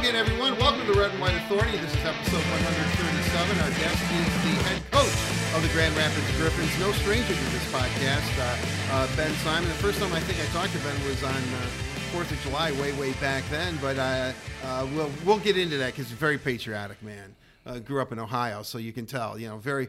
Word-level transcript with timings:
again, 0.00 0.16
everyone. 0.16 0.56
Welcome 0.58 0.86
to 0.86 0.92
Red 0.98 1.10
and 1.10 1.20
White 1.20 1.34
Authority. 1.34 1.76
This 1.78 1.90
is 1.94 2.04
episode 2.04 2.42
137. 2.42 3.58
Our 3.60 3.70
guest 3.70 4.02
is 4.02 4.28
the 4.44 4.54
head 4.68 4.82
coach 4.90 5.54
of 5.56 5.62
the 5.62 5.68
Grand 5.72 5.96
Rapids 5.96 6.36
Griffins. 6.36 6.70
No 6.78 6.92
stranger 6.92 7.34
to 7.34 7.44
this 7.50 7.64
podcast, 7.72 8.28
uh, 8.38 8.94
uh, 8.94 9.16
Ben 9.16 9.32
Simon. 9.44 9.68
The 9.68 9.74
first 9.76 9.98
time 10.00 10.12
I 10.12 10.20
think 10.20 10.40
I 10.40 10.46
talked 10.52 10.72
to 10.72 10.78
Ben 10.80 10.94
was 11.06 11.22
on 11.24 11.30
uh, 11.34 11.66
Fourth 12.12 12.30
of 12.30 12.40
July, 12.42 12.72
way, 12.72 12.92
way 12.92 13.12
back 13.14 13.44
then. 13.50 13.78
But 13.80 13.98
uh, 13.98 14.32
uh, 14.64 14.86
we'll 14.94 15.10
we'll 15.24 15.38
get 15.38 15.56
into 15.56 15.78
that 15.78 15.92
because 15.92 16.06
he's 16.06 16.12
a 16.16 16.20
very 16.20 16.38
patriotic 16.38 17.02
man. 17.02 17.34
Uh, 17.66 17.78
grew 17.78 18.00
up 18.00 18.12
in 18.12 18.18
Ohio, 18.18 18.62
so 18.62 18.78
you 18.78 18.92
can 18.92 19.06
tell. 19.06 19.38
You 19.38 19.48
know, 19.48 19.58
very 19.58 19.88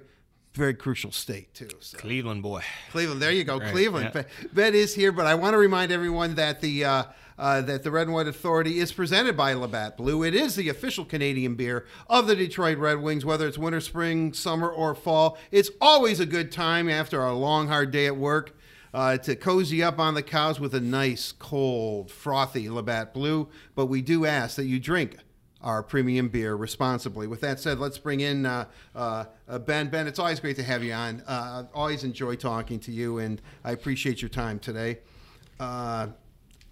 very 0.53 0.73
crucial 0.73 1.11
state 1.11 1.53
too. 1.53 1.69
So. 1.79 1.97
Cleveland 1.97 2.41
boy. 2.43 2.61
Cleveland. 2.91 3.21
There 3.21 3.31
you 3.31 3.43
go, 3.43 3.59
Right, 3.59 3.71
Cleveland. 3.71 4.05
yeah. 4.15 4.23
Ben- 4.23 4.49
Ben 4.53 4.75
is 4.75 4.95
here, 4.95 5.11
but 5.11 5.27
I 5.27 5.35
want 5.35 5.53
to 5.53 5.57
remind 5.57 5.91
everyone 5.91 6.35
that 6.35 6.61
the 6.61 7.05
uh, 7.39 7.49
uh, 7.49 7.61
that 7.61 7.83
the 7.83 7.91
Red 7.91 8.07
and 8.07 8.13
White 8.13 8.27
Authority 8.27 8.79
is 8.79 8.91
presented 8.91 9.35
by 9.35 9.53
Labatt 9.53 9.97
Blue. 9.97 10.23
It 10.23 10.35
is 10.35 10.55
the 10.55 10.69
official 10.69 11.05
Canadian 11.05 11.55
beer 11.55 11.85
of 12.07 12.27
the 12.27 12.35
Detroit 12.35 12.77
Red 12.77 13.01
Wings, 13.01 13.25
whether 13.25 13.47
it's 13.47 13.57
winter, 13.57 13.81
spring, 13.81 14.33
summer, 14.33 14.69
or 14.69 14.93
fall. 14.93 15.37
It's 15.51 15.71
always 15.81 16.19
a 16.19 16.25
good 16.25 16.51
time 16.51 16.89
after 16.89 17.23
a 17.23 17.33
long, 17.33 17.67
hard 17.67 17.91
day 17.91 18.05
at 18.05 18.17
work. 18.17 18.55
Uh, 18.91 19.17
to 19.17 19.35
cozy 19.35 19.83
up 19.83 19.99
on 19.99 20.15
the 20.15 20.23
couch 20.23 20.59
with 20.59 20.73
a 20.73 20.79
nice, 20.79 21.31
cold, 21.31 22.09
frothy 22.09 22.67
Labatt 22.67 23.13
Blue, 23.13 23.47
but 23.75 23.85
we 23.85 24.01
do 24.01 24.25
ask 24.25 24.55
that 24.55 24.65
you 24.65 24.79
drink 24.79 25.17
our 25.61 25.83
premium 25.83 26.27
beer 26.27 26.55
responsibly. 26.55 27.27
With 27.27 27.41
that 27.41 27.59
said, 27.59 27.77
let's 27.77 27.99
bring 27.99 28.21
in 28.21 28.47
uh, 28.47 28.65
uh, 28.95 29.25
uh, 29.47 29.59
Ben. 29.59 29.89
Ben, 29.89 30.07
it's 30.07 30.17
always 30.17 30.39
great 30.39 30.55
to 30.55 30.63
have 30.63 30.83
you 30.83 30.93
on. 30.93 31.21
Uh, 31.27 31.65
always 31.71 32.03
enjoy 32.03 32.35
talking 32.35 32.79
to 32.79 32.91
you, 32.91 33.19
and 33.19 33.39
I 33.63 33.73
appreciate 33.73 34.23
your 34.23 34.29
time 34.29 34.57
today. 34.57 34.97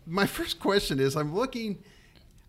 My 0.07 0.25
first 0.25 0.59
question 0.59 0.99
is 0.99 1.15
I'm 1.15 1.35
looking. 1.35 1.83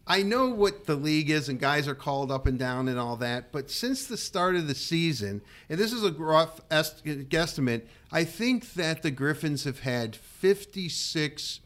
I 0.07 0.23
know 0.23 0.49
what 0.49 0.87
the 0.87 0.95
league 0.95 1.29
is, 1.29 1.51
and 1.51 1.61
guys 1.61 1.87
are 1.87 1.95
called 1.95 2.33
up 2.33 2.47
and 2.47 2.59
down 2.59 2.89
and 2.89 2.99
all 2.99 3.17
that. 3.17 3.53
But 3.53 3.71
since 3.71 4.07
the 4.07 4.17
start 4.17 4.57
of 4.57 4.67
the 4.67 4.75
season, 4.75 5.43
and 5.69 5.79
this 5.79 5.93
is 5.93 6.03
a 6.03 6.13
rough 6.13 6.63
est- 6.71 7.05
guesstimate, 7.05 7.83
I 8.11 8.25
think 8.25 8.73
that 8.73 9.03
the 9.03 9.11
Griffins 9.11 9.65
have 9.65 9.81
had 9.81 10.17
56 10.17 11.61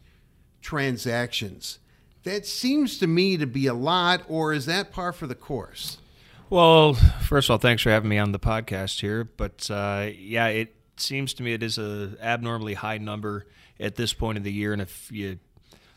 transactions. 0.61 1.79
That 2.23 2.45
seems 2.45 2.97
to 2.99 3.07
me 3.07 3.37
to 3.37 3.47
be 3.47 3.67
a 3.67 3.73
lot, 3.73 4.23
or 4.27 4.51
is 4.51 4.65
that 4.65 4.91
par 4.91 5.13
for 5.13 5.27
the 5.27 5.35
course? 5.35 5.99
Well, 6.49 6.93
first 6.93 7.47
of 7.47 7.51
all, 7.51 7.57
thanks 7.59 7.81
for 7.81 7.89
having 7.89 8.09
me 8.09 8.17
on 8.17 8.31
the 8.31 8.39
podcast 8.39 8.99
here. 8.99 9.23
But 9.23 9.69
uh, 9.71 10.09
yeah, 10.15 10.47
it 10.47 10.75
seems 10.97 11.33
to 11.35 11.43
me 11.43 11.53
it 11.53 11.63
is 11.63 11.77
a 11.77 12.15
abnormally 12.21 12.73
high 12.73 12.97
number 12.97 13.47
at 13.79 13.95
this 13.95 14.13
point 14.13 14.37
of 14.37 14.43
the 14.43 14.51
year, 14.51 14.73
and 14.73 14.81
if 14.81 15.11
you 15.11 15.39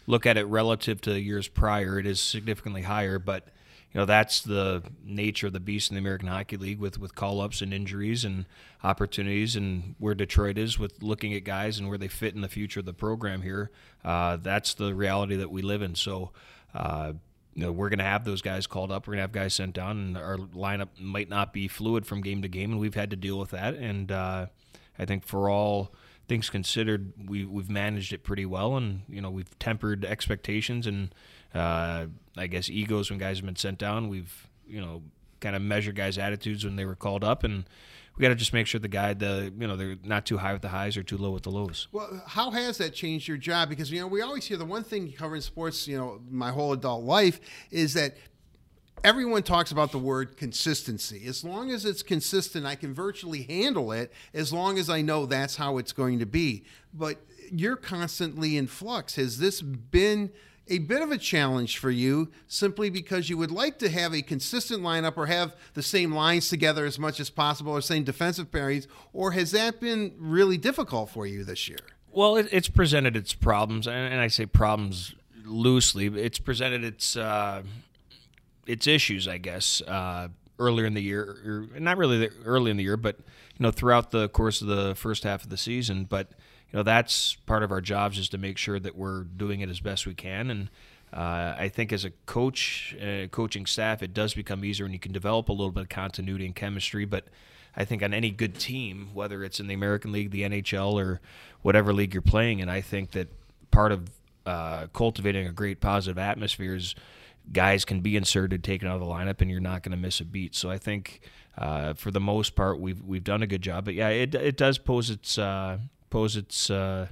look 0.06 0.26
at 0.26 0.36
it 0.36 0.44
relative 0.44 1.00
to 1.02 1.20
years 1.20 1.48
prior, 1.48 1.98
it 1.98 2.06
is 2.06 2.20
significantly 2.20 2.82
higher. 2.82 3.18
But 3.18 3.48
you 3.92 4.00
know 4.00 4.04
that's 4.04 4.40
the 4.42 4.82
nature 5.04 5.46
of 5.46 5.52
the 5.52 5.60
beast 5.60 5.90
in 5.90 5.94
the 5.94 6.00
American 6.00 6.28
Hockey 6.28 6.56
League 6.56 6.78
with 6.78 6.98
with 6.98 7.14
call 7.14 7.40
ups 7.40 7.62
and 7.62 7.72
injuries 7.72 8.24
and 8.24 8.46
opportunities, 8.82 9.56
and 9.56 9.94
where 9.98 10.14
Detroit 10.14 10.58
is 10.58 10.78
with 10.78 11.02
looking 11.02 11.34
at 11.34 11.44
guys 11.44 11.78
and 11.78 11.88
where 11.88 11.98
they 11.98 12.08
fit 12.08 12.34
in 12.34 12.40
the 12.40 12.48
future 12.48 12.80
of 12.80 12.86
the 12.86 12.92
program 12.92 13.42
here. 13.42 13.70
Uh, 14.04 14.36
that's 14.36 14.74
the 14.74 14.94
reality 14.94 15.36
that 15.36 15.50
we 15.50 15.62
live 15.62 15.82
in. 15.82 15.94
So. 15.94 16.32
Uh, 16.74 17.14
you 17.54 17.62
know, 17.62 17.72
we're 17.72 17.88
going 17.88 18.00
to 18.00 18.04
have 18.04 18.26
those 18.26 18.42
guys 18.42 18.66
called 18.66 18.92
up. 18.92 19.06
We're 19.06 19.12
going 19.12 19.18
to 19.20 19.22
have 19.22 19.32
guys 19.32 19.54
sent 19.54 19.72
down, 19.72 19.96
and 19.96 20.18
our 20.18 20.36
lineup 20.36 20.88
might 21.00 21.30
not 21.30 21.54
be 21.54 21.68
fluid 21.68 22.04
from 22.04 22.20
game 22.20 22.42
to 22.42 22.48
game, 22.48 22.70
and 22.70 22.78
we've 22.78 22.94
had 22.94 23.08
to 23.08 23.16
deal 23.16 23.38
with 23.38 23.52
that. 23.52 23.72
And 23.72 24.12
uh, 24.12 24.46
I 24.98 25.04
think 25.06 25.24
for 25.24 25.48
all 25.48 25.94
things 26.28 26.50
considered, 26.50 27.12
we 27.26 27.44
we've 27.44 27.70
managed 27.70 28.12
it 28.12 28.22
pretty 28.22 28.46
well, 28.46 28.76
and 28.76 29.02
you 29.08 29.20
know 29.20 29.30
we've 29.30 29.58
tempered 29.58 30.04
expectations 30.04 30.86
and 30.86 31.14
uh, 31.54 32.06
I 32.36 32.46
guess 32.46 32.68
egos 32.68 33.10
when 33.10 33.18
guys 33.18 33.38
have 33.38 33.46
been 33.46 33.56
sent 33.56 33.78
down. 33.78 34.08
We've 34.08 34.48
you 34.66 34.80
know 34.80 35.02
kind 35.40 35.56
of 35.56 35.62
measured 35.62 35.96
guys' 35.96 36.18
attitudes 36.18 36.64
when 36.64 36.76
they 36.76 36.84
were 36.84 36.96
called 36.96 37.22
up, 37.22 37.44
and 37.44 37.64
we 38.16 38.22
got 38.22 38.28
to 38.28 38.34
just 38.34 38.52
make 38.52 38.66
sure 38.66 38.80
the 38.80 38.88
guy 38.88 39.14
the 39.14 39.52
you 39.58 39.66
know 39.66 39.76
they're 39.76 39.96
not 40.04 40.26
too 40.26 40.38
high 40.38 40.52
with 40.52 40.62
the 40.62 40.68
highs 40.68 40.96
or 40.96 41.02
too 41.02 41.16
low 41.16 41.30
with 41.30 41.44
the 41.44 41.50
lows. 41.50 41.88
Well, 41.92 42.22
how 42.26 42.50
has 42.50 42.78
that 42.78 42.94
changed 42.94 43.28
your 43.28 43.36
job? 43.36 43.68
Because 43.68 43.90
you 43.90 44.00
know 44.00 44.06
we 44.06 44.22
always 44.22 44.44
hear 44.44 44.56
the 44.56 44.64
one 44.64 44.84
thing 44.84 45.12
covering 45.12 45.42
sports, 45.42 45.86
you 45.86 45.96
know, 45.96 46.20
my 46.30 46.50
whole 46.50 46.72
adult 46.72 47.04
life 47.04 47.40
is 47.70 47.94
that 47.94 48.16
everyone 49.04 49.42
talks 49.42 49.70
about 49.70 49.92
the 49.92 49.98
word 49.98 50.36
consistency. 50.36 51.26
As 51.26 51.44
long 51.44 51.70
as 51.70 51.84
it's 51.84 52.02
consistent, 52.02 52.66
I 52.66 52.74
can 52.74 52.94
virtually 52.94 53.42
handle 53.42 53.92
it. 53.92 54.12
As 54.34 54.52
long 54.52 54.78
as 54.78 54.90
I 54.90 55.02
know 55.02 55.26
that's 55.26 55.56
how 55.56 55.78
it's 55.78 55.92
going 55.92 56.18
to 56.18 56.26
be. 56.26 56.64
But 56.92 57.18
you're 57.50 57.76
constantly 57.76 58.56
in 58.56 58.66
flux. 58.66 59.16
Has 59.16 59.38
this 59.38 59.62
been 59.62 60.32
a 60.68 60.78
bit 60.78 61.00
of 61.00 61.12
a 61.12 61.18
challenge 61.18 61.78
for 61.78 61.90
you 61.90 62.30
simply 62.48 62.90
because 62.90 63.30
you 63.30 63.38
would 63.38 63.52
like 63.52 63.78
to 63.78 63.88
have 63.88 64.12
a 64.12 64.22
consistent 64.22 64.82
lineup 64.82 65.16
or 65.16 65.26
have 65.26 65.54
the 65.74 65.82
same 65.82 66.12
lines 66.12 66.48
together 66.48 66.84
as 66.84 66.98
much 66.98 67.20
as 67.20 67.30
possible 67.30 67.72
or 67.72 67.80
same 67.80 68.02
defensive 68.02 68.50
pairings 68.50 68.88
or 69.12 69.30
has 69.30 69.52
that 69.52 69.80
been 69.80 70.12
really 70.18 70.56
difficult 70.56 71.08
for 71.08 71.24
you 71.24 71.44
this 71.44 71.68
year 71.68 71.78
Well, 72.10 72.36
it, 72.36 72.48
it's 72.50 72.68
presented 72.68 73.16
its 73.16 73.32
problems, 73.32 73.86
and, 73.86 74.12
and 74.12 74.20
I 74.20 74.26
say 74.26 74.46
problems 74.46 75.14
loosely. 75.44 76.06
It's 76.06 76.38
presented 76.38 76.82
its 76.82 77.16
uh, 77.16 77.62
its 78.66 78.86
issues, 78.86 79.28
I 79.28 79.38
guess, 79.38 79.80
uh, 79.82 80.28
earlier 80.58 80.86
in 80.86 80.94
the 80.94 81.02
year, 81.02 81.68
or 81.74 81.80
not 81.80 81.98
really 81.98 82.30
early 82.44 82.70
in 82.70 82.76
the 82.76 82.82
year, 82.82 82.96
but 82.96 83.16
you 83.18 83.62
know, 83.62 83.70
throughout 83.70 84.10
the 84.10 84.28
course 84.28 84.60
of 84.60 84.68
the 84.68 84.94
first 84.94 85.24
half 85.24 85.44
of 85.44 85.50
the 85.50 85.56
season. 85.56 86.04
But 86.04 86.30
you 86.70 86.78
know, 86.78 86.82
that's 86.82 87.34
part 87.46 87.62
of 87.62 87.70
our 87.70 87.80
jobs 87.80 88.18
is 88.18 88.28
to 88.30 88.38
make 88.38 88.58
sure 88.58 88.78
that 88.78 88.96
we're 88.96 89.24
doing 89.24 89.60
it 89.60 89.68
as 89.68 89.80
best 89.80 90.06
we 90.06 90.14
can, 90.14 90.50
and 90.50 90.70
uh, 91.12 91.54
I 91.58 91.68
think 91.68 91.92
as 91.92 92.04
a 92.04 92.10
coach, 92.26 92.96
uh, 93.00 93.28
coaching 93.28 93.66
staff, 93.66 94.02
it 94.02 94.12
does 94.12 94.34
become 94.34 94.64
easier, 94.64 94.84
and 94.84 94.92
you 94.92 95.00
can 95.00 95.12
develop 95.12 95.48
a 95.48 95.52
little 95.52 95.72
bit 95.72 95.84
of 95.84 95.88
continuity 95.88 96.46
and 96.46 96.54
chemistry, 96.54 97.04
but. 97.04 97.26
I 97.78 97.84
think 97.84 98.02
on 98.02 98.14
any 98.14 98.30
good 98.30 98.58
team, 98.58 99.10
whether 99.12 99.44
it's 99.44 99.60
in 99.60 99.66
the 99.66 99.74
American 99.74 100.10
League, 100.10 100.30
the 100.30 100.44
NHL, 100.44 100.94
or 100.94 101.20
whatever 101.60 101.92
league 101.92 102.14
you're 102.14 102.22
playing 102.22 102.60
in, 102.60 102.70
I 102.70 102.80
think 102.80 103.10
that 103.10 103.28
part 103.70 103.92
of 103.92 104.08
uh, 104.46 104.86
cultivating 104.94 105.46
a 105.46 105.52
great 105.52 105.80
positive 105.80 106.16
atmosphere 106.16 106.74
is 106.74 106.94
guys 107.52 107.84
can 107.84 108.00
be 108.00 108.16
inserted, 108.16 108.64
taken 108.64 108.88
out 108.88 108.94
of 108.94 109.00
the 109.00 109.06
lineup, 109.06 109.40
and 109.40 109.50
you're 109.50 109.60
not 109.60 109.82
going 109.82 109.92
to 109.92 109.96
miss 109.96 110.20
a 110.20 110.24
beat. 110.24 110.54
So 110.54 110.70
I 110.70 110.78
think 110.78 111.20
uh, 111.58 111.94
for 111.94 112.10
the 112.10 112.20
most 112.20 112.54
part, 112.54 112.80
we've 112.80 113.02
we've 113.02 113.24
done 113.24 113.42
a 113.42 113.46
good 113.46 113.62
job. 113.62 113.84
But 113.84 113.94
yeah, 113.94 114.08
it 114.08 114.34
it 114.34 114.56
does 114.56 114.78
pose 114.78 115.10
its 115.10 115.38
uh, 115.38 115.78
pose 116.10 116.36
its 116.36 116.70
uh, 116.70 117.08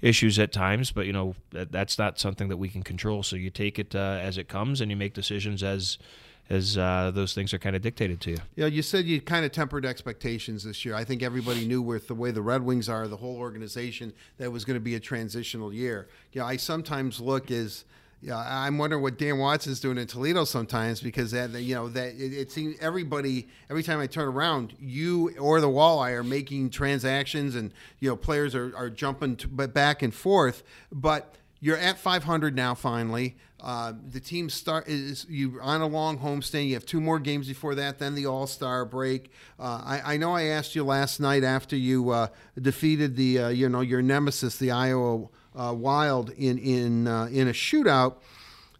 issues 0.00 0.38
at 0.38 0.52
times, 0.52 0.92
but 0.92 1.06
you 1.06 1.12
know 1.12 1.34
that, 1.50 1.72
that's 1.72 1.98
not 1.98 2.18
something 2.18 2.48
that 2.48 2.56
we 2.56 2.68
can 2.68 2.82
control. 2.82 3.22
So 3.22 3.36
you 3.36 3.50
take 3.50 3.78
it 3.78 3.94
uh, 3.94 4.18
as 4.20 4.38
it 4.38 4.48
comes, 4.48 4.80
and 4.80 4.90
you 4.90 4.96
make 4.96 5.14
decisions 5.14 5.62
as 5.62 5.98
as 6.50 6.76
uh, 6.76 7.10
those 7.14 7.32
things 7.32 7.54
are 7.54 7.58
kind 7.58 7.74
of 7.74 7.82
dictated 7.82 8.20
to 8.20 8.30
you. 8.32 8.36
Know, 8.56 8.66
you 8.66 8.82
said 8.82 9.06
you 9.06 9.20
kind 9.20 9.46
of 9.46 9.52
tempered 9.52 9.86
expectations 9.86 10.64
this 10.64 10.84
year. 10.84 10.94
I 10.94 11.04
think 11.04 11.22
everybody 11.22 11.66
knew 11.66 11.80
with 11.80 12.06
the 12.06 12.14
way 12.14 12.30
the 12.32 12.42
Red 12.42 12.62
Wings 12.62 12.88
are, 12.88 13.08
the 13.08 13.16
whole 13.16 13.36
organization, 13.36 14.12
that 14.36 14.44
it 14.44 14.52
was 14.52 14.64
going 14.64 14.76
to 14.76 14.80
be 14.80 14.94
a 14.94 15.00
transitional 15.00 15.72
year. 15.72 16.08
You 16.32 16.42
know, 16.42 16.46
I 16.46 16.56
sometimes 16.56 17.18
look 17.18 17.50
as 17.50 17.84
yeah, 18.20 18.42
I'm 18.46 18.78
wondering 18.78 19.02
what 19.02 19.18
Dan 19.18 19.38
Watson 19.38 19.72
is 19.72 19.80
doing 19.80 19.98
in 19.98 20.06
Toledo 20.06 20.44
sometimes 20.44 21.00
because 21.00 21.32
that 21.32 21.50
you 21.50 21.74
know 21.74 21.88
that 21.88 22.14
it, 22.14 22.32
it 22.32 22.52
seems 22.52 22.76
everybody 22.80 23.48
every 23.68 23.82
time 23.82 24.00
I 24.00 24.06
turn 24.06 24.28
around, 24.28 24.74
you 24.80 25.36
or 25.38 25.60
the 25.60 25.68
Walleye 25.68 26.12
are 26.12 26.24
making 26.24 26.70
transactions 26.70 27.54
and 27.54 27.72
you 28.00 28.08
know 28.08 28.16
players 28.16 28.54
are, 28.54 28.74
are 28.76 28.88
jumping 28.88 29.36
to, 29.36 29.48
but 29.48 29.74
back 29.74 30.02
and 30.02 30.14
forth, 30.14 30.62
but 30.90 31.34
you're 31.60 31.78
at 31.78 31.98
500 31.98 32.54
now 32.54 32.74
finally. 32.74 33.36
Uh, 33.58 33.94
the 34.10 34.20
team 34.20 34.50
start 34.50 34.86
is 34.86 35.24
you 35.30 35.58
on 35.62 35.80
a 35.80 35.86
long 35.86 36.18
homestand. 36.18 36.68
You 36.68 36.74
have 36.74 36.84
two 36.84 37.00
more 37.00 37.18
games 37.18 37.48
before 37.48 37.74
that, 37.76 37.98
then 37.98 38.14
the 38.14 38.26
All 38.26 38.46
Star 38.46 38.84
break. 38.84 39.32
Uh, 39.58 39.80
I, 39.82 40.14
I 40.14 40.16
know 40.18 40.34
I 40.34 40.42
asked 40.44 40.74
you 40.74 40.84
last 40.84 41.20
night 41.20 41.42
after 41.42 41.74
you 41.74 42.10
uh, 42.10 42.26
defeated 42.60 43.16
the 43.16 43.38
uh, 43.38 43.48
you 43.48 43.70
know 43.70 43.80
your 43.80 44.02
nemesis, 44.02 44.58
the 44.58 44.70
Iowa 44.70 45.28
uh, 45.54 45.74
Wild, 45.76 46.30
in 46.30 46.58
in 46.58 47.06
uh, 47.06 47.26
in 47.26 47.48
a 47.48 47.52
shootout. 47.52 48.16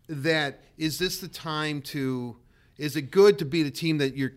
That 0.08 0.60
is 0.76 0.98
this 0.98 1.18
the 1.18 1.28
time 1.28 1.80
to? 1.82 2.36
Is 2.76 2.96
it 2.96 3.12
good 3.12 3.38
to 3.38 3.44
beat 3.44 3.66
a 3.66 3.70
team 3.70 3.98
that 3.98 4.16
you're 4.16 4.32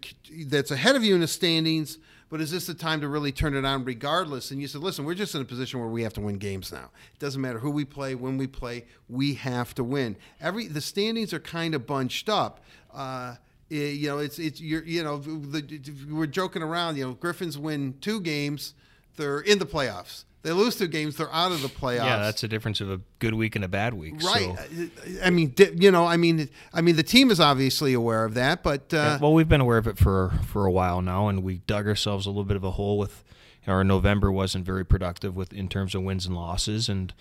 that's 0.46 0.72
ahead 0.72 0.96
of 0.96 1.04
you 1.04 1.16
in 1.16 1.22
the 1.22 1.28
standings? 1.28 1.98
But 2.30 2.42
is 2.42 2.52
this 2.52 2.68
the 2.68 2.74
time 2.74 3.00
to 3.02 3.08
really 3.08 3.32
turn 3.32 3.56
it 3.56 3.64
on 3.64 3.86
regardless? 3.86 4.52
And 4.52 4.62
you 4.62 4.68
said, 4.68 4.82
listen, 4.82 5.06
we're 5.06 5.14
just 5.14 5.34
in 5.34 5.42
a 5.42 5.46
position 5.46 5.80
where 5.80 5.88
we 5.88 6.04
have 6.04 6.14
to 6.16 6.22
win 6.22 6.38
games 6.38 6.74
now. 6.74 6.90
It 7.14 7.20
doesn't 7.20 7.40
matter 7.40 7.60
who 7.60 7.72
we 7.72 7.86
play, 7.86 8.16
when 8.16 8.38
we 8.38 8.48
play, 8.48 8.86
we 9.08 9.36
have 9.36 9.74
to 9.76 9.84
win. 9.84 10.18
Every 10.42 10.68
the 10.68 10.82
standings 10.82 11.34
are 11.34 11.40
kind 11.40 11.74
of 11.74 11.88
bunched 11.88 12.28
up. 12.28 12.60
Uh, 12.94 13.36
eh, 13.72 13.92
you 13.92 14.10
know, 14.10 14.18
it's 14.18 14.40
it's 14.40 14.60
you're 14.60 14.84
you 14.84 15.04
know 15.04 15.18
the, 15.18 15.82
we're 16.10 16.28
joking 16.28 16.62
around. 16.62 16.98
You 16.98 17.08
know, 17.08 17.14
Griffins 17.14 17.58
win 17.58 17.96
two 18.02 18.20
games, 18.20 18.74
they're 19.16 19.40
in 19.40 19.60
the 19.60 19.66
playoffs. 19.66 20.26
They 20.44 20.52
lose 20.52 20.76
two 20.76 20.88
games, 20.88 21.18
they're 21.18 21.34
out 21.34 21.52
of 21.52 21.62
the 21.62 21.68
playoffs. 21.68 22.06
Yeah, 22.06 22.18
that's 22.18 22.42
the 22.42 22.48
difference 22.48 22.80
of 22.80 22.90
a 22.90 23.02
good 23.20 23.34
week 23.34 23.56
and 23.56 23.66
a 23.66 23.68
bad 23.68 23.94
week. 23.94 24.22
right. 24.24 24.56
So. 24.72 24.88
I 25.24 25.30
mean, 25.30 25.54
you 25.76 25.92
know, 25.92 26.06
I 26.06 26.16
mean, 26.16 26.50
I 26.74 26.82
mean, 26.82 26.96
the 26.96 27.04
team 27.04 27.32
is 27.32 27.40
obviously 27.40 27.94
aware 27.94 28.24
of 28.24 28.36
that, 28.36 28.64
but 28.64 28.94
uh, 28.94 28.98
Yeah, 28.98 29.18
well, 29.18 29.34
we've 29.34 29.50
been 29.50 29.62
aware 29.62 29.78
of 29.78 29.88
it 29.88 29.98
for 29.98 30.34
for 30.46 30.66
a 30.66 30.72
while 30.72 31.02
now, 31.02 31.28
and 31.28 31.44
we 31.44 31.58
dug 31.60 31.88
ourselves 31.88 32.26
a 32.26 32.30
little 32.30 32.46
bit 32.46 32.56
of 32.56 32.64
a 32.64 32.72
hole 32.72 32.98
with 32.98 33.24
our 33.68 33.84
November 33.84 34.32
wasn't 34.32 34.66
very 34.66 34.86
productive 34.86 35.36
with 35.36 35.52
in 35.52 35.68
terms 35.68 35.94
of 35.94 36.02
wins 36.04 36.26
and 36.26 36.36
losses, 36.36 36.88
and 36.88 37.14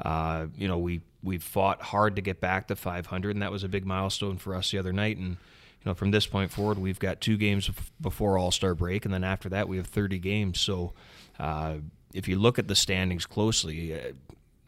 uh, 0.00 0.46
you 0.56 0.66
know 0.66 0.78
we 0.78 1.02
we 1.22 1.38
fought 1.38 1.80
hard 1.80 2.16
to 2.16 2.22
get 2.22 2.40
back 2.40 2.66
to 2.68 2.76
500, 2.76 3.30
and 3.30 3.42
that 3.42 3.52
was 3.52 3.62
a 3.62 3.68
big 3.68 3.86
milestone 3.86 4.36
for 4.38 4.54
us 4.54 4.70
the 4.72 4.78
other 4.78 4.92
night. 4.92 5.16
And 5.18 5.28
you 5.28 5.86
know 5.86 5.94
from 5.94 6.10
this 6.10 6.26
point 6.26 6.50
forward, 6.50 6.78
we've 6.78 6.98
got 6.98 7.20
two 7.20 7.36
games 7.36 7.70
before 8.00 8.36
All 8.36 8.50
Star 8.50 8.74
break, 8.74 9.04
and 9.04 9.14
then 9.14 9.22
after 9.22 9.48
that 9.50 9.68
we 9.68 9.76
have 9.76 9.86
30 9.86 10.18
games. 10.18 10.60
So 10.60 10.92
uh, 11.38 11.76
if 12.12 12.28
you 12.28 12.38
look 12.38 12.58
at 12.58 12.68
the 12.68 12.74
standings 12.74 13.26
closely, 13.26 13.94
uh, 13.94 14.12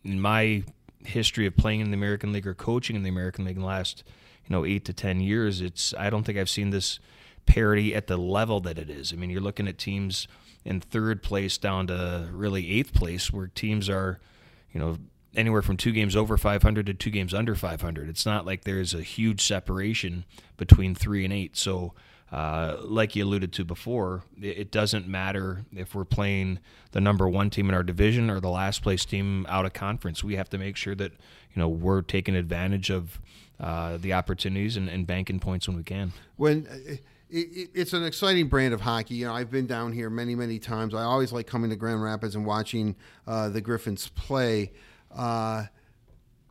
in 0.05 0.21
my 0.21 0.65
history 1.05 1.47
of 1.47 1.57
playing 1.57 1.81
in 1.81 1.91
the 1.91 1.97
American 1.97 2.33
League 2.33 2.47
or 2.47 2.55
coaching 2.55 2.97
in 2.97 3.03
the 3.03 3.11
American 3.11 3.45
League 3.45 3.57
in 3.57 3.63
the 3.63 3.69
last 3.69 4.05
you 4.47 4.55
know 4.55 4.65
eight 4.65 4.85
to 4.87 4.93
ten 4.93 5.21
years, 5.21 5.61
it's 5.61 5.95
I 5.99 6.11
don't 6.11 6.25
think 6.25 6.39
I've 6.39 6.51
seen 6.51 6.71
this 6.71 6.99
parity 7.47 7.95
at 7.95 8.07
the 8.07 8.17
level 8.17 8.61
that 8.61 8.79
it 8.79 8.91
is. 8.91 9.13
I 9.13 9.17
mean, 9.17 9.31
you're 9.31 9.41
looking 9.41 9.69
at 9.69 9.79
teams 9.79 10.29
in 10.65 10.81
third 10.81 11.23
place 11.23 11.59
down 11.59 11.87
to 11.89 12.29
really 12.33 12.71
eighth 12.71 12.95
place, 12.95 13.33
where 13.33 13.49
teams 13.49 13.89
are, 13.89 14.21
you 14.73 14.81
know, 14.81 14.97
anywhere 15.37 15.63
from 15.63 15.77
two 15.77 15.93
games 15.93 16.17
over 16.17 16.37
500 16.37 16.87
to 16.87 16.95
two 16.95 17.11
games 17.11 17.35
under 17.35 17.55
500. 17.55 18.09
It's 18.09 18.25
not 18.25 18.47
like 18.47 18.65
there's 18.65 18.95
a 18.95 19.03
huge 19.03 19.43
separation 19.43 20.25
between 20.57 20.95
three 20.95 21.25
and 21.25 21.33
eight. 21.33 21.57
So, 21.57 21.93
uh, 22.35 22.79
like 22.83 23.15
you 23.15 23.25
alluded 23.25 23.53
to 23.53 23.65
before, 23.65 24.25
it 24.43 24.73
doesn't 24.73 25.07
matter 25.07 25.65
if 25.73 25.95
we're 25.95 26.05
playing 26.05 26.59
the 26.91 27.01
number 27.01 27.29
one 27.29 27.49
team 27.49 27.69
in 27.69 27.77
our 27.77 27.85
division 27.85 28.29
or 28.29 28.41
the 28.41 28.51
last 28.51 28.83
place 28.83 29.05
team 29.05 29.47
out 29.49 29.65
of 29.65 29.73
conference. 29.73 30.25
We 30.25 30.35
have 30.35 30.51
to 30.51 30.59
make 30.59 30.77
sure 30.77 30.97
that 30.97 31.13
you 31.13 31.63
know 31.63 31.69
we're 31.69 32.03
taking 32.03 32.35
advantage 32.35 32.91
of 32.91 33.21
uh, 33.61 33.99
the 33.99 34.15
opportunities 34.15 34.77
and, 34.77 34.89
and 34.89 35.07
banking 35.07 35.39
points 35.39 35.69
when 35.69 35.77
we 35.77 35.85
can. 35.85 36.13
When 36.35 36.67
uh, 36.67 36.95
it, 37.31 37.71
it's 37.73 37.93
an 37.93 38.05
exciting 38.05 38.49
brand 38.49 38.75
of 38.75 38.81
hockey. 38.81 39.15
You 39.15 39.27
know, 39.27 39.35
I've 39.35 39.53
been 39.53 39.69
down 39.69 39.93
here 39.93 40.11
many, 40.11 40.35
many 40.35 40.59
times. 40.59 40.93
I 40.93 41.05
always 41.05 41.31
like 41.31 41.47
coming 41.47 41.71
to 41.71 41.77
Grand 41.77 42.03
Rapids 42.03 42.35
and 42.35 42.45
watching 42.45 42.97
uh, 43.29 43.49
the 43.49 43.61
Griffins 43.61 44.09
play. 44.09 44.73
Uh, 45.15 45.67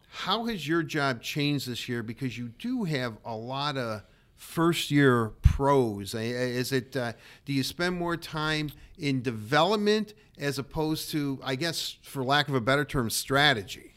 how 0.08 0.46
has 0.46 0.66
your 0.66 0.82
job 0.82 1.22
changed 1.22 1.68
this 1.68 1.90
year? 1.90 2.04
Because 2.04 2.38
you 2.38 2.54
do 2.58 2.86
have 2.86 3.18
a 3.26 3.36
lot 3.36 3.76
of 3.76 4.04
first 4.44 4.92
year 4.92 5.30
pros. 5.42 6.13
Is 6.13 6.72
it? 6.72 6.95
Uh, 6.95 7.13
do 7.45 7.54
you 7.54 7.63
spend 7.63 7.98
more 7.98 8.18
time 8.18 8.72
in 8.98 9.22
development 9.22 10.13
as 10.38 10.60
opposed 10.60 11.10
to, 11.12 11.40
I 11.44 11.56
guess, 11.56 11.98
for 12.01 12.24
lack 12.24 12.48
of 12.50 12.56
a 12.56 12.62
better 12.62 12.86
term, 12.86 13.10
strategy? 13.10 13.94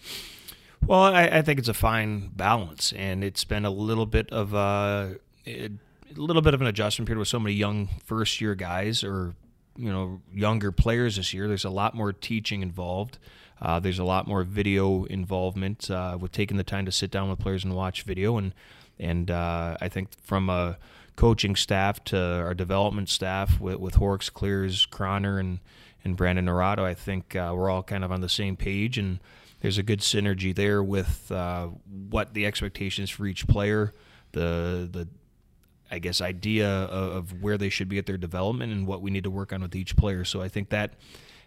Well, 0.87 1.01
I, 1.01 1.25
I 1.25 1.43
think 1.43 1.59
it's 1.59 1.69
a 1.69 1.75
fine 1.75 2.31
balance, 2.35 2.93
and 2.93 3.25
it's 3.25 3.45
been 3.45 3.65
a 3.65 3.71
little 3.71 4.07
bit 4.07 4.31
of 4.31 4.55
a. 4.55 5.17
A 5.47 5.71
little 6.15 6.43
bit 6.43 6.55
of 6.55 6.61
an 6.61 6.67
adjustment 6.67 7.07
period 7.07 7.19
with 7.19 7.29
so 7.29 7.39
many 7.39 7.55
young 7.55 7.89
first 8.05 8.41
year 8.41 8.55
guys 8.55 9.05
or 9.05 9.35
you 9.77 9.93
know 9.93 10.21
younger 10.33 10.73
players 10.73 11.17
this 11.17 11.35
year. 11.35 11.47
There's 11.47 11.65
a 11.65 11.71
lot 11.71 11.95
more 11.95 12.13
teaching 12.13 12.63
involved. 12.63 13.19
Uh, 13.61 13.81
there's 13.81 13.99
a 13.99 14.05
lot 14.05 14.27
more 14.27 14.43
video 14.43 15.05
involvement 15.05 15.91
uh, 15.91 16.17
with 16.21 16.33
taking 16.33 16.57
the 16.57 16.65
time 16.65 16.85
to 16.87 16.93
sit 16.93 17.11
down 17.11 17.31
with 17.31 17.39
players 17.39 17.65
and 17.65 17.75
watch 17.75 18.03
video. 18.03 18.37
And 18.37 18.53
and 18.99 19.31
uh, 19.31 19.77
I 19.81 19.89
think 19.89 20.09
from 20.23 20.51
a 20.51 20.79
coaching 21.17 21.57
staff 21.57 22.05
to 22.05 22.19
our 22.19 22.55
development 22.55 23.09
staff 23.09 23.61
with, 23.61 23.79
with 23.79 23.95
Horrocks, 23.97 24.31
Clears, 24.31 24.87
Croner, 24.87 25.41
and 25.41 25.61
and 26.05 26.17
Brandon 26.17 26.47
Naurato, 26.47 26.85
I 26.85 26.95
think 26.95 27.35
uh, 27.35 27.53
we're 27.57 27.69
all 27.69 27.83
kind 27.83 28.05
of 28.05 28.13
on 28.13 28.21
the 28.21 28.29
same 28.29 28.55
page. 28.57 28.97
And 28.97 29.19
there's 29.61 29.77
a 29.77 29.83
good 29.83 30.01
synergy 30.01 30.55
there 30.55 30.81
with 30.81 31.33
uh, 31.33 31.67
what 32.11 32.33
the 32.33 32.47
expectations 32.47 33.11
for 33.11 33.27
each 33.27 33.49
player, 33.49 33.93
the 34.33 34.89
the 34.91 35.09
I 35.91 35.99
guess, 35.99 36.21
idea 36.21 36.69
of, 36.69 37.17
of, 37.17 37.43
where 37.43 37.57
they 37.57 37.69
should 37.69 37.89
be 37.89 37.99
at 37.99 38.07
their 38.07 38.17
development 38.17 38.73
and 38.73 38.87
what 38.87 39.03
we 39.03 39.11
need 39.11 39.25
to 39.25 39.31
work 39.31 39.53
on 39.53 39.63
with 39.63 39.77
each 39.77 39.97
player. 39.97 40.25
So 40.25 40.43
I 40.43 40.49
think 40.49 40.71
that, 40.71 40.95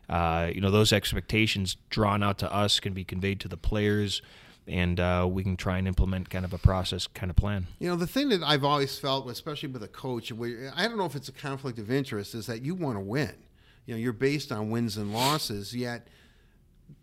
uh, 0.07 0.49
you 0.53 0.61
know, 0.61 0.71
those 0.71 0.93
expectations 0.93 1.75
drawn 1.89 2.23
out 2.23 2.37
to 2.39 2.53
us 2.53 2.79
can 2.79 2.93
be 2.93 3.03
conveyed 3.03 3.41
to 3.41 3.47
the 3.47 3.57
players. 3.57 4.21
And 4.69 4.99
uh, 4.99 5.27
we 5.29 5.43
can 5.43 5.57
try 5.57 5.79
and 5.79 5.87
implement 5.87 6.29
kind 6.29 6.45
of 6.45 6.53
a 6.53 6.57
process 6.57 7.07
kind 7.07 7.29
of 7.29 7.35
plan. 7.35 7.67
You 7.79 7.89
know, 7.89 7.95
the 7.95 8.07
thing 8.07 8.29
that 8.29 8.43
I've 8.43 8.63
always 8.63 8.97
felt, 8.99 9.29
especially 9.29 9.69
with 9.69 9.83
a 9.83 9.87
coach, 9.87 10.31
I 10.31 10.87
don't 10.87 10.97
know 10.97 11.05
if 11.05 11.15
it's 11.15 11.29
a 11.29 11.33
conflict 11.33 11.79
of 11.79 11.89
interest, 11.89 12.35
is 12.35 12.45
that 12.45 12.61
you 12.61 12.75
want 12.75 12.95
to 12.97 13.01
win. 13.01 13.33
You 13.85 13.95
know, 13.95 13.99
you're 13.99 14.13
based 14.13 14.51
on 14.51 14.69
wins 14.69 14.97
and 14.97 15.11
losses, 15.11 15.75
yet 15.75 16.07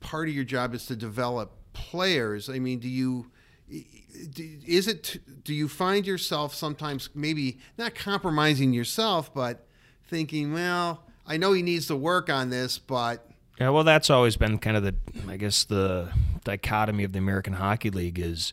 part 0.01 0.29
of 0.29 0.35
your 0.35 0.45
job 0.45 0.75
is 0.75 0.87
to 0.87 0.97
develop 0.97 1.53
players. 1.73 2.49
I 2.49 2.61
mean, 2.61 2.79
do 2.79 2.89
you 2.89 3.27
is 3.69 4.87
it 4.87 5.19
do 5.45 5.53
you 5.53 5.69
find 5.69 6.07
yourself 6.07 6.55
sometimes 6.55 7.11
maybe 7.15 7.59
not 7.77 7.95
compromising 7.95 8.73
yourself 8.73 9.35
but 9.35 9.67
thinking 10.09 10.53
well 10.53 11.03
i 11.27 11.37
know 11.37 11.53
he 11.53 11.63
needs 11.63 11.89
to 11.89 11.97
work 11.97 12.31
on 12.31 12.49
this 12.49 12.79
but 12.79 13.29
yeah 13.59 13.69
well 13.69 13.85
that's 13.85 14.11
always 14.11 14.37
been 14.37 14.59
kind 14.59 14.77
of 14.77 14.83
the 14.83 14.95
i 15.29 15.37
guess 15.37 15.65
the 15.65 16.09
dichotomy 16.45 17.05
of 17.05 17.13
the 17.13 17.19
american 17.19 17.55
hockey 17.55 17.91
league 17.91 18.19
is 18.19 18.53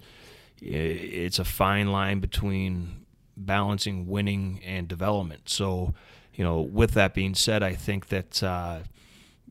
it's 0.61 1.39
a 1.39 1.45
fine 1.45 1.91
line 1.91 2.19
between 2.19 3.05
balancing 3.35 4.07
winning 4.07 4.61
and 4.65 4.87
development 4.87 5.49
so 5.49 5.93
you 6.33 6.43
know 6.43 6.61
with 6.61 6.91
that 6.91 7.13
being 7.13 7.35
said 7.35 7.63
i 7.63 7.73
think 7.73 8.07
that 8.07 8.41
uh, 8.43 8.79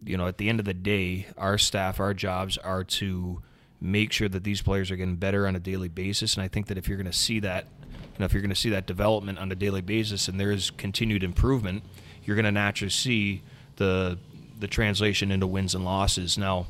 you 0.05 0.17
know 0.17 0.27
at 0.27 0.39
the 0.39 0.49
end 0.49 0.59
of 0.59 0.65
the 0.65 0.75
day 0.75 1.27
our 1.37 1.59
staff 1.59 2.01
our 2.01 2.15
jobs 2.15 2.57
are 2.59 2.85
to 2.85 3.43
make 3.83 4.13
sure 4.13 4.29
that 4.29 4.45
these 4.45 4.63
players 4.63 4.91
are 4.91 4.97
getting 4.97 5.17
better 5.17 5.47
on 5.47 5.57
a 5.57 5.61
daily 5.61 5.89
basis. 5.89 6.35
And 6.35 6.43
I 6.43 6.49
think 6.49 6.69
that 6.69 6.79
if 6.79 6.87
you're 6.87 6.97
going 6.97 7.11
to 7.11 7.13
see 7.13 7.41
that, 7.41 7.67
you 7.91 8.19
know, 8.21 8.25
if 8.25 8.33
you're 8.33 8.41
going 8.41 8.51
to 8.51 8.57
see 8.57 8.71
that 8.71 8.87
development 8.87 9.39
on 9.41 9.51
a 9.51 9.57
daily 9.57 9.81
basis, 9.81 10.29
and 10.29 10.39
there 10.39 10.53
is 10.53 10.71
continued 10.71 11.25
improvement, 11.25 11.83
you're 12.25 12.37
going 12.37 12.45
to 12.45 12.53
naturally 12.53 12.91
see 12.91 13.43
the 13.77 14.19
the 14.63 14.69
translation 14.69 15.31
into 15.31 15.47
wins 15.47 15.75
and 15.75 15.85
losses. 15.85 16.39
Now, 16.39 16.67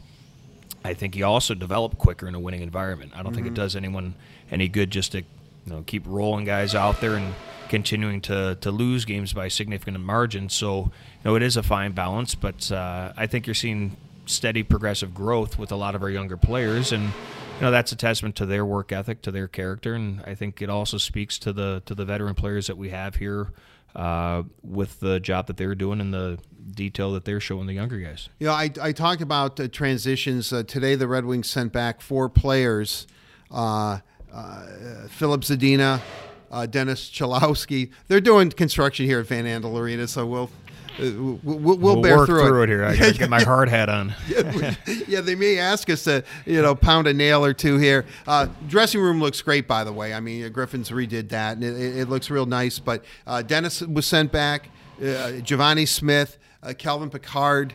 I 0.83 0.95
think 0.95 1.15
you 1.15 1.25
also 1.25 1.55
develop 1.55 1.99
quicker 1.99 2.27
in 2.27 2.35
a 2.35 2.41
winning 2.41 2.63
environment. 2.63 3.13
I 3.15 3.19
don't 3.19 3.27
mm-hmm. 3.27 3.35
think 3.35 3.47
it 3.47 3.51
mm-hmm. 3.51 3.55
does 3.57 3.77
anyone 3.77 4.15
any 4.51 4.67
good 4.67 4.91
just 4.91 5.13
to 5.13 5.19
you 5.19 5.25
know 5.67 5.85
keep 5.87 6.03
rolling 6.07 6.45
guys 6.45 6.75
out 6.75 7.01
there 7.01 7.15
and 7.15 7.35
continuing 7.69 8.21
to 8.23 8.57
to 8.63 8.71
lose 8.71 9.05
games 9.05 9.33
by 9.33 9.49
significant 9.49 10.01
margins. 10.01 10.55
So 10.55 10.85
you 10.85 10.91
know 11.25 11.37
it 11.37 11.43
is 11.43 11.57
a 11.57 11.63
fine 11.63 11.93
balance, 11.93 12.35
but 12.35 12.73
uh, 12.73 13.13
I 13.17 13.27
think 13.27 13.47
you're 13.47 13.55
seeing 13.55 13.97
steady 14.25 14.63
progressive 14.63 15.15
growth 15.15 15.59
with 15.59 15.71
a 15.71 15.77
lot 15.77 15.95
of 15.95 16.03
our 16.03 16.11
younger 16.11 16.37
players 16.37 16.93
and 16.93 17.03
you 17.03 17.61
know 17.61 17.71
that's 17.71 17.91
a 17.91 17.97
testament 17.97 18.37
to 18.37 18.47
their 18.47 18.65
work 18.65 18.93
ethic 18.93 19.21
to 19.21 19.33
their 19.33 19.49
character 19.49 19.95
and 19.95 20.23
I 20.25 20.37
think 20.37 20.63
it 20.63 20.71
also 20.71 20.97
speaks 20.97 21.39
to 21.41 21.53
the 21.53 21.83
to 21.87 21.95
the 21.95 22.05
veteran 22.05 22.37
players 22.37 22.69
that 22.69 22.79
we 22.79 22.91
have 22.91 23.17
here 23.17 23.49
uh, 23.95 24.43
with 24.63 25.01
the 25.01 25.21
job 25.21 25.47
that 25.47 25.57
they're 25.57 25.75
doing 25.75 26.01
and 26.01 26.13
the 26.13 26.39
detail 26.71 27.13
that 27.13 27.25
they're 27.25 27.41
showing 27.41 27.67
the 27.67 27.75
younger 27.75 27.99
guys. 27.99 28.29
You 28.39 28.47
know, 28.47 28.53
I, 28.55 28.71
I 28.81 28.93
talked 28.93 29.23
about 29.23 29.59
uh, 29.59 29.69
transitions. 29.69 30.53
Uh, 30.53 30.63
today, 30.63 30.95
the 30.95 31.09
Red 31.09 31.25
Wings 31.25 31.49
sent 31.49 31.73
back 31.73 32.01
four 32.01 32.29
players 32.29 33.07
uh, 33.51 33.99
uh, 34.33 34.67
Filip 35.09 35.43
Zadina, 35.43 36.01
uh, 36.51 36.67
Dennis 36.67 37.11
Cholowski. 37.11 37.91
They're 38.09 38.21
doing 38.21 38.51
construction 38.51 39.07
here 39.07 39.21
at 39.21 39.27
Van 39.27 39.45
Andel 39.45 39.79
Arena, 39.79 40.09
so 40.09 40.27
we'll 40.27 40.51
we'll, 40.99 41.41
we'll, 41.43 41.79
we'll 41.79 42.03
bear 42.03 42.25
through, 42.27 42.47
through 42.47 42.63
it. 42.63 42.71
it. 42.71 42.73
here. 42.73 42.85
I 42.85 42.97
gotta 42.99 43.19
get 43.19 43.31
my 43.31 43.43
hard 43.43 43.69
hat 43.69 43.89
on. 43.89 44.15
yeah, 44.29 44.75
yeah, 45.09 45.21
they 45.21 45.35
may 45.35 45.59
ask 45.59 45.89
us 45.91 46.05
to, 46.05 46.25
you 46.47 46.63
know, 46.63 46.75
pound 46.75 47.07
a 47.07 47.15
nail 47.15 47.45
or 47.45 47.53
two 47.53 47.79
here. 47.79 48.05
Uh, 48.27 48.49
dressing 48.69 49.01
room 49.01 49.21
looks 49.21 49.41
great, 49.43 49.67
by 49.67 49.85
the 49.85 49.93
way. 49.93 50.15
I 50.15 50.21
mean, 50.21 50.51
Griffins 50.53 50.91
redid 50.91 51.29
that, 51.31 51.57
and 51.57 51.65
it, 51.65 51.99
it 51.99 52.09
looks 52.09 52.31
real 52.31 52.47
nice. 52.47 52.79
But 52.79 53.05
uh, 53.27 53.43
Dennis 53.43 53.81
was 53.83 54.07
sent 54.07 54.33
back. 54.33 54.69
Uh, 55.01 55.41
Givani 55.41 55.89
Smith, 55.89 56.39
uh, 56.63 56.75
Calvin 56.77 57.11
Pickard. 57.11 57.75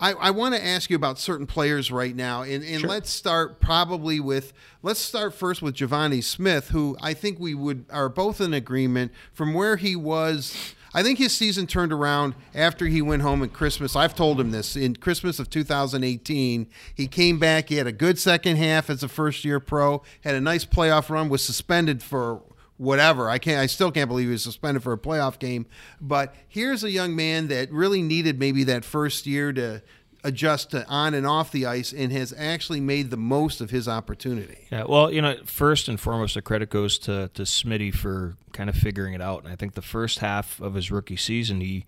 I, 0.00 0.12
I 0.12 0.30
want 0.30 0.54
to 0.54 0.64
ask 0.64 0.90
you 0.90 0.96
about 0.96 1.18
certain 1.18 1.46
players 1.46 1.90
right 1.90 2.14
now, 2.14 2.42
and, 2.42 2.64
and 2.64 2.80
sure. 2.80 2.88
let's 2.88 3.10
start 3.10 3.60
probably 3.60 4.20
with 4.20 4.52
let's 4.82 5.00
start 5.00 5.34
first 5.34 5.62
with 5.62 5.74
Givani 5.74 6.22
Smith, 6.22 6.68
who 6.68 6.96
I 7.00 7.14
think 7.14 7.38
we 7.38 7.54
would 7.54 7.84
are 7.90 8.08
both 8.08 8.40
in 8.40 8.54
agreement 8.54 9.12
from 9.32 9.54
where 9.54 9.76
he 9.76 9.96
was. 9.96 10.74
I 10.94 11.02
think 11.02 11.18
his 11.18 11.36
season 11.36 11.66
turned 11.66 11.92
around 11.92 12.34
after 12.54 12.86
he 12.86 13.02
went 13.02 13.22
home 13.22 13.42
at 13.42 13.52
Christmas. 13.52 13.94
I've 13.94 14.14
told 14.14 14.40
him 14.40 14.50
this 14.52 14.74
in 14.74 14.96
Christmas 14.96 15.38
of 15.38 15.50
2018. 15.50 16.66
He 16.94 17.06
came 17.06 17.38
back. 17.38 17.68
He 17.68 17.76
had 17.76 17.86
a 17.86 17.92
good 17.92 18.18
second 18.18 18.56
half 18.56 18.88
as 18.88 19.02
a 19.02 19.08
first 19.08 19.44
year 19.44 19.60
pro. 19.60 20.02
Had 20.22 20.34
a 20.34 20.40
nice 20.40 20.64
playoff 20.64 21.10
run. 21.10 21.28
Was 21.28 21.44
suspended 21.44 22.02
for 22.02 22.40
whatever. 22.78 23.28
I 23.28 23.38
can't. 23.38 23.60
I 23.60 23.66
still 23.66 23.90
can't 23.90 24.08
believe 24.08 24.26
he 24.26 24.32
was 24.32 24.42
suspended 24.42 24.82
for 24.82 24.92
a 24.92 24.98
playoff 24.98 25.38
game. 25.38 25.66
But 26.00 26.34
here's 26.48 26.82
a 26.82 26.90
young 26.90 27.14
man 27.14 27.48
that 27.48 27.70
really 27.70 28.00
needed 28.00 28.38
maybe 28.38 28.64
that 28.64 28.84
first 28.84 29.26
year 29.26 29.52
to 29.52 29.82
adjust 30.24 30.70
to 30.72 30.86
on 30.88 31.14
and 31.14 31.26
off 31.26 31.52
the 31.52 31.66
ice 31.66 31.92
and 31.92 32.10
has 32.10 32.34
actually 32.36 32.80
made 32.80 33.10
the 33.10 33.16
most 33.16 33.60
of 33.60 33.70
his 33.70 33.86
opportunity. 33.86 34.66
Yeah, 34.70 34.84
well, 34.88 35.12
you 35.12 35.22
know, 35.22 35.36
first 35.44 35.88
and 35.88 36.00
foremost, 36.00 36.34
the 36.34 36.42
credit 36.42 36.70
goes 36.70 36.98
to 37.00 37.30
to 37.34 37.42
Smitty 37.42 37.94
for 37.94 38.36
kind 38.52 38.70
of 38.70 38.76
figuring 38.76 39.14
it 39.14 39.20
out. 39.20 39.44
And 39.44 39.52
I 39.52 39.56
think 39.56 39.74
the 39.74 39.82
first 39.82 40.20
half 40.20 40.60
of 40.60 40.74
his 40.74 40.90
rookie 40.90 41.16
season, 41.16 41.60
he, 41.60 41.84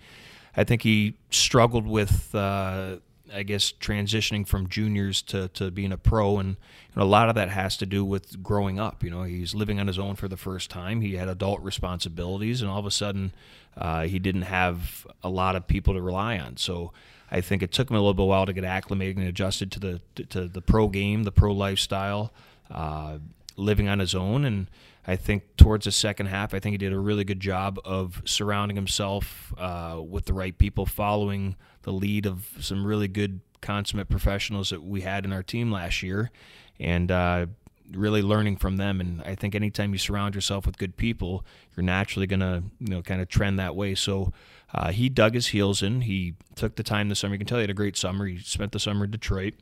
I 0.57 0.65
think 0.65 0.83
he 0.83 1.15
struggled 1.31 1.87
with. 1.87 2.35
Uh, 2.35 2.97
I 3.33 3.43
guess 3.43 3.73
transitioning 3.73 4.47
from 4.47 4.69
juniors 4.69 5.23
to, 5.23 5.49
to 5.49 5.71
being 5.71 5.93
a 5.93 5.97
pro, 5.97 6.39
and 6.39 6.57
know, 6.97 7.03
a 7.03 7.05
lot 7.05 7.29
of 7.29 7.35
that 7.37 7.49
has 7.49 7.77
to 7.79 7.87
do 7.87 8.05
with 8.05 8.43
growing 8.43 8.79
up. 8.79 9.03
You 9.03 9.11
know, 9.11 9.23
he's 9.23 9.55
living 9.55 9.79
on 9.79 9.87
his 9.87 9.99
own 9.99 10.17
for 10.17 10.29
the 10.29 10.37
first 10.37 10.71
time. 10.71 11.01
He 11.01 11.17
had 11.17 11.29
adult 11.29 11.61
responsibilities, 11.63 12.63
and 12.63 12.71
all 12.71 12.79
of 12.79 12.87
a 12.87 12.91
sudden, 12.91 13.33
uh, 13.77 14.03
he 14.03 14.19
didn't 14.19 14.43
have 14.43 15.07
a 15.23 15.29
lot 15.29 15.57
of 15.57 15.67
people 15.67 15.95
to 15.95 16.03
rely 16.03 16.39
on. 16.39 16.57
So 16.57 16.93
I 17.31 17.41
think 17.41 17.63
it 17.63 17.73
took 17.73 17.91
him 17.91 17.97
a 17.97 18.01
little 18.01 18.15
bit 18.15 18.27
while 18.27 18.47
to 18.47 18.53
get 18.53 18.65
acclimated 18.65 19.17
and 19.17 19.27
adjusted 19.27 19.71
to 19.73 19.81
the 19.81 20.01
to 20.27 20.49
the 20.49 20.61
pro 20.61 20.89
game, 20.89 21.25
the 21.25 21.33
pro 21.33 21.53
lifestyle, 21.53 22.33
uh, 22.71 23.19
living 23.57 23.89
on 23.89 23.99
his 23.99 24.15
own, 24.15 24.45
and 24.45 24.67
I 25.07 25.17
think 25.17 25.57
towards 25.57 25.87
the 25.87 25.93
second 25.93 26.27
half, 26.27 26.53
I 26.55 26.61
think 26.61 26.75
he 26.75 26.79
did 26.79 26.93
a 26.93 26.99
really 26.99 27.25
good 27.25 27.41
job 27.41 27.81
of 27.85 28.23
surrounding 28.25 28.77
himself 28.77 29.53
uh, 29.57 30.01
with 30.01 30.27
the 30.27 30.35
right 30.35 30.57
people, 30.57 30.87
following 30.87 31.57
the 31.83 31.93
lead 31.93 32.27
of 32.27 32.49
some 32.61 32.87
really 32.87 33.09
good 33.09 33.41
consummate 33.61 34.09
professionals 34.09 34.71
that 34.71 34.83
we 34.83 35.03
had 35.03 35.25
in 35.25 35.33
our 35.33 35.43
team 35.43 35.71
last 35.71 36.03
year, 36.03 36.31
and 36.79 37.11
uh, 37.11 37.47
really 37.93 38.23
learning 38.23 38.57
from 38.57 38.77
them. 38.77 39.01
And 39.01 39.23
I 39.23 39.35
think 39.35 39.55
anytime 39.55 39.93
you 39.93 39.99
surround 39.99 40.35
yourself 40.35 40.67
with 40.67 40.79
good 40.79 40.97
people, 40.97 41.45
you're 41.77 41.85
naturally 41.85 42.27
going 42.27 42.41
to 42.41 42.63
you 42.79 42.89
know 42.89 43.03
kind 43.03 43.21
of 43.21 43.29
trend 43.29 43.59
that 43.59 43.77
way. 43.77 43.95
So. 43.95 44.33
Uh, 44.73 44.93
he 44.93 45.09
dug 45.09 45.35
his 45.35 45.49
heels 45.49 45.83
in. 45.83 46.03
He 46.03 46.35
took 46.55 46.77
the 46.77 46.85
time 46.85 47.09
this 47.09 47.19
summer. 47.19 47.35
You 47.35 47.39
can 47.39 47.47
tell 47.49 47.59
he 47.59 47.63
had 47.63 47.71
a 47.71 47.75
great 47.75 47.97
summer. 47.97 48.25
He 48.27 48.39
spent 48.39 48.71
the 48.71 48.79
summer 48.79 49.05
in 49.05 49.11
Detroit, 49.11 49.55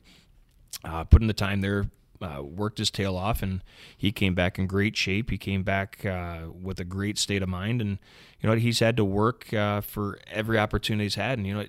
uh, 0.85 1.05
putting 1.05 1.29
the 1.29 1.33
time 1.33 1.63
there, 1.63 1.87
uh, 2.21 2.43
worked 2.43 2.79
his 2.79 2.91
tail 2.91 3.17
off, 3.17 3.43
and 3.43 3.63
he 3.97 4.13
came 4.13 4.35
back 4.35 4.59
in 4.59 4.67
great 4.67 4.97
shape. 4.97 5.31
He 5.31 5.39
came 5.39 5.63
back 5.63 6.05
uh, 6.05 6.49
with 6.53 6.81
a 6.81 6.85
great 6.85 7.19
state 7.19 7.43
of 7.43 7.49
mind, 7.49 7.81
and 7.81 7.99
you 8.41 8.49
know 8.49 8.57
he's 8.57 8.81
had 8.81 8.97
to 8.97 9.05
work 9.05 9.53
uh, 9.53 9.81
for 9.81 10.19
every 10.27 10.59
opportunity 10.59 11.05
he's 11.05 11.15
had. 11.15 11.39
And 11.39 11.47
you 11.47 11.55
know, 11.55 11.65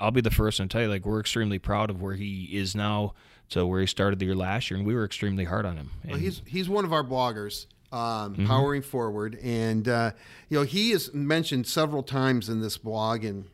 I'll 0.00 0.10
be 0.10 0.20
the 0.20 0.30
first 0.30 0.56
to 0.56 0.66
tell 0.66 0.82
you, 0.82 0.88
like 0.88 1.04
we're 1.04 1.20
extremely 1.20 1.58
proud 1.58 1.90
of 1.90 2.00
where 2.00 2.14
he 2.14 2.48
is 2.52 2.74
now 2.74 3.14
to 3.50 3.66
where 3.66 3.80
he 3.80 3.86
started 3.86 4.18
the 4.18 4.26
year 4.26 4.34
last 4.34 4.70
year, 4.70 4.78
and 4.78 4.86
we 4.86 4.94
were 4.94 5.04
extremely 5.04 5.44
hard 5.44 5.66
on 5.66 5.76
him. 5.76 5.90
Well, 6.04 6.18
he's 6.18 6.42
he's 6.46 6.68
one 6.68 6.84
of 6.84 6.92
our 6.92 7.04
bloggers. 7.04 7.66
Um, 7.92 8.34
mm-hmm. 8.34 8.46
powering 8.46 8.82
forward, 8.82 9.36
and 9.42 9.88
uh, 9.88 10.12
you 10.48 10.56
know 10.56 10.62
he 10.62 10.92
is 10.92 11.12
mentioned 11.12 11.66
several 11.66 12.04
times 12.04 12.48
in 12.48 12.60
this 12.60 12.78
blog, 12.78 13.24
and 13.24 13.46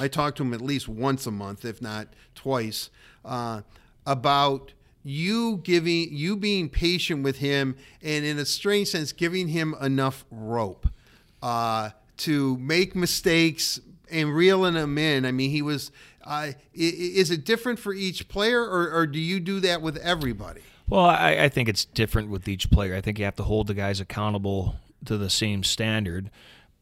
I 0.00 0.08
talk 0.08 0.34
to 0.36 0.42
him 0.42 0.52
at 0.52 0.60
least 0.60 0.88
once 0.88 1.24
a 1.24 1.30
month, 1.30 1.64
if 1.64 1.80
not 1.80 2.08
twice, 2.34 2.90
uh, 3.24 3.62
about 4.04 4.72
you 5.04 5.58
giving 5.58 6.08
you 6.10 6.36
being 6.36 6.68
patient 6.68 7.22
with 7.22 7.38
him 7.38 7.76
and 8.02 8.24
in 8.24 8.38
a 8.38 8.44
strange 8.44 8.88
sense 8.88 9.12
giving 9.12 9.48
him 9.48 9.76
enough 9.80 10.24
rope 10.30 10.88
uh, 11.42 11.90
to 12.16 12.56
make 12.56 12.96
mistakes 12.96 13.78
and 14.14 14.34
reeling 14.34 14.74
him 14.74 14.96
in 14.96 15.24
i 15.26 15.32
mean 15.32 15.50
he 15.50 15.62
was 15.62 15.90
uh, 16.24 16.52
is 16.72 17.30
it 17.30 17.44
different 17.44 17.78
for 17.78 17.92
each 17.92 18.28
player 18.28 18.62
or, 18.62 18.90
or, 18.90 19.06
do 19.06 19.18
you 19.18 19.38
do 19.38 19.60
that 19.60 19.82
with 19.82 19.98
everybody 19.98 20.62
well 20.88 21.04
I, 21.04 21.32
I 21.32 21.48
think 21.50 21.68
it's 21.68 21.84
different 21.84 22.30
with 22.30 22.48
each 22.48 22.70
player 22.70 22.94
i 22.94 23.02
think 23.02 23.18
you 23.18 23.26
have 23.26 23.36
to 23.36 23.42
hold 23.42 23.66
the 23.66 23.74
guys 23.74 24.00
accountable 24.00 24.76
to 25.04 25.18
the 25.18 25.28
same 25.28 25.62
standard 25.62 26.30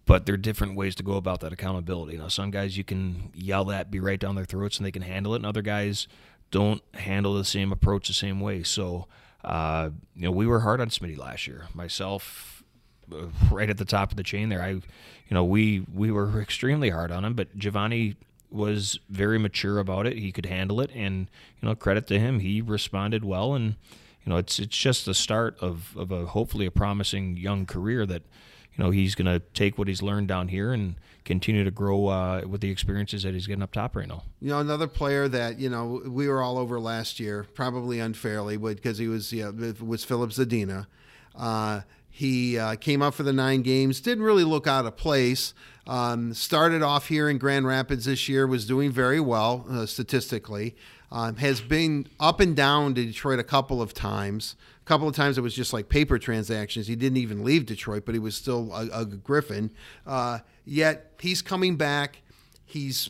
but 0.04 0.26
there 0.26 0.34
are 0.34 0.38
different 0.38 0.74
ways 0.74 0.94
to 0.96 1.02
go 1.02 1.14
about 1.14 1.40
that 1.40 1.52
accountability. 1.52 2.16
Know, 2.16 2.28
some 2.28 2.50
guys 2.50 2.76
you 2.76 2.84
can 2.84 3.30
yell 3.34 3.70
at, 3.70 3.90
be 3.90 4.00
right 4.00 4.18
down 4.18 4.34
their 4.34 4.44
throats, 4.44 4.78
and 4.78 4.86
they 4.86 4.90
can 4.90 5.02
handle 5.02 5.34
it, 5.34 5.36
and 5.36 5.46
other 5.46 5.62
guys 5.62 6.08
don't 6.50 6.82
handle 6.94 7.34
the 7.34 7.44
same 7.44 7.72
approach 7.72 8.08
the 8.08 8.14
same 8.14 8.40
way. 8.40 8.62
So, 8.62 9.06
uh, 9.44 9.90
you 10.14 10.22
know, 10.22 10.30
we 10.30 10.46
were 10.46 10.60
hard 10.60 10.80
on 10.80 10.88
Smitty 10.88 11.16
last 11.16 11.46
year. 11.46 11.66
Myself, 11.72 12.51
right 13.50 13.70
at 13.70 13.78
the 13.78 13.84
top 13.84 14.10
of 14.10 14.16
the 14.16 14.22
chain 14.22 14.48
there. 14.48 14.62
I, 14.62 14.70
you 14.70 14.82
know, 15.30 15.44
we 15.44 15.84
we 15.92 16.10
were 16.10 16.40
extremely 16.40 16.90
hard 16.90 17.10
on 17.10 17.24
him, 17.24 17.34
but 17.34 17.58
Givani 17.58 18.16
was 18.50 18.98
very 19.08 19.38
mature 19.38 19.78
about 19.78 20.06
it. 20.06 20.18
He 20.18 20.32
could 20.32 20.46
handle 20.46 20.80
it, 20.80 20.90
and 20.94 21.28
you 21.60 21.68
know, 21.68 21.74
credit 21.74 22.06
to 22.08 22.18
him, 22.18 22.40
he 22.40 22.60
responded 22.60 23.24
well. 23.24 23.54
And 23.54 23.76
you 24.24 24.30
know, 24.30 24.36
it's 24.36 24.58
it's 24.58 24.76
just 24.76 25.04
the 25.06 25.14
start 25.14 25.56
of 25.60 25.96
of 25.96 26.10
a 26.10 26.26
hopefully 26.26 26.66
a 26.66 26.70
promising 26.70 27.36
young 27.36 27.66
career 27.66 28.06
that 28.06 28.22
you 28.76 28.84
know 28.84 28.90
he's 28.90 29.14
going 29.14 29.26
to 29.26 29.40
take 29.54 29.78
what 29.78 29.88
he's 29.88 30.02
learned 30.02 30.28
down 30.28 30.48
here 30.48 30.72
and 30.72 30.96
continue 31.24 31.64
to 31.64 31.70
grow 31.70 32.08
uh, 32.08 32.42
with 32.46 32.60
the 32.60 32.70
experiences 32.70 33.22
that 33.22 33.32
he's 33.32 33.46
getting 33.46 33.62
up 33.62 33.72
top 33.72 33.94
right 33.94 34.08
now. 34.08 34.24
You 34.40 34.50
know, 34.50 34.58
another 34.58 34.88
player 34.88 35.28
that 35.28 35.58
you 35.58 35.70
know 35.70 36.02
we 36.06 36.28
were 36.28 36.42
all 36.42 36.58
over 36.58 36.78
last 36.78 37.20
year, 37.20 37.46
probably 37.54 38.00
unfairly, 38.00 38.56
because 38.56 38.98
he 38.98 39.08
was 39.08 39.32
yeah, 39.32 39.50
was 39.80 40.04
Filip 40.04 40.30
Zadina. 40.30 40.86
Uh, 41.34 41.80
he 42.14 42.58
uh, 42.58 42.76
came 42.76 43.00
up 43.00 43.14
for 43.14 43.22
the 43.22 43.32
nine 43.32 43.62
games, 43.62 43.98
didn't 43.98 44.22
really 44.22 44.44
look 44.44 44.66
out 44.66 44.84
of 44.84 44.98
place. 44.98 45.54
Um, 45.86 46.34
started 46.34 46.82
off 46.82 47.08
here 47.08 47.28
in 47.28 47.38
Grand 47.38 47.66
Rapids 47.66 48.04
this 48.04 48.28
year, 48.28 48.46
was 48.46 48.66
doing 48.66 48.92
very 48.92 49.18
well 49.18 49.64
uh, 49.68 49.86
statistically. 49.86 50.76
Um, 51.10 51.36
has 51.36 51.62
been 51.62 52.06
up 52.20 52.38
and 52.40 52.54
down 52.54 52.94
to 52.94 53.04
Detroit 53.04 53.38
a 53.38 53.44
couple 53.44 53.80
of 53.80 53.94
times. 53.94 54.56
A 54.82 54.84
couple 54.84 55.08
of 55.08 55.16
times 55.16 55.38
it 55.38 55.40
was 55.40 55.54
just 55.54 55.72
like 55.72 55.88
paper 55.88 56.18
transactions. 56.18 56.86
He 56.86 56.96
didn't 56.96 57.16
even 57.16 57.44
leave 57.44 57.64
Detroit, 57.64 58.04
but 58.04 58.14
he 58.14 58.18
was 58.18 58.34
still 58.34 58.70
a, 58.74 59.00
a 59.00 59.04
Griffin. 59.06 59.70
Uh, 60.06 60.40
yet 60.66 61.12
he's 61.18 61.40
coming 61.40 61.76
back. 61.76 62.20
He's 62.64 63.08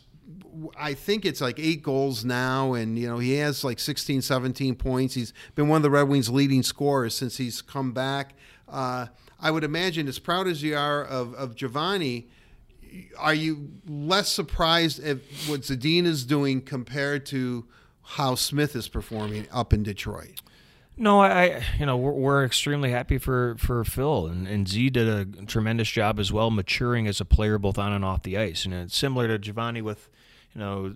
I 0.77 0.93
think 0.93 1.25
it's 1.25 1.41
like 1.41 1.59
eight 1.59 1.83
goals 1.83 2.23
now, 2.23 2.73
and 2.73 2.97
you 2.97 3.07
know 3.07 3.17
he 3.17 3.35
has 3.35 3.63
like 3.63 3.79
16, 3.79 4.21
17 4.21 4.75
points. 4.75 5.13
He's 5.13 5.33
been 5.55 5.67
one 5.67 5.77
of 5.77 5.83
the 5.83 5.89
Red 5.89 6.07
Wings' 6.07 6.29
leading 6.29 6.63
scorers 6.63 7.15
since 7.15 7.37
he's 7.37 7.61
come 7.61 7.91
back. 7.91 8.33
Uh, 8.67 9.07
I 9.39 9.51
would 9.51 9.63
imagine, 9.63 10.07
as 10.07 10.19
proud 10.19 10.47
as 10.47 10.63
you 10.63 10.75
are 10.75 11.03
of, 11.03 11.33
of 11.33 11.55
Givani, 11.55 12.25
are 13.17 13.33
you 13.33 13.71
less 13.87 14.29
surprised 14.29 15.03
at 15.03 15.17
what 15.47 15.61
Zadina 15.61 16.05
is 16.05 16.25
doing 16.25 16.61
compared 16.61 17.25
to 17.27 17.65
how 18.03 18.35
Smith 18.35 18.75
is 18.75 18.87
performing 18.87 19.47
up 19.51 19.73
in 19.73 19.83
Detroit? 19.83 20.41
No, 20.95 21.21
I, 21.21 21.63
you 21.79 21.87
know, 21.87 21.97
we're, 21.97 22.11
we're, 22.11 22.45
extremely 22.45 22.91
happy 22.91 23.17
for, 23.17 23.55
for 23.57 23.83
Phil 23.83 24.27
and, 24.27 24.47
and 24.47 24.67
Z 24.67 24.91
did 24.91 25.07
a 25.07 25.45
tremendous 25.45 25.89
job 25.89 26.19
as 26.19 26.31
well, 26.31 26.51
maturing 26.51 27.07
as 27.07 27.19
a 27.19 27.25
player 27.25 27.57
both 27.57 27.79
on 27.79 27.91
and 27.91 28.05
off 28.05 28.21
the 28.21 28.37
ice. 28.37 28.63
And 28.63 28.75
it's 28.75 28.95
similar 28.95 29.35
to 29.35 29.51
Givani 29.51 29.81
with, 29.81 30.07
you 30.53 30.59
know, 30.61 30.95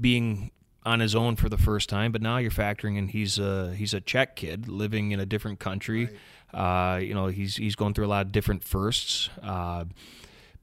being 0.00 0.52
on 0.84 1.00
his 1.00 1.14
own 1.14 1.36
for 1.36 1.48
the 1.48 1.58
first 1.58 1.88
time, 1.88 2.12
but 2.12 2.22
now 2.22 2.38
you're 2.38 2.50
factoring 2.50 2.96
in 2.96 3.08
he's 3.08 3.38
a 3.38 3.74
he's 3.74 3.94
a 3.94 4.00
Czech 4.00 4.36
kid 4.36 4.68
living 4.68 5.12
in 5.12 5.20
a 5.20 5.26
different 5.26 5.58
country. 5.58 6.06
Right. 6.52 6.94
Uh, 6.94 6.98
you 6.98 7.14
know, 7.14 7.26
he's 7.28 7.56
he's 7.56 7.76
going 7.76 7.94
through 7.94 8.06
a 8.06 8.08
lot 8.08 8.26
of 8.26 8.32
different 8.32 8.62
firsts. 8.62 9.30
Uh, 9.42 9.84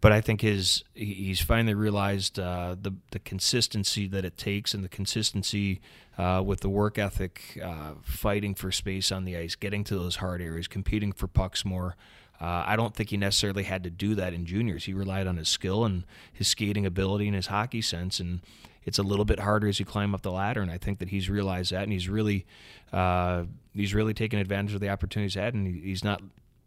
but 0.01 0.11
I 0.11 0.21
think 0.21 0.41
his 0.41 0.83
he's 0.93 1.41
finally 1.41 1.73
realized 1.73 2.39
uh, 2.39 2.75
the 2.81 2.93
the 3.11 3.19
consistency 3.19 4.07
that 4.07 4.25
it 4.25 4.37
takes 4.37 4.73
and 4.73 4.83
the 4.83 4.89
consistency 4.89 5.81
uh, 6.17 6.41
with 6.45 6.61
the 6.61 6.69
work 6.69 6.97
ethic, 6.97 7.59
uh, 7.63 7.93
fighting 8.01 8.55
for 8.55 8.71
space 8.71 9.11
on 9.11 9.25
the 9.25 9.37
ice, 9.37 9.55
getting 9.55 9.83
to 9.85 9.95
those 9.95 10.17
hard 10.17 10.41
areas, 10.41 10.67
competing 10.67 11.11
for 11.11 11.27
pucks 11.27 11.65
more. 11.65 11.95
Uh, 12.41 12.63
I 12.65 12.77
don't 12.77 12.95
think 12.95 13.09
he 13.09 13.17
necessarily 13.17 13.63
had 13.63 13.83
to 13.83 13.89
do 13.89 14.15
that 14.15 14.33
in 14.33 14.45
juniors. 14.45 14.85
He 14.85 14.93
relied 14.93 15.27
on 15.27 15.35
his 15.35 15.49
skill 15.49 15.83
and 15.83 16.05
his 16.31 16.47
skating 16.47 16.85
ability 16.85 17.27
and 17.27 17.35
his 17.35 17.47
hockey 17.47 17.81
sense, 17.81 18.21
and 18.21 18.39
it's 18.83 18.99
a 18.99 19.03
little 19.03 19.25
bit 19.25 19.39
harder 19.39 19.67
as 19.67 19.79
you 19.79 19.85
climb 19.85 20.13
up 20.15 20.21
the 20.21 20.31
ladder. 20.31 20.61
And 20.61 20.71
I 20.71 20.77
think 20.77 20.99
that 20.99 21.09
he's 21.09 21.29
realized 21.29 21.71
that, 21.71 21.83
and 21.83 21.91
he's 21.91 22.09
really 22.09 22.45
uh, 22.91 23.43
he's 23.73 23.93
really 23.93 24.13
taken 24.13 24.39
advantage 24.39 24.73
of 24.73 24.81
the 24.81 24.89
opportunities 24.89 25.33
he's 25.33 25.41
had, 25.41 25.53
and 25.53 25.67
he's 25.67 26.03
not 26.03 26.21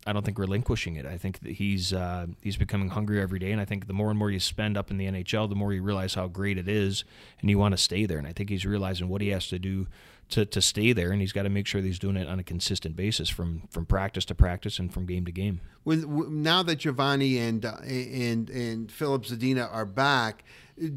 I 0.07 0.13
don't 0.13 0.25
think 0.25 0.39
relinquishing 0.39 0.97
it. 0.97 1.07
I 1.07 1.17
think 1.17 1.41
that 1.41 1.53
he's 1.53 1.93
uh, 1.93 2.27
he's 2.43 2.57
becoming 2.57 2.89
hungrier 2.89 3.23
every 3.23 3.39
day, 3.39 3.53
and 3.53 3.61
I 3.61 3.65
think 3.65 3.87
the 3.87 3.93
more 3.93 4.11
and 4.11 4.19
more 4.19 4.31
you 4.31 4.41
spend 4.41 4.77
up 4.77 4.91
in 4.91 4.97
the 4.97 5.07
NHL, 5.07 5.49
the 5.49 5.55
more 5.55 5.73
you 5.73 5.83
realize 5.83 6.15
how 6.15 6.27
great 6.27 6.59
it 6.59 6.69
is, 6.69 7.05
and 7.41 7.49
you 7.49 7.59
want 7.59 7.73
to 7.73 7.79
stay 7.79 8.05
there. 8.05 8.19
And 8.19 8.27
I 8.27 8.33
think 8.33 8.51
he's 8.51 8.67
realizing 8.67 9.09
what 9.09 9.21
he 9.21 9.29
has 9.29 9.47
to 9.49 9.59
do 9.59 9.87
to, 10.33 10.47
to 10.47 10.63
stay 10.63 10.93
there, 10.93 11.11
and 11.13 11.21
he's 11.21 11.33
got 11.33 11.43
to 11.43 11.51
make 11.51 11.67
sure 11.67 11.83
that 11.83 11.87
he's 11.87 11.99
doing 11.99 12.17
it 12.17 12.27
on 12.27 12.39
a 12.39 12.43
consistent 12.43 12.97
basis 12.97 13.29
from 13.29 13.69
from 13.71 13.85
practice 13.85 14.25
to 14.27 14.35
practice 14.35 14.79
and 14.79 14.93
from 14.93 15.05
game 15.05 15.27
to 15.27 15.33
game. 15.33 15.61
When, 15.85 16.43
now 16.43 16.63
that 16.63 16.79
Givani 16.81 17.39
and 17.39 17.65
uh, 17.65 17.77
and 17.85 18.49
and 18.49 18.91
Filip 18.91 19.25
Zadina 19.25 19.71
are 19.73 19.85
back, 19.85 20.45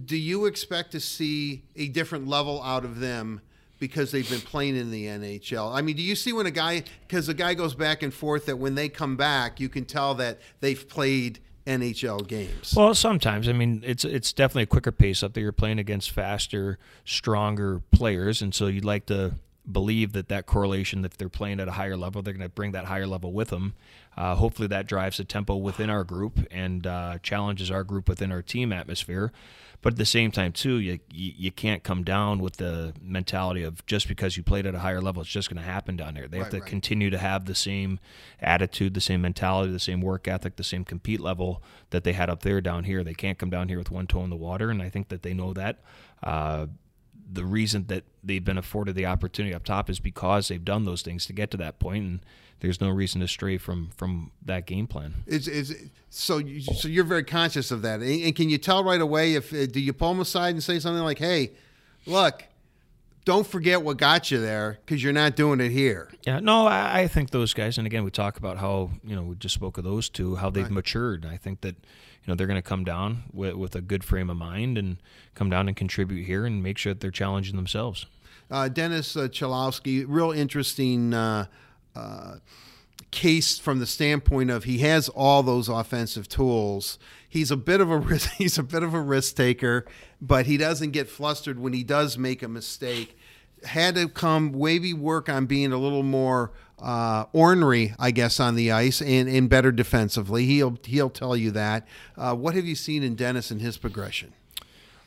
do 0.05 0.15
you 0.15 0.45
expect 0.45 0.91
to 0.93 1.01
see 1.01 1.63
a 1.75 1.89
different 1.89 2.27
level 2.27 2.63
out 2.63 2.85
of 2.85 2.99
them? 2.99 3.41
because 3.77 4.09
they've 4.09 4.29
been 4.29 4.39
playing 4.39 4.77
in 4.77 4.89
the 4.89 5.05
NHL. 5.05 5.75
I 5.75 5.81
mean, 5.81 5.97
do 5.97 6.01
you 6.01 6.15
see 6.15 6.31
when 6.31 6.45
a 6.45 6.51
guy 6.51 6.83
because 7.05 7.27
a 7.27 7.33
guy 7.33 7.53
goes 7.53 7.75
back 7.75 8.03
and 8.03 8.13
forth 8.13 8.45
that 8.45 8.57
when 8.57 8.75
they 8.75 8.87
come 8.87 9.17
back, 9.17 9.59
you 9.59 9.67
can 9.67 9.83
tell 9.83 10.15
that 10.15 10.39
they've 10.61 10.87
played 10.87 11.39
NHL 11.65 12.27
games. 12.27 12.73
Well, 12.75 12.93
sometimes 12.93 13.49
I 13.49 13.53
mean 13.53 13.83
it's 13.85 14.05
it's 14.05 14.33
definitely 14.33 14.63
a 14.63 14.67
quicker 14.67 14.91
pace 14.91 15.23
up 15.23 15.33
there. 15.33 15.43
You're 15.43 15.51
playing 15.51 15.79
against 15.79 16.11
faster, 16.11 16.77
stronger 17.03 17.81
players, 17.91 18.41
and 18.41 18.53
so 18.53 18.67
you'd 18.67 18.85
like 18.85 19.07
to 19.07 19.35
believe 19.71 20.13
that 20.13 20.29
that 20.29 20.45
correlation, 20.45 21.01
that 21.01 21.13
they're 21.17 21.29
playing 21.29 21.59
at 21.59 21.67
a 21.67 21.71
higher 21.71 21.97
level, 21.97 22.21
they're 22.21 22.33
going 22.33 22.47
to 22.47 22.53
bring 22.53 22.71
that 22.73 22.85
higher 22.85 23.07
level 23.07 23.33
with 23.33 23.49
them. 23.49 23.73
Uh, 24.17 24.35
hopefully, 24.35 24.67
that 24.67 24.87
drives 24.87 25.17
the 25.17 25.23
tempo 25.23 25.55
within 25.55 25.89
our 25.89 26.03
group 26.03 26.39
and 26.51 26.87
uh, 26.87 27.17
challenges 27.21 27.69
our 27.69 27.83
group 27.83 28.07
within 28.07 28.31
our 28.31 28.41
team 28.41 28.71
atmosphere. 28.71 29.31
But 29.81 29.93
at 29.93 29.97
the 29.97 30.05
same 30.05 30.31
time, 30.31 30.51
too, 30.51 30.77
you, 30.77 30.99
you 31.11 31.51
can't 31.51 31.83
come 31.83 32.03
down 32.03 32.39
with 32.39 32.57
the 32.57 32.93
mentality 32.99 33.61
of 33.61 33.85
just 33.85 34.07
because 34.07 34.35
you 34.35 34.41
played 34.41 34.65
at 34.65 34.73
a 34.73 34.79
higher 34.79 34.99
level, 34.99 35.21
it's 35.21 35.29
just 35.29 35.47
going 35.47 35.61
to 35.61 35.69
happen 35.69 35.95
down 35.95 36.15
there. 36.15 36.27
They 36.27 36.37
right, 36.39 36.45
have 36.45 36.51
to 36.53 36.59
right. 36.59 36.67
continue 36.67 37.11
to 37.11 37.19
have 37.19 37.45
the 37.45 37.53
same 37.53 37.99
attitude, 38.41 38.95
the 38.95 39.01
same 39.01 39.21
mentality, 39.21 39.71
the 39.71 39.79
same 39.79 40.01
work 40.01 40.27
ethic, 40.27 40.55
the 40.55 40.63
same 40.63 40.85
compete 40.85 41.19
level 41.19 41.61
that 41.91 42.03
they 42.03 42.13
had 42.13 42.31
up 42.31 42.41
there 42.41 42.61
down 42.61 42.85
here. 42.85 43.03
They 43.03 43.13
can't 43.13 43.37
come 43.37 43.51
down 43.51 43.69
here 43.69 43.77
with 43.77 43.91
one 43.91 44.07
toe 44.07 44.23
in 44.23 44.31
the 44.31 44.35
water, 44.35 44.71
and 44.71 44.81
I 44.81 44.89
think 44.89 45.09
that 45.09 45.21
they 45.21 45.35
know 45.35 45.53
that. 45.53 45.81
Uh, 46.23 46.65
the 47.31 47.45
reason 47.45 47.85
that 47.87 48.05
they've 48.23 48.43
been 48.43 48.57
afforded 48.57 48.95
the 48.95 49.05
opportunity 49.05 49.53
up 49.53 49.63
top 49.63 49.89
is 49.89 49.99
because 49.99 50.47
they've 50.47 50.65
done 50.65 50.85
those 50.85 51.03
things 51.03 51.27
to 51.27 51.33
get 51.33 51.51
to 51.51 51.57
that 51.57 51.77
point, 51.77 52.03
and 52.03 52.19
there's 52.61 52.79
no 52.81 52.89
reason 52.89 53.21
to 53.21 53.27
stray 53.27 53.57
from 53.57 53.89
from 53.95 54.31
that 54.43 54.65
game 54.65 54.87
plan. 54.87 55.13
Is 55.27 55.47
is 55.47 55.89
so 56.09 56.37
you, 56.37 56.61
so 56.61 56.87
you're 56.87 57.03
very 57.03 57.23
conscious 57.23 57.71
of 57.71 57.81
that, 57.83 57.99
and, 58.01 58.23
and 58.23 58.35
can 58.35 58.49
you 58.49 58.57
tell 58.57 58.83
right 58.83 59.01
away 59.01 59.33
if 59.35 59.53
uh, 59.53 59.65
do 59.65 59.79
you 59.79 59.93
pull 59.93 60.09
them 60.09 60.21
aside 60.21 60.55
and 60.55 60.63
say 60.63 60.79
something 60.79 61.03
like, 61.03 61.19
"Hey, 61.19 61.51
look." 62.05 62.43
Don't 63.23 63.47
forget 63.47 63.81
what 63.81 63.97
got 63.97 64.29
you 64.29 64.39
there 64.39 64.77
because 64.85 65.03
you're 65.03 65.11
not 65.11 65.35
doing 65.35 65.59
it 65.59 65.71
here. 65.71 66.11
Yeah, 66.27 66.39
no, 66.41 66.67
I, 66.67 66.99
I 66.99 67.07
think 67.07 67.31
those 67.31 67.55
guys, 67.55 67.79
and 67.79 67.87
again, 67.87 68.03
we 68.03 68.11
talk 68.11 68.37
about 68.37 68.59
how 68.59 68.91
you 69.03 69.15
know 69.15 69.23
we 69.23 69.35
just 69.35 69.55
spoke 69.55 69.79
of 69.79 69.83
those 69.83 70.09
two, 70.09 70.35
how 70.35 70.51
they've 70.51 70.65
Right. 70.65 70.71
matured. 70.71 71.25
I 71.25 71.35
think 71.37 71.61
that 71.61 71.73
you 71.75 72.27
know 72.27 72.35
they're 72.35 72.45
going 72.45 72.61
to 72.61 72.69
come 72.69 72.83
down 72.83 73.23
with, 73.33 73.55
with 73.55 73.75
a 73.75 73.81
good 73.81 74.03
frame 74.03 74.29
of 74.29 74.37
mind 74.37 74.77
and 74.77 74.97
come 75.33 75.49
down 75.49 75.67
and 75.67 75.75
contribute 75.75 76.25
here 76.25 76.45
and 76.45 76.61
make 76.61 76.77
sure 76.77 76.93
that 76.93 76.99
they're 76.99 77.09
challenging 77.09 77.55
themselves. 77.55 78.05
Uh, 78.51 78.67
Dennis 78.67 79.17
uh, 79.17 79.21
Cholowski, 79.21 80.05
real 80.07 80.31
interesting 80.31 81.15
uh, 81.15 81.47
case 83.11 83.57
from 83.57 83.79
the 83.79 83.85
standpoint 83.85 84.51
of 84.51 84.65
he 84.65 84.79
has 84.79 85.09
all 85.09 85.41
those 85.41 85.69
offensive 85.69 86.27
tools. 86.27 86.99
He's 87.27 87.49
a 87.49 87.57
bit 87.57 87.81
of 87.81 87.89
a 87.89 87.97
risk, 87.97 88.31
he's 88.37 88.57
a 88.57 88.63
bit 88.63 88.83
of 88.83 88.93
a 88.93 89.01
risk 89.01 89.35
taker, 89.35 89.85
but 90.21 90.45
he 90.45 90.57
doesn't 90.57 90.91
get 90.91 91.09
flustered 91.09 91.59
when 91.59 91.73
he 91.73 91.83
does 91.83 92.17
make 92.17 92.43
a 92.43 92.47
mistake. 92.47 93.17
Had 93.63 93.95
to 93.95 94.09
come 94.09 94.51
maybe 94.59 94.93
work 94.93 95.29
on 95.29 95.45
being 95.45 95.71
a 95.71 95.77
little 95.77 96.03
more 96.03 96.51
uh, 96.77 97.25
ornery, 97.31 97.95
I 97.97 98.11
guess, 98.11 98.39
on 98.39 98.55
the 98.55 98.71
ice 98.71 99.01
and, 99.01 99.27
and 99.27 99.49
better 99.49 99.71
defensively. 99.71 100.45
He'll 100.45 100.77
he'll 100.83 101.09
tell 101.09 101.35
you 101.35 101.51
that. 101.51 101.87
Uh, 102.17 102.35
what 102.35 102.53
have 102.53 102.65
you 102.65 102.75
seen 102.75 103.01
in 103.01 103.15
Dennis 103.15 103.49
and 103.49 103.61
his 103.61 103.77
progression? 103.77 104.33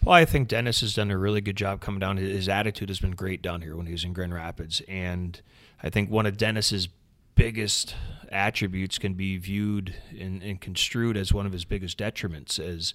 Well, 0.08 0.16
I 0.16 0.24
think 0.24 0.48
Dennis 0.48 0.80
has 0.80 0.94
done 0.94 1.10
a 1.10 1.18
really 1.18 1.42
good 1.42 1.54
job 1.56 1.82
coming 1.82 2.00
down. 2.00 2.16
His 2.16 2.48
attitude 2.48 2.88
has 2.88 2.98
been 2.98 3.10
great 3.10 3.42
down 3.42 3.60
here 3.60 3.76
when 3.76 3.84
he 3.84 3.92
was 3.92 4.04
in 4.04 4.14
Grand 4.14 4.32
Rapids, 4.32 4.80
and 4.88 5.38
I 5.82 5.90
think 5.90 6.10
one 6.10 6.24
of 6.24 6.38
Dennis's 6.38 6.88
biggest 7.34 7.94
attributes 8.32 8.96
can 8.96 9.12
be 9.12 9.36
viewed 9.36 9.94
and, 10.18 10.42
and 10.42 10.58
construed 10.62 11.18
as 11.18 11.34
one 11.34 11.44
of 11.44 11.52
his 11.52 11.66
biggest 11.66 11.98
detriments. 11.98 12.58
As 12.58 12.94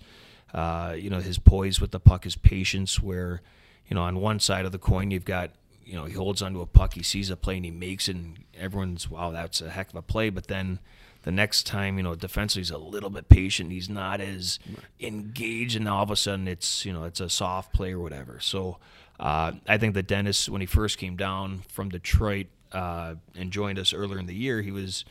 uh, 0.55 0.96
you 0.98 1.12
know, 1.12 1.20
his 1.20 1.38
poise 1.38 1.79
with 1.79 1.91
the 1.91 2.00
puck, 2.00 2.24
his 2.24 2.36
patience. 2.36 3.00
Where 3.00 3.43
you 3.88 3.93
know, 3.93 4.01
on 4.01 4.20
one 4.20 4.39
side 4.39 4.65
of 4.65 4.72
the 4.72 4.79
coin, 4.79 5.12
you've 5.12 5.24
got 5.24 5.51
you 5.86 5.93
know 5.93 6.05
he 6.05 6.13
holds 6.13 6.41
onto 6.41 6.62
a 6.62 6.65
puck, 6.65 6.96
he 6.96 7.03
sees 7.03 7.29
a 7.29 7.38
play, 7.38 7.58
and 7.58 7.65
he 7.65 7.70
makes 7.70 8.10
it, 8.10 8.15
and 8.15 8.43
everyone's 8.58 9.08
wow, 9.08 9.29
that's 9.29 9.62
a 9.62 9.70
heck 9.70 9.89
of 9.89 9.96
a 9.98 10.01
play. 10.01 10.32
But 10.32 10.48
then 10.48 10.79
the 11.24 11.32
next 11.32 11.65
time, 11.65 11.98
you 11.98 12.03
know, 12.03 12.15
defensively 12.15 12.62
he's 12.62 12.72
a 12.72 12.77
little 12.77 13.10
bit 13.10 13.30
patient. 13.30 13.72
He's 13.72 13.89
not 13.89 14.22
as 14.22 14.60
engaged, 15.00 15.75
and 15.75 15.88
all 15.88 16.03
of 16.03 16.12
a 16.12 16.15
sudden 16.15 16.48
it's 16.48 16.86
you 16.86 16.94
know 16.94 17.06
it's 17.06 17.20
a 17.20 17.30
soft 17.30 17.74
play 17.74 17.94
or 17.94 18.00
whatever. 18.00 18.39
So 18.39 18.77
uh, 19.20 19.53
I 19.68 19.77
think 19.77 19.94
that 19.96 20.08
Dennis, 20.08 20.50
when 20.50 20.62
he 20.62 20.68
first 20.68 20.98
came 20.98 21.15
down 21.15 21.63
from 21.70 21.89
Detroit 21.89 22.48
uh, 22.72 23.15
and 23.36 23.51
joined 23.51 23.80
us 23.80 23.94
earlier 23.94 24.20
in 24.20 24.27
the 24.27 24.36
year, 24.36 24.62
he 24.62 24.72
was. 24.72 25.06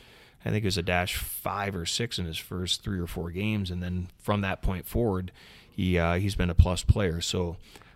I 0.45 0.49
think 0.49 0.65
it 0.65 0.67
was 0.67 0.77
a 0.77 0.83
dash 0.83 1.15
five 1.15 1.73
or 1.73 1.85
six 1.85 2.19
in 2.19 2.25
his 2.25 2.37
first 2.37 2.83
three 2.83 2.99
or 2.99 3.07
four 3.07 3.31
games, 3.31 3.71
and 3.71 3.81
then 3.81 4.09
from 4.21 4.41
that 4.41 4.61
point 4.61 4.85
forward, 4.85 5.31
he 5.71 5.97
uh, 5.97 6.15
he's 6.15 6.35
been 6.35 6.49
a 6.49 6.55
plus 6.55 6.83
player. 6.83 7.21
So 7.21 7.55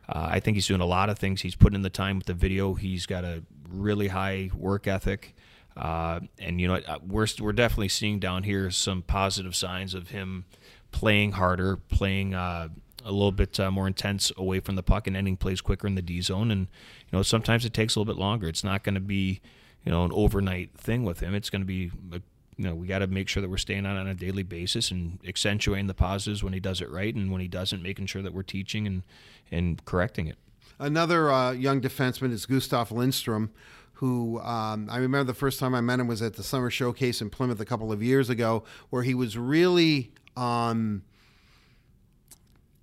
uh, 0.10 0.30
I 0.32 0.40
think 0.40 0.56
he's 0.56 0.68
doing 0.68 0.82
a 0.82 0.86
lot 0.86 1.10
of 1.10 1.20
things. 1.20 1.42
He's 1.42 1.56
putting 1.56 1.76
in 1.76 1.82
the 1.82 1.90
time 1.90 2.18
with 2.18 2.26
the 2.26 2.34
video. 2.34 2.74
He's 2.74 3.06
got 3.06 3.26
a 3.26 3.44
really 3.70 4.08
high 4.08 4.50
work 4.56 4.88
ethic. 4.88 5.36
Uh, 5.78 6.22
and 6.40 6.60
you 6.60 6.68
know, 6.68 6.76
uh, 6.76 6.98
we're 7.06 7.28
we're 7.40 7.54
definitely 7.54 7.90
seeing 7.90 8.20
down 8.20 8.44
here 8.44 8.72
some 8.72 9.04
positive 9.04 9.56
signs 9.56 9.94
of 9.94 10.10
him 10.10 10.46
playing 10.92 11.34
harder, 11.34 11.78
playing 11.78 12.34
uh, 12.34 12.70
a 13.06 13.12
little 13.12 13.32
bit 13.32 13.60
uh, 13.60 13.70
more 13.70 13.88
intense 13.88 14.32
away 14.38 14.60
from 14.60 14.76
the 14.76 14.84
puck, 14.84 15.06
and 15.06 15.16
ending 15.16 15.38
plays 15.38 15.62
quicker 15.62 15.86
in 15.86 15.96
the 15.96 16.02
D 16.02 16.22
zone. 16.22 16.50
And 16.50 16.62
you 16.62 17.18
know, 17.18 17.22
sometimes 17.22 17.64
it 17.64 17.74
takes 17.74 17.96
a 17.96 18.00
little 18.00 18.12
bit 18.12 18.20
longer. 18.20 18.48
It's 18.48 18.64
not 18.64 18.84
going 18.84 18.96
to 18.96 19.02
be 19.02 19.40
you 19.86 19.92
know 19.92 20.04
an 20.04 20.12
overnight 20.14 20.78
thing 20.78 21.04
with 21.04 21.20
him. 21.20 21.36
It's 21.36 21.50
going 21.52 21.62
to 21.62 21.68
be 21.68 21.92
a, 22.12 22.22
you 22.58 22.64
know 22.64 22.74
we 22.74 22.88
got 22.88 23.00
to 23.00 23.08
make 23.08 23.28
sure 23.28 23.42
that 23.42 23.50
we're 23.50 23.58
staying 23.58 23.86
on 23.86 23.98
on 23.98 24.08
a 24.08 24.16
daily 24.16 24.44
basis 24.44 24.90
and 24.90 25.20
accentuating 25.28 25.86
the 25.86 25.94
positives 25.94 26.44
when 26.44 26.54
he 26.54 26.60
does 26.60 26.82
it 26.82 26.90
right, 26.90 27.14
and 27.14 27.32
when 27.32 27.42
he 27.42 27.48
doesn't, 27.48 27.84
making 27.84 28.08
sure 28.08 28.24
that 28.24 28.34
we're 28.34 28.42
teaching 28.42 28.88
and 28.88 29.04
and 29.52 29.86
correcting 29.86 30.26
it. 30.26 30.38
Another 30.80 31.32
uh, 31.32 31.52
young 31.52 31.82
defenseman 31.82 32.32
is 32.32 32.46
Gustav 32.46 32.92
Lindstrom, 32.92 33.52
who 33.98 34.40
um, 34.42 34.88
I 34.92 34.98
remember 34.98 35.24
the 35.24 35.34
first 35.34 35.60
time 35.60 35.74
I 35.74 35.82
met 35.82 36.00
him 36.00 36.06
was 36.06 36.22
at 36.22 36.36
the 36.36 36.44
Summer 36.44 36.70
Showcase 36.70 37.20
in 37.20 37.32
Plymouth 37.32 37.60
a 37.60 37.66
couple 37.66 37.92
of 37.92 38.04
years 38.04 38.30
ago, 38.30 38.64
where 38.92 39.02
he 39.02 39.16
was 39.16 39.36
really 39.36 40.12
um, 40.36 41.02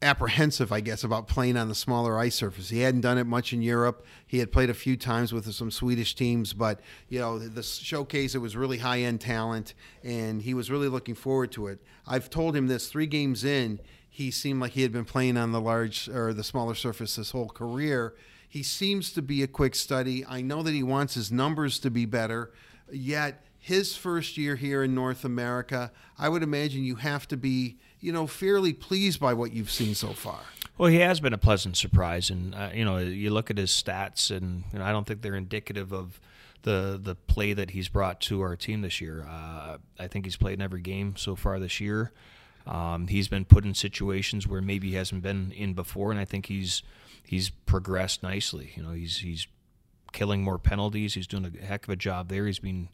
apprehensive, 0.03 0.72
I 0.72 0.81
guess, 0.81 1.05
about 1.05 1.29
playing 1.29 1.57
on 1.57 1.68
the 1.68 1.74
smaller 1.74 2.18
ice 2.18 2.35
surface. 2.35 2.68
He 2.68 2.81
hadn't 2.81 3.03
done 3.03 3.16
it 3.16 3.29
much 3.29 3.53
in 3.53 3.62
Europe. 3.62 4.05
He 4.27 4.38
had 4.38 4.50
played 4.50 4.70
a 4.70 4.74
few 4.74 4.96
times 4.96 5.33
with 5.33 5.50
some 5.55 5.70
Swedish 5.70 6.16
teams, 6.16 6.53
but 6.53 6.81
you 7.09 7.20
know, 7.20 7.38
the 7.38 7.62
showcase 7.62 8.35
it 8.35 8.38
was 8.38 8.57
really 8.57 8.79
high 8.79 9.03
end 9.03 9.20
talent, 9.20 9.74
and 10.03 10.42
he 10.42 10.53
was 10.53 10.68
really 10.68 10.88
looking 10.88 11.14
forward 11.14 11.53
to 11.53 11.68
it. 11.68 11.81
I've 12.09 12.29
told 12.29 12.57
him 12.57 12.66
this 12.66 12.88
three 12.88 13.07
games 13.07 13.44
in. 13.44 13.79
He 14.11 14.33
seemed 14.33 14.61
like 14.61 14.72
he 14.72 14.83
had 14.83 14.92
been 14.92 15.05
playing 15.05 15.37
on 15.37 15.53
the 15.53 15.61
large 15.61 16.09
or 16.09 16.35
the 16.35 16.42
smaller 16.42 16.74
surface 16.74 17.14
his 17.14 17.31
whole 17.31 17.48
career. 17.48 18.14
He 18.54 18.62
seems 18.62 19.12
to 19.14 19.20
be 19.20 19.42
a 19.42 19.48
quick 19.48 19.74
study. 19.74 20.24
I 20.24 20.40
know 20.40 20.62
that 20.62 20.70
he 20.70 20.84
wants 20.84 21.14
his 21.14 21.32
numbers 21.32 21.80
to 21.80 21.90
be 21.90 22.06
better, 22.06 22.52
yet 22.88 23.44
his 23.58 23.96
first 23.96 24.38
year 24.38 24.54
here 24.54 24.84
in 24.84 24.94
North 24.94 25.24
America, 25.24 25.90
I 26.16 26.28
would 26.28 26.44
imagine 26.44 26.84
you 26.84 26.94
have 26.94 27.26
to 27.28 27.36
be, 27.36 27.78
you 27.98 28.12
know, 28.12 28.28
fairly 28.28 28.72
pleased 28.72 29.18
by 29.18 29.34
what 29.34 29.52
you've 29.52 29.72
seen 29.72 29.96
so 29.96 30.12
far. 30.12 30.38
Well, 30.78 30.88
he 30.88 30.98
has 30.98 31.18
been 31.18 31.32
a 31.32 31.38
pleasant 31.38 31.76
surprise, 31.76 32.30
and 32.30 32.54
uh, 32.54 32.70
you 32.72 32.84
know, 32.84 32.98
you 32.98 33.30
look 33.30 33.50
at 33.50 33.58
his 33.58 33.72
stats, 33.72 34.30
and 34.30 34.62
you 34.72 34.78
know, 34.78 34.84
I 34.84 34.92
don't 34.92 35.04
think 35.04 35.22
they're 35.22 35.34
indicative 35.34 35.92
of 35.92 36.20
the 36.62 36.96
the 37.02 37.16
play 37.16 37.54
that 37.54 37.70
he's 37.70 37.88
brought 37.88 38.20
to 38.20 38.40
our 38.40 38.54
team 38.54 38.82
this 38.82 39.00
year. 39.00 39.26
Uh, 39.28 39.78
I 39.98 40.06
think 40.06 40.26
he's 40.26 40.36
played 40.36 40.54
in 40.54 40.62
every 40.62 40.80
game 40.80 41.16
so 41.16 41.34
far 41.34 41.58
this 41.58 41.80
year. 41.80 42.12
Um, 42.68 43.08
he's 43.08 43.26
been 43.26 43.46
put 43.46 43.64
in 43.64 43.74
situations 43.74 44.46
where 44.46 44.62
maybe 44.62 44.90
he 44.90 44.94
hasn't 44.94 45.22
been 45.24 45.50
in 45.50 45.74
before, 45.74 46.12
and 46.12 46.20
I 46.20 46.24
think 46.24 46.46
he's 46.46 46.84
he's 47.26 47.50
progressed 47.50 48.22
nicely. 48.22 48.72
You 48.76 48.82
know, 48.82 48.92
he's 48.92 49.18
he's 49.18 49.46
killing 50.12 50.42
more 50.42 50.58
penalties. 50.58 51.14
He's 51.14 51.26
doing 51.26 51.44
a 51.44 51.64
heck 51.64 51.84
of 51.84 51.90
a 51.90 51.96
job 51.96 52.28
there. 52.28 52.46
He's 52.46 52.60
been, 52.60 52.88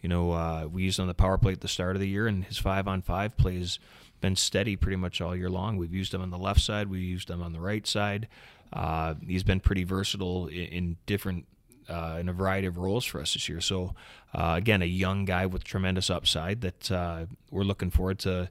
you 0.00 0.08
know, 0.08 0.32
uh, 0.32 0.68
we 0.70 0.82
used 0.82 1.00
on 1.00 1.08
the 1.08 1.14
power 1.14 1.38
play 1.38 1.52
at 1.52 1.60
the 1.60 1.68
start 1.68 1.96
of 1.96 2.00
the 2.00 2.08
year, 2.08 2.26
and 2.26 2.44
his 2.44 2.58
five 2.58 2.86
on 2.86 3.02
five 3.02 3.36
play 3.36 3.58
has 3.58 3.78
been 4.20 4.36
steady 4.36 4.76
pretty 4.76 4.96
much 4.96 5.20
all 5.20 5.34
year 5.34 5.50
long. 5.50 5.76
We've 5.76 5.94
used 5.94 6.12
him 6.14 6.22
on 6.22 6.30
the 6.30 6.38
left 6.38 6.60
side. 6.60 6.88
We 6.88 7.00
used 7.00 7.30
him 7.30 7.42
on 7.42 7.52
the 7.52 7.60
right 7.60 7.86
side. 7.86 8.28
Uh, 8.72 9.14
he's 9.26 9.42
been 9.44 9.60
pretty 9.60 9.84
versatile 9.84 10.48
in, 10.48 10.66
in 10.66 10.96
different 11.06 11.46
uh, 11.88 12.16
in 12.18 12.28
a 12.28 12.32
variety 12.32 12.66
of 12.66 12.78
roles 12.78 13.04
for 13.04 13.20
us 13.20 13.34
this 13.34 13.48
year. 13.48 13.60
So 13.60 13.94
uh, 14.34 14.54
again, 14.56 14.82
a 14.82 14.86
young 14.86 15.24
guy 15.24 15.46
with 15.46 15.64
tremendous 15.64 16.10
upside 16.10 16.60
that 16.62 16.90
uh, 16.90 17.26
we're 17.50 17.62
looking 17.62 17.90
forward 17.90 18.18
to 18.20 18.50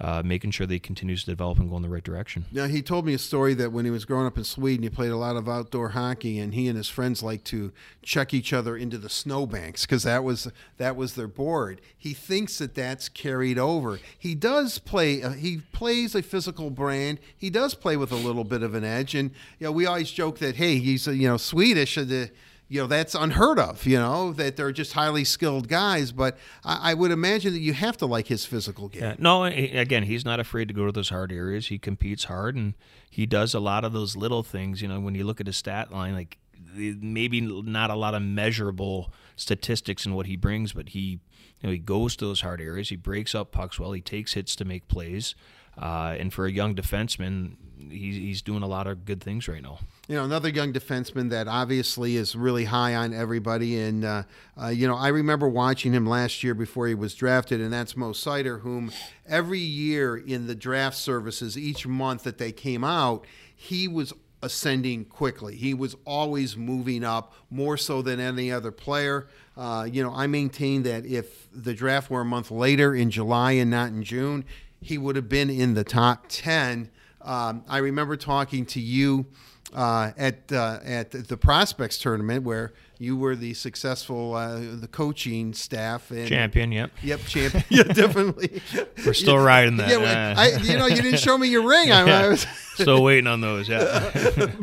uh, 0.00 0.22
making 0.24 0.50
sure 0.50 0.66
that 0.66 0.72
he 0.72 0.78
continues 0.78 1.24
to 1.24 1.30
develop 1.30 1.58
and 1.58 1.68
go 1.68 1.76
in 1.76 1.82
the 1.82 1.88
right 1.88 2.02
direction. 2.02 2.46
Now, 2.50 2.66
he 2.66 2.80
told 2.80 3.04
me 3.04 3.12
a 3.12 3.18
story 3.18 3.52
that 3.54 3.70
when 3.70 3.84
he 3.84 3.90
was 3.90 4.06
growing 4.06 4.26
up 4.26 4.38
in 4.38 4.44
Sweden, 4.44 4.82
he 4.82 4.88
played 4.88 5.10
a 5.10 5.16
lot 5.16 5.36
of 5.36 5.48
outdoor 5.48 5.90
hockey, 5.90 6.38
and 6.38 6.54
he 6.54 6.68
and 6.68 6.76
his 6.76 6.88
friends 6.88 7.22
liked 7.22 7.44
to 7.46 7.72
check 8.02 8.32
each 8.32 8.52
other 8.52 8.76
into 8.76 8.96
the 8.96 9.10
snowbanks 9.10 9.84
because 9.84 10.04
that 10.04 10.24
was 10.24 10.50
that 10.78 10.96
was 10.96 11.14
their 11.14 11.28
board. 11.28 11.82
He 11.96 12.14
thinks 12.14 12.58
that 12.58 12.74
that's 12.74 13.08
carried 13.10 13.58
over. 13.58 13.98
He 14.18 14.34
does 14.34 14.78
play. 14.78 15.22
Uh, 15.22 15.32
he 15.32 15.58
plays 15.72 16.14
a 16.14 16.22
physical 16.22 16.70
brand. 16.70 17.18
He 17.36 17.50
does 17.50 17.74
play 17.74 17.96
with 17.96 18.10
a 18.10 18.16
little 18.16 18.44
bit 18.44 18.62
of 18.62 18.74
an 18.74 18.84
edge, 18.84 19.14
and 19.14 19.30
you 19.58 19.66
know 19.66 19.72
we 19.72 19.84
always 19.84 20.10
joke 20.10 20.38
that 20.38 20.56
hey, 20.56 20.78
he's 20.78 21.06
you 21.06 21.28
know 21.28 21.36
Swedish. 21.36 21.98
Uh, 21.98 22.26
you 22.70 22.80
know 22.80 22.86
that's 22.86 23.14
unheard 23.14 23.58
of 23.58 23.84
you 23.84 23.98
know 23.98 24.32
that 24.32 24.56
they're 24.56 24.72
just 24.72 24.92
highly 24.92 25.24
skilled 25.24 25.68
guys 25.68 26.12
but 26.12 26.38
I, 26.64 26.92
I, 26.92 26.94
would 26.94 27.10
imagine 27.10 27.52
that 27.52 27.58
you 27.58 27.74
have 27.74 27.96
to 27.98 28.06
like 28.06 28.28
his 28.28 28.46
physical 28.46 28.88
game. 28.88 29.02
Yeah, 29.02 29.16
no 29.18 29.44
again 29.44 30.04
he's 30.04 30.24
not 30.24 30.40
afraid 30.40 30.68
to 30.68 30.74
go 30.74 30.86
to 30.86 30.92
those 30.92 31.10
hard 31.10 31.32
areas. 31.32 31.66
He 31.66 31.78
competes 31.78 32.24
hard 32.24 32.56
and 32.56 32.74
he 33.10 33.26
does 33.26 33.54
a 33.54 33.60
lot 33.60 33.84
of 33.84 33.92
those 33.92 34.16
little 34.16 34.42
things 34.42 34.80
you 34.80 34.88
know 34.88 35.00
when 35.00 35.14
you 35.14 35.24
look 35.24 35.40
at 35.40 35.46
his 35.46 35.56
stat 35.56 35.92
line 35.92 36.14
like 36.14 36.38
maybe 36.74 37.40
not 37.40 37.90
a 37.90 37.96
lot 37.96 38.14
of 38.14 38.22
measurable 38.22 39.12
statistics 39.34 40.06
in 40.06 40.14
what 40.14 40.26
he 40.26 40.36
brings 40.36 40.72
but 40.72 40.90
he 40.90 41.18
you 41.60 41.64
know 41.64 41.70
he 41.70 41.78
goes 41.78 42.14
to 42.16 42.24
those 42.24 42.40
hard 42.40 42.60
areas. 42.60 42.88
He 42.88 42.96
breaks 42.96 43.34
up 43.34 43.50
pucks 43.50 43.78
well. 43.80 43.92
He 43.92 44.00
takes 44.00 44.34
hits 44.34 44.54
to 44.56 44.64
make 44.64 44.88
plays. 44.88 45.34
Uh, 45.76 46.16
and 46.18 46.32
for 46.32 46.46
a 46.46 46.52
young 46.52 46.74
defenseman 46.74 47.56
he's, 47.90 48.16
he's 48.16 48.42
doing 48.42 48.62
a 48.62 48.66
lot 48.66 48.86
of 48.86 49.04
good 49.04 49.22
things 49.22 49.48
right 49.48 49.62
now 49.62 49.78
you 50.10 50.16
know, 50.16 50.24
another 50.24 50.48
young 50.48 50.72
defenseman 50.72 51.30
that 51.30 51.46
obviously 51.46 52.16
is 52.16 52.34
really 52.34 52.64
high 52.64 52.96
on 52.96 53.14
everybody. 53.14 53.78
And, 53.78 54.04
uh, 54.04 54.24
uh, 54.60 54.66
you 54.66 54.88
know, 54.88 54.96
I 54.96 55.06
remember 55.06 55.48
watching 55.48 55.92
him 55.92 56.04
last 56.04 56.42
year 56.42 56.52
before 56.52 56.88
he 56.88 56.96
was 56.96 57.14
drafted, 57.14 57.60
and 57.60 57.72
that's 57.72 57.96
Mo 57.96 58.10
Seider, 58.10 58.60
whom 58.60 58.90
every 59.28 59.60
year 59.60 60.16
in 60.16 60.48
the 60.48 60.56
draft 60.56 60.96
services, 60.96 61.56
each 61.56 61.86
month 61.86 62.24
that 62.24 62.38
they 62.38 62.50
came 62.50 62.82
out, 62.82 63.24
he 63.54 63.86
was 63.86 64.12
ascending 64.42 65.04
quickly. 65.04 65.54
He 65.54 65.74
was 65.74 65.94
always 66.04 66.56
moving 66.56 67.04
up 67.04 67.32
more 67.48 67.76
so 67.76 68.02
than 68.02 68.18
any 68.18 68.50
other 68.50 68.72
player. 68.72 69.28
Uh, 69.56 69.86
you 69.88 70.02
know, 70.02 70.12
I 70.12 70.26
maintain 70.26 70.82
that 70.82 71.06
if 71.06 71.46
the 71.52 71.72
draft 71.72 72.10
were 72.10 72.22
a 72.22 72.24
month 72.24 72.50
later 72.50 72.96
in 72.96 73.12
July 73.12 73.52
and 73.52 73.70
not 73.70 73.90
in 73.90 74.02
June, 74.02 74.44
he 74.80 74.98
would 74.98 75.14
have 75.14 75.28
been 75.28 75.50
in 75.50 75.74
the 75.74 75.84
top 75.84 76.24
10. 76.30 76.90
Um, 77.22 77.64
I 77.68 77.78
remember 77.78 78.16
talking 78.16 78.66
to 78.66 78.80
you 78.80 79.26
uh, 79.74 80.12
at 80.16 80.50
uh, 80.52 80.78
at 80.84 81.10
the 81.10 81.36
prospects 81.36 81.98
tournament 81.98 82.44
where 82.44 82.72
you 82.98 83.16
were 83.16 83.36
the 83.36 83.54
successful 83.54 84.34
uh, 84.34 84.58
the 84.58 84.88
coaching 84.90 85.52
staff 85.54 86.10
and 86.10 86.28
champion. 86.28 86.72
Yep. 86.72 86.90
Yep, 87.02 87.20
champion. 87.20 87.64
yeah, 87.70 87.82
definitely. 87.84 88.62
We're 89.04 89.14
still 89.14 89.38
riding 89.38 89.76
that. 89.78 89.88
Yeah, 89.88 90.34
I, 90.36 90.58
you 90.62 90.76
know, 90.76 90.86
you 90.86 91.02
didn't 91.02 91.20
show 91.20 91.38
me 91.38 91.48
your 91.48 91.66
ring. 91.66 91.92
I, 91.92 92.00
I 92.24 92.28
was 92.28 92.46
still 92.74 93.02
waiting 93.02 93.26
on 93.26 93.40
those. 93.40 93.68
Yeah. 93.68 94.10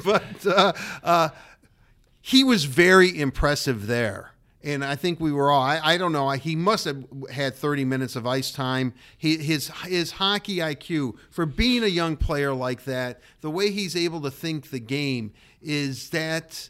but 0.04 0.46
uh, 0.46 0.74
uh, 1.04 1.30
he 2.22 2.44
was 2.44 2.66
very 2.66 3.18
impressive 3.18 3.88
there. 3.88 4.32
And 4.68 4.84
I 4.84 4.98
think 4.98 5.22
we 5.22 5.32
were 5.32 5.50
all. 5.50 5.62
I, 5.62 5.80
I 5.82 5.98
don't 5.98 6.12
know. 6.12 6.30
He 6.32 6.54
must 6.54 6.84
have 6.84 7.06
had 7.32 7.56
30 7.56 7.86
minutes 7.86 8.18
of 8.18 8.28
ice 8.28 8.52
time. 8.52 8.94
He, 9.18 9.38
his 9.38 9.72
his 9.86 10.12
hockey 10.12 10.58
IQ 10.58 11.16
for 11.30 11.46
being 11.46 11.84
a 11.84 11.88
young 11.88 12.18
player 12.18 12.54
like 12.54 12.84
that, 12.84 13.22
the 13.40 13.50
way 13.50 13.72
he's 13.72 13.96
able 13.96 14.20
to 14.22 14.30
think 14.30 14.70
the 14.70 14.82
game 14.82 15.32
is 15.62 16.10
that. 16.10 16.70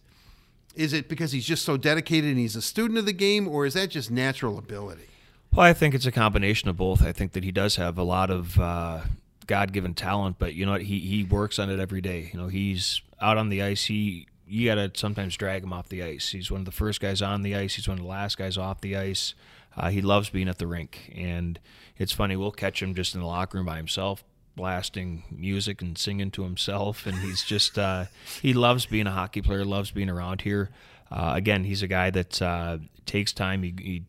Is 0.76 0.94
it 0.94 1.10
because 1.10 1.32
he's 1.32 1.48
just 1.48 1.66
so 1.66 1.76
dedicated 1.76 2.30
and 2.30 2.38
he's 2.38 2.56
a 2.56 2.62
student 2.62 3.00
of 3.00 3.08
the 3.08 3.14
game, 3.14 3.48
or 3.48 3.66
is 3.66 3.74
that 3.74 3.90
just 3.90 4.12
natural 4.12 4.60
ability? 4.60 5.08
Well, 5.52 5.66
I 5.66 5.74
think 5.74 5.96
it's 5.96 6.06
a 6.06 6.12
combination 6.12 6.70
of 6.70 6.78
both. 6.78 7.02
I 7.02 7.12
think 7.12 7.32
that 7.32 7.44
he 7.44 7.52
does 7.52 7.78
have 7.78 7.98
a 7.98 8.04
lot 8.04 8.30
of 8.30 8.60
uh, 8.60 9.02
God-given 9.48 9.96
talent, 9.96 10.36
but 10.38 10.54
you 10.54 10.68
know 10.68 10.74
what? 10.74 10.84
He 10.84 11.00
he 11.00 11.24
works 11.24 11.58
on 11.58 11.72
it 11.72 11.80
every 11.80 12.02
day. 12.02 12.30
You 12.32 12.40
know, 12.40 12.48
he's 12.48 13.02
out 13.20 13.38
on 13.38 13.50
the 13.50 13.64
ice. 13.64 13.86
He 13.86 14.28
you 14.48 14.68
got 14.68 14.76
to 14.76 14.92
sometimes 15.00 15.36
drag 15.36 15.64
him 15.64 15.74
off 15.74 15.90
the 15.90 16.04
ice. 16.04 16.30
He's 16.30 16.50
one 16.50 16.62
of 16.62 16.66
the 16.66 16.72
first 16.72 17.02
guys 17.02 17.22
on 17.22 17.42
the 17.42 17.56
ice. 17.56 17.76
He's 17.76 17.88
one 17.88 17.98
of 17.98 18.04
the 18.04 18.10
last 18.10 18.38
guys 18.38 18.58
off 18.58 18.82
the 18.82 18.96
ice. 18.96 19.34
Uh, 19.76 19.90
he 19.90 20.02
loves 20.02 20.30
being 20.30 20.48
at 20.48 20.58
the 20.58 20.68
rink, 20.68 21.14
and 21.16 21.60
it's 21.98 22.12
funny. 22.12 22.36
We'll 22.36 22.52
catch 22.52 22.82
him 22.82 22.96
just 22.96 23.14
in 23.14 23.22
the 23.22 23.28
locker 23.28 23.58
room 23.58 23.68
by 23.68 23.78
himself, 23.78 24.24
blasting 24.56 25.24
music 25.30 25.82
and 25.82 25.98
singing 25.98 26.32
to 26.32 26.44
himself, 26.44 27.06
and 27.06 27.18
he's 27.18 27.44
just 27.44 27.78
uh, 27.78 28.06
he 28.42 28.54
loves 28.54 28.86
being 28.86 29.06
a 29.06 29.12
hockey 29.12 29.42
player. 29.42 29.64
Loves 29.64 29.92
being 29.92 30.10
around 30.10 30.42
here. 30.42 30.72
Uh, 31.12 31.34
again, 31.36 31.64
he's 31.64 31.84
a 31.84 31.88
guy 31.88 32.10
that 32.10 32.42
uh, 32.42 32.80
takes 33.06 33.32
time. 33.32 33.64
He, 33.64 33.74
he, 33.80 34.04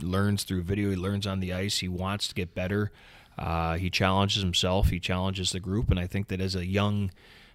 learns 0.00 0.44
through 0.44 0.62
video. 0.62 0.88
He 0.88 0.96
learns 0.96 1.26
on 1.26 1.40
the 1.40 1.52
ice. 1.52 1.80
He 1.80 1.88
wants 1.88 2.28
to 2.28 2.34
get 2.34 2.54
better. 2.54 2.90
Uh, 3.38 3.76
he 3.76 3.90
challenges 3.90 4.42
himself. 4.42 4.88
He 4.88 4.98
challenges 4.98 5.52
the 5.52 5.60
group, 5.60 5.90
and 5.90 6.00
I 6.00 6.06
think 6.06 6.28
that 6.28 6.40
as 6.40 6.54
a 6.54 6.64
young, 6.64 7.10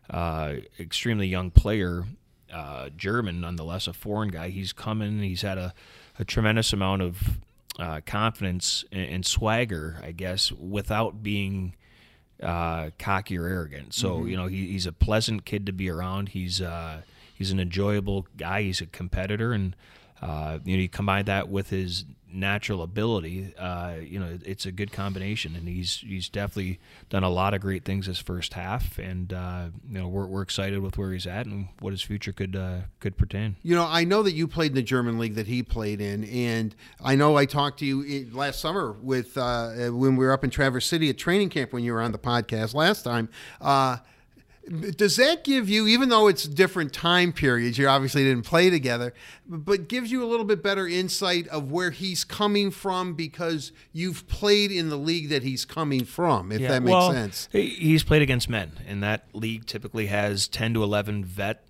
uh, 0.10 0.54
extremely 0.80 1.28
young 1.28 1.50
player, 1.50 2.06
uh, 2.52 2.90
German, 2.96 3.42
nonetheless, 3.42 3.88
a 3.88 3.94
foreign 3.94 4.30
guy. 4.30 4.50
He's 4.50 4.74
coming. 4.74 5.20
He's 5.20 5.42
had 5.42 5.58
a, 5.58 5.74
a 6.20 6.26
tremendous 6.26 6.74
amount 6.74 7.02
of 7.02 7.40
uh, 7.80 8.02
confidence 8.06 8.86
and, 8.92 9.10
and, 9.10 9.26
swagger, 9.26 10.00
I 10.04 10.12
guess, 10.12 10.52
without 10.52 11.22
being 11.22 11.76
uh, 12.42 12.92
cocky 12.98 13.38
or 13.38 13.48
arrogant. 13.48 13.94
So 13.94 14.18
mm-hmm. 14.18 14.28
you 14.28 14.38
know, 14.38 14.48
he, 14.48 14.68
he's 14.68 14.88
a 14.88 14.92
pleasant 14.92 15.46
kid 15.46 15.66
to 15.66 15.72
be 15.72 15.90
around. 15.90 16.30
He's 16.30 16.62
uh, 16.62 17.02
he's 17.34 17.52
an 17.52 17.60
enjoyable 17.60 18.28
guy. 18.36 18.64
He's 18.64 18.82
a 18.82 18.86
competitor, 18.86 19.54
and 19.54 19.76
uh, 20.22 20.60
you 20.64 20.78
know, 20.78 20.82
you 20.82 20.90
combine 20.90 21.26
that 21.26 21.50
with 21.50 21.70
his 21.70 22.06
natural 22.32 22.82
ability, 22.82 23.54
uh, 23.58 23.96
you 24.02 24.20
know, 24.20 24.38
it's 24.46 24.66
a 24.66 24.72
good 24.72 24.92
combination, 24.92 25.56
and 25.56 25.68
he's 25.68 25.98
he's 25.98 26.30
definitely 26.30 26.80
done 27.10 27.24
a 27.24 27.30
lot 27.30 27.54
of 27.54 27.62
great 27.62 27.86
things 27.86 28.08
this 28.08 28.20
first 28.20 28.54
half, 28.54 28.98
and 28.98 29.34
uh, 29.34 29.66
you 29.90 30.00
know, 30.00 30.08
we're, 30.08 30.26
we're 30.26 30.42
excited 30.42 30.80
with 30.80 30.98
where 30.98 31.14
he's 31.14 31.26
at 31.26 31.46
and 31.46 31.70
what 31.80 31.92
his 31.92 32.02
future 32.02 32.32
could 32.32 32.56
uh, 32.56 32.80
could 33.00 33.18
pertain. 33.18 33.56
You 33.64 33.76
know, 33.76 33.86
I 33.88 34.04
know 34.04 34.24
that 34.24 34.34
you 34.34 34.48
played 34.48 34.72
in 34.72 34.76
the 34.76 34.82
German 34.82 35.18
league 35.20 35.36
that 35.36 35.48
he 35.48 35.64
played 35.64 36.02
in, 36.02 36.24
and 36.26 36.76
I 37.04 37.16
know 37.16 37.38
I 37.38 37.46
talked 37.46 37.80
to 37.80 37.86
you 37.86 38.30
last 38.32 38.60
summer 38.60 38.92
with 38.92 39.38
uh, 39.38 39.90
when 39.92 40.16
we 40.16 40.26
were 40.26 40.34
up 40.34 40.44
in 40.44 40.50
Traverse 40.50 40.86
City 40.86 41.10
at 41.10 41.18
training 41.18 41.50
camp 41.50 41.74
when 41.74 41.84
you 41.84 41.94
were 41.94 42.02
on 42.02 42.12
the 42.12 42.20
podcast 42.20 42.74
last 42.74 43.04
time. 43.04 43.30
Uh, 43.62 43.98
does 44.68 45.16
that 45.16 45.44
give 45.44 45.70
you 45.70 45.88
even 45.88 46.10
though 46.10 46.28
it's 46.28 46.48
different 46.48 46.92
time 46.94 47.32
periods 47.32 47.78
you 47.78 47.88
obviously 47.88 48.24
didn't 48.24 48.46
play 48.46 48.70
together 48.70 49.14
but 49.48 49.88
gives 49.88 50.12
you 50.12 50.24
a 50.24 50.28
little 50.28 50.46
bit 50.46 50.62
better 50.62 50.88
insight 50.88 51.48
of 51.48 51.72
where 51.72 51.92
he's 51.92 52.24
coming 52.24 52.70
from 52.70 53.14
because 53.14 53.72
you've 53.94 54.28
played 54.28 54.72
in 54.72 54.90
the 54.90 54.98
league 54.98 55.30
that 55.30 55.44
he's 55.44 55.66
coming 55.66 56.04
from 56.04 56.52
if 56.52 56.60
yeah, 56.60 56.70
that 56.70 56.84
makes 56.84 56.92
well, 56.92 57.12
sense? 57.12 57.50
he's 57.52 58.04
played 58.04 58.22
against 58.22 58.50
men 58.50 58.72
and 58.88 59.02
that 59.02 59.26
league 59.34 59.66
typically 59.66 60.08
has 60.08 60.48
10 60.48 60.74
to 60.74 60.84
11 60.84 61.24
vet 61.24 61.64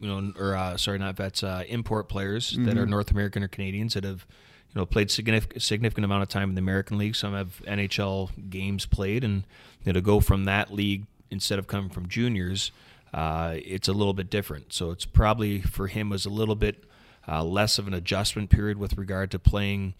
you 0.00 0.08
know 0.08 0.32
or 0.38 0.54
uh, 0.54 0.76
sorry 0.76 0.98
not 0.98 1.16
vets 1.16 1.42
uh, 1.42 1.64
import 1.68 2.08
players 2.08 2.52
mm-hmm. 2.52 2.64
that 2.66 2.78
are 2.78 2.86
north 2.86 3.10
american 3.10 3.42
or 3.42 3.48
canadians 3.48 3.94
that 3.94 4.04
have 4.04 4.26
you 4.74 4.80
know 4.80 4.86
played 4.86 5.10
significant 5.10 5.62
significant 5.62 6.04
amount 6.04 6.22
of 6.22 6.28
time 6.28 6.48
in 6.48 6.54
the 6.54 6.60
american 6.60 6.98
league. 6.98 7.16
Some 7.16 7.32
have 7.34 7.62
nhl 7.66 8.30
games 8.50 8.86
played 8.86 9.24
and 9.24 9.44
you 9.84 9.92
know, 9.92 9.92
to 9.92 10.00
go 10.00 10.20
from 10.20 10.44
that 10.44 10.72
league 10.72 11.06
instead 11.30 11.58
of 11.58 11.66
coming 11.66 11.90
from 11.90 12.08
juniors, 12.08 12.72
uh, 13.12 13.54
it's 13.64 13.88
a 13.88 13.92
little 13.92 14.12
bit 14.12 14.28
different. 14.28 14.72
So 14.72 14.90
it's 14.90 15.04
probably 15.04 15.60
for 15.60 15.86
him 15.86 16.10
was 16.10 16.26
a 16.26 16.30
little 16.30 16.56
bit 16.56 16.84
uh, 17.28 17.44
less 17.44 17.78
of 17.78 17.86
an 17.86 17.94
adjustment 17.94 18.50
period 18.50 18.76
with 18.76 18.98
regard 18.98 19.30
to 19.30 19.38
playing, 19.38 19.94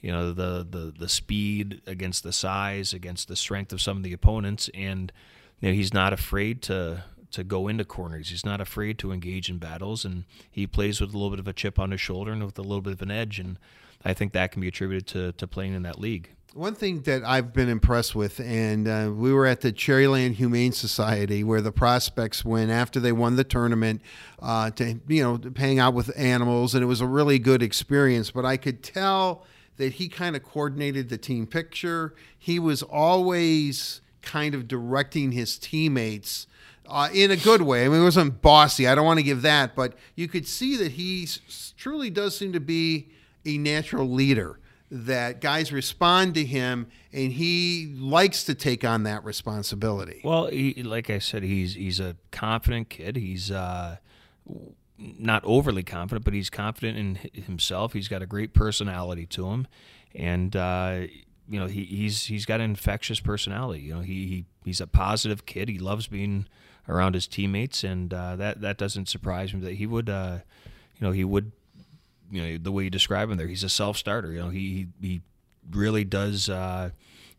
you 0.00 0.12
know, 0.12 0.32
the, 0.32 0.66
the 0.68 0.92
the 0.96 1.08
speed 1.08 1.80
against 1.86 2.22
the 2.22 2.32
size, 2.32 2.92
against 2.92 3.28
the 3.28 3.36
strength 3.36 3.72
of 3.72 3.80
some 3.80 3.96
of 3.96 4.02
the 4.02 4.12
opponents, 4.12 4.70
and 4.74 5.12
you 5.60 5.68
know, 5.68 5.74
he's 5.74 5.94
not 5.94 6.12
afraid 6.12 6.62
to 6.62 7.04
to 7.30 7.44
go 7.44 7.68
into 7.68 7.84
corners. 7.84 8.30
He's 8.30 8.44
not 8.44 8.60
afraid 8.60 8.98
to 9.00 9.12
engage 9.12 9.50
in 9.50 9.58
battles, 9.58 10.04
and 10.04 10.24
he 10.50 10.66
plays 10.66 11.00
with 11.00 11.10
a 11.10 11.12
little 11.12 11.30
bit 11.30 11.40
of 11.40 11.48
a 11.48 11.52
chip 11.52 11.78
on 11.78 11.90
his 11.90 12.00
shoulder 12.00 12.32
and 12.32 12.44
with 12.44 12.58
a 12.58 12.62
little 12.62 12.80
bit 12.80 12.92
of 12.92 13.02
an 13.02 13.10
edge. 13.10 13.38
And 13.38 13.58
I 14.04 14.14
think 14.14 14.32
that 14.32 14.52
can 14.52 14.60
be 14.60 14.68
attributed 14.68 15.06
to 15.08 15.32
to 15.32 15.46
playing 15.46 15.74
in 15.74 15.82
that 15.82 15.98
league. 15.98 16.30
One 16.54 16.74
thing 16.74 17.02
that 17.02 17.24
I've 17.24 17.52
been 17.52 17.68
impressed 17.68 18.14
with, 18.14 18.40
and 18.40 18.88
uh, 18.88 19.12
we 19.14 19.34
were 19.34 19.44
at 19.44 19.60
the 19.60 19.70
Cherryland 19.70 20.36
Humane 20.36 20.72
Society 20.72 21.44
where 21.44 21.60
the 21.60 21.70
prospects 21.70 22.42
went 22.42 22.70
after 22.70 22.98
they 22.98 23.12
won 23.12 23.36
the 23.36 23.44
tournament 23.44 24.00
uh, 24.40 24.70
to, 24.70 24.98
you 25.08 25.22
know, 25.22 25.38
hang 25.56 25.78
out 25.78 25.92
with 25.92 26.10
animals, 26.18 26.74
and 26.74 26.82
it 26.82 26.86
was 26.86 27.02
a 27.02 27.06
really 27.06 27.38
good 27.38 27.62
experience. 27.62 28.30
But 28.30 28.46
I 28.46 28.56
could 28.56 28.82
tell 28.82 29.44
that 29.76 29.94
he 29.94 30.08
kind 30.08 30.34
of 30.34 30.42
coordinated 30.42 31.10
the 31.10 31.18
team 31.18 31.46
picture. 31.46 32.14
He 32.38 32.58
was 32.58 32.82
always 32.82 34.00
kind 34.22 34.54
of 34.54 34.66
directing 34.66 35.32
his 35.32 35.58
teammates. 35.58 36.46
Uh, 36.86 37.10
in 37.12 37.30
a 37.30 37.36
good 37.36 37.60
way. 37.60 37.84
I 37.84 37.88
mean, 37.90 38.00
it 38.00 38.04
wasn't 38.04 38.40
bossy. 38.40 38.88
I 38.88 38.94
don't 38.94 39.04
want 39.04 39.18
to 39.18 39.22
give 39.22 39.42
that, 39.42 39.74
but 39.76 39.92
you 40.14 40.26
could 40.26 40.48
see 40.48 40.74
that 40.78 40.92
he 40.92 41.28
truly 41.76 42.08
does 42.08 42.34
seem 42.34 42.54
to 42.54 42.60
be 42.60 43.10
a 43.44 43.58
natural 43.58 44.08
leader 44.08 44.58
that 44.90 45.40
guys 45.40 45.72
respond 45.72 46.34
to 46.34 46.44
him 46.44 46.88
and 47.12 47.32
he 47.32 47.94
likes 47.98 48.44
to 48.44 48.54
take 48.54 48.84
on 48.84 49.02
that 49.02 49.24
responsibility. 49.24 50.20
Well, 50.24 50.46
he, 50.46 50.82
like 50.82 51.10
I 51.10 51.18
said, 51.18 51.42
he's 51.42 51.74
he's 51.74 52.00
a 52.00 52.16
confident 52.30 52.88
kid. 52.88 53.16
He's 53.16 53.50
uh, 53.50 53.96
not 54.98 55.44
overly 55.44 55.82
confident, 55.82 56.24
but 56.24 56.34
he's 56.34 56.50
confident 56.50 56.98
in 56.98 57.42
himself. 57.42 57.92
He's 57.92 58.08
got 58.08 58.22
a 58.22 58.26
great 58.26 58.54
personality 58.54 59.26
to 59.26 59.48
him, 59.48 59.66
and 60.14 60.54
uh, 60.56 61.00
you 61.48 61.60
know 61.60 61.66
he, 61.66 61.84
he's 61.84 62.24
he's 62.24 62.46
got 62.46 62.60
an 62.60 62.70
infectious 62.70 63.20
personality. 63.20 63.82
You 63.82 63.96
know 63.96 64.00
he, 64.00 64.26
he 64.26 64.44
he's 64.64 64.80
a 64.80 64.86
positive 64.86 65.44
kid. 65.46 65.68
He 65.68 65.78
loves 65.78 66.06
being 66.06 66.46
around 66.88 67.14
his 67.14 67.26
teammates, 67.26 67.84
and 67.84 68.12
uh, 68.14 68.36
that 68.36 68.60
that 68.62 68.78
doesn't 68.78 69.08
surprise 69.08 69.52
me 69.52 69.60
that 69.60 69.74
he 69.74 69.86
would. 69.86 70.08
Uh, 70.08 70.38
you 71.00 71.06
know, 71.06 71.12
he 71.12 71.24
would 71.24 71.52
you 72.30 72.42
know 72.42 72.58
the 72.58 72.72
way 72.72 72.84
you 72.84 72.90
describe 72.90 73.30
him 73.30 73.36
there. 73.36 73.46
He's 73.46 73.64
a 73.64 73.68
self 73.68 73.96
starter. 73.96 74.32
You 74.32 74.40
know, 74.40 74.50
he 74.50 74.88
he 75.00 75.22
really 75.70 76.04
does 76.04 76.48
uh, 76.48 76.90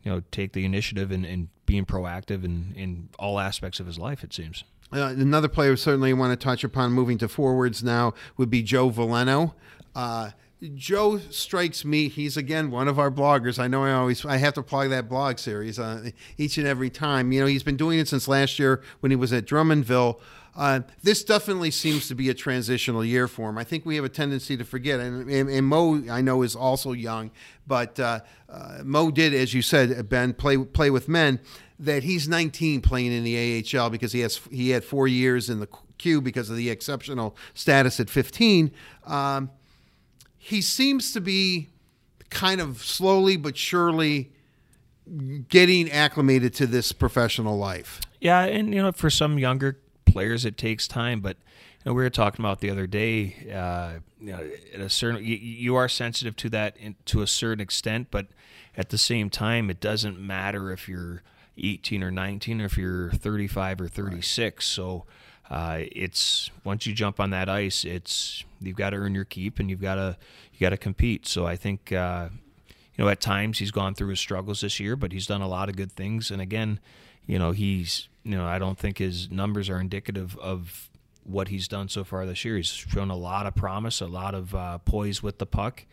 you 0.04 0.12
know 0.12 0.24
take 0.32 0.54
the 0.54 0.66
initiative 0.66 1.12
and, 1.12 1.26
and 1.26 1.50
being 1.66 1.86
proactive 1.86 2.44
in 2.44 2.74
in 2.76 3.10
all 3.18 3.40
aspects 3.40 3.80
of 3.80 3.88
his 3.88 4.00
life. 4.00 4.24
It 4.24 4.34
seems. 4.34 4.64
Uh, 4.92 5.14
another 5.18 5.48
player 5.48 5.76
certainly 5.76 6.14
want 6.14 6.38
to 6.38 6.44
touch 6.44 6.64
upon 6.64 6.92
moving 6.92 7.18
to 7.20 7.28
forwards 7.28 7.84
now 7.84 8.14
would 8.38 8.50
be 8.50 8.64
Joe 8.64 8.90
Veleno. 8.90 9.54
Uh, 9.96 10.32
Joe 10.76 11.20
strikes 11.30 11.86
me. 11.86 12.10
He's 12.10 12.36
again 12.36 12.70
one 12.70 12.88
of 12.88 13.00
our 13.00 13.10
bloggers. 13.10 13.60
I 13.60 13.68
know 13.68 13.86
I 13.86 13.94
always 13.94 14.26
I 14.26 14.38
have 14.38 14.56
to 14.56 14.64
plug 14.64 14.90
that 14.90 15.08
blog 15.08 15.38
series 15.38 15.80
uh, 15.80 16.10
each 16.38 16.58
and 16.58 16.68
every 16.68 16.90
time. 16.90 17.32
You 17.32 17.42
know 17.42 17.46
he's 17.46 17.64
been 17.64 17.78
doing 17.78 18.00
it 18.00 18.08
since 18.08 18.28
last 18.28 18.60
year 18.60 18.82
when 19.00 19.12
he 19.12 19.16
was 19.16 19.32
at 19.32 19.46
Drummondville. 19.46 20.20
Uh, 20.60 20.82
this 21.04 21.24
definitely 21.24 21.72
seems 21.72 22.10
to 22.10 22.14
be 22.14 22.28
a 22.28 22.34
transitional 22.34 23.04
year 23.06 23.30
for 23.30 23.50
him. 23.50 23.58
I 23.58 23.64
think 23.64 23.86
we 23.86 23.96
have 23.96 24.04
a 24.04 24.10
tendency 24.10 24.58
to 24.58 24.66
forget, 24.66 25.00
and, 25.00 25.30
and, 25.30 25.50
and 25.50 25.66
Mo 25.66 26.04
I 26.12 26.20
know 26.20 26.42
is 26.42 26.54
also 26.54 26.92
young, 26.92 27.32
but 27.66 27.98
uh, 27.98 28.20
uh, 28.50 28.80
Mo 28.84 29.10
did, 29.10 29.34
as 29.34 29.54
you 29.54 29.62
said, 29.62 30.10
Ben, 30.10 30.34
play 30.34 30.58
play 30.58 30.90
with 30.90 31.08
men. 31.08 31.40
That 31.80 32.04
he's 32.04 32.28
19 32.28 32.82
playing 32.82 33.14
in 33.14 33.24
the 33.24 33.64
AHL 33.74 33.90
because 33.90 34.12
he 34.12 34.20
has 34.20 34.42
he 34.52 34.72
had 34.72 34.84
four 34.84 35.08
years 35.08 35.50
in 35.50 35.62
the 35.62 35.68
Q 35.98 36.20
because 36.20 36.50
of 36.50 36.58
the 36.58 36.70
exceptional 36.70 37.38
status 37.54 38.02
at 38.02 38.10
15. 38.10 38.70
Um, 39.06 39.52
he 40.38 40.62
seems 40.62 41.14
to 41.14 41.22
be 41.22 41.70
kind 42.30 42.60
of 42.60 42.84
slowly 42.84 43.38
but 43.38 43.56
surely 43.56 44.34
getting 45.48 45.90
acclimated 45.90 46.54
to 46.56 46.68
this 46.68 46.92
professional 46.92 47.58
life. 47.58 48.02
Yeah, 48.20 48.42
and 48.42 48.76
you 48.76 48.82
know, 48.82 48.92
for 48.92 49.10
some 49.10 49.40
younger 49.40 49.78
players, 50.12 50.46
it 50.46 50.58
takes 50.58 50.88
time. 50.88 51.20
But 51.22 51.38
you 51.38 51.92
know, 51.92 51.94
we 51.94 52.04
were 52.04 52.10
talking 52.10 52.44
about 52.44 52.60
the 52.60 52.70
other 52.70 52.88
day. 52.88 53.36
Uh, 53.54 54.00
you 54.20 54.32
know, 54.32 54.50
at 54.74 54.82
a 54.82 54.90
certain, 54.90 55.24
you, 55.24 55.36
you 55.36 55.76
are 55.76 55.88
sensitive 55.88 56.36
to 56.38 56.50
that 56.50 56.76
in, 56.78 56.96
to 57.06 57.22
a 57.22 57.28
certain 57.28 57.62
extent, 57.62 58.08
but 58.12 58.28
at 58.76 58.90
the 58.90 58.98
same 58.98 59.30
time, 59.30 59.70
it 59.70 59.80
doesn't 59.80 60.20
matter 60.20 60.72
if 60.72 60.88
you're 60.90 61.22
18 61.58 62.04
or 62.04 62.12
19 62.12 62.62
or 62.62 62.66
if 62.66 62.78
you're 62.78 63.12
35 63.12 63.82
or 63.82 63.88
36. 63.88 64.38
Right. 64.40 64.64
So. 64.64 65.06
uh, 65.50 65.80
it's 65.92 66.52
once 66.64 66.86
you 66.86 66.94
jump 66.94 67.20
on 67.20 67.32
that 67.32 67.50
ice, 67.50 67.84
it's 67.86 68.44
you've 68.62 68.76
got 68.76 68.92
to 68.92 68.98
earn 68.98 69.16
your 69.16 69.26
keep 69.26 69.58
and 69.60 69.70
you've 69.70 69.82
got 69.82 69.96
to 69.96 70.16
you 70.54 70.60
got 70.60 70.70
to 70.72 70.78
compete. 70.78 71.26
So 71.28 71.48
I 71.48 71.56
think 71.56 71.92
uh, 71.92 72.30
you 72.96 73.04
know 73.04 73.10
at 73.10 73.20
times 73.22 73.60
he's 73.60 73.72
gone 73.72 73.96
through 73.96 74.10
his 74.10 74.20
struggles 74.20 74.62
this 74.62 74.80
year, 74.80 74.96
but 74.96 75.12
he's 75.12 75.26
done 75.26 75.42
a 75.42 75.48
lot 75.48 75.70
of 75.70 75.76
good 75.76 75.92
things. 75.92 76.30
And 76.30 76.42
again, 76.42 76.80
you 77.26 77.40
know 77.40 77.52
he's 77.52 78.09
you 78.30 78.38
know 78.38 78.46
I 78.46 78.60
don't 78.60 78.78
think 78.78 79.00
his 79.00 79.32
numbers 79.32 79.70
are 79.70 79.82
indicative 79.82 80.38
of 80.38 80.90
what 81.24 81.48
he's 81.48 81.68
done 81.68 81.90
so 81.90 82.04
far 82.04 82.26
this 82.28 82.46
year. 82.46 82.58
He's 82.58 82.68
shown 82.68 83.10
a 83.10 83.16
lot 83.16 83.48
of 83.48 83.56
promise, 83.56 84.02
a 84.02 84.06
lot 84.06 84.36
of 84.36 84.54
uh, 84.54 84.78
poise 84.80 85.24
with 85.24 85.40
the 85.40 85.48
puck. 85.48 85.86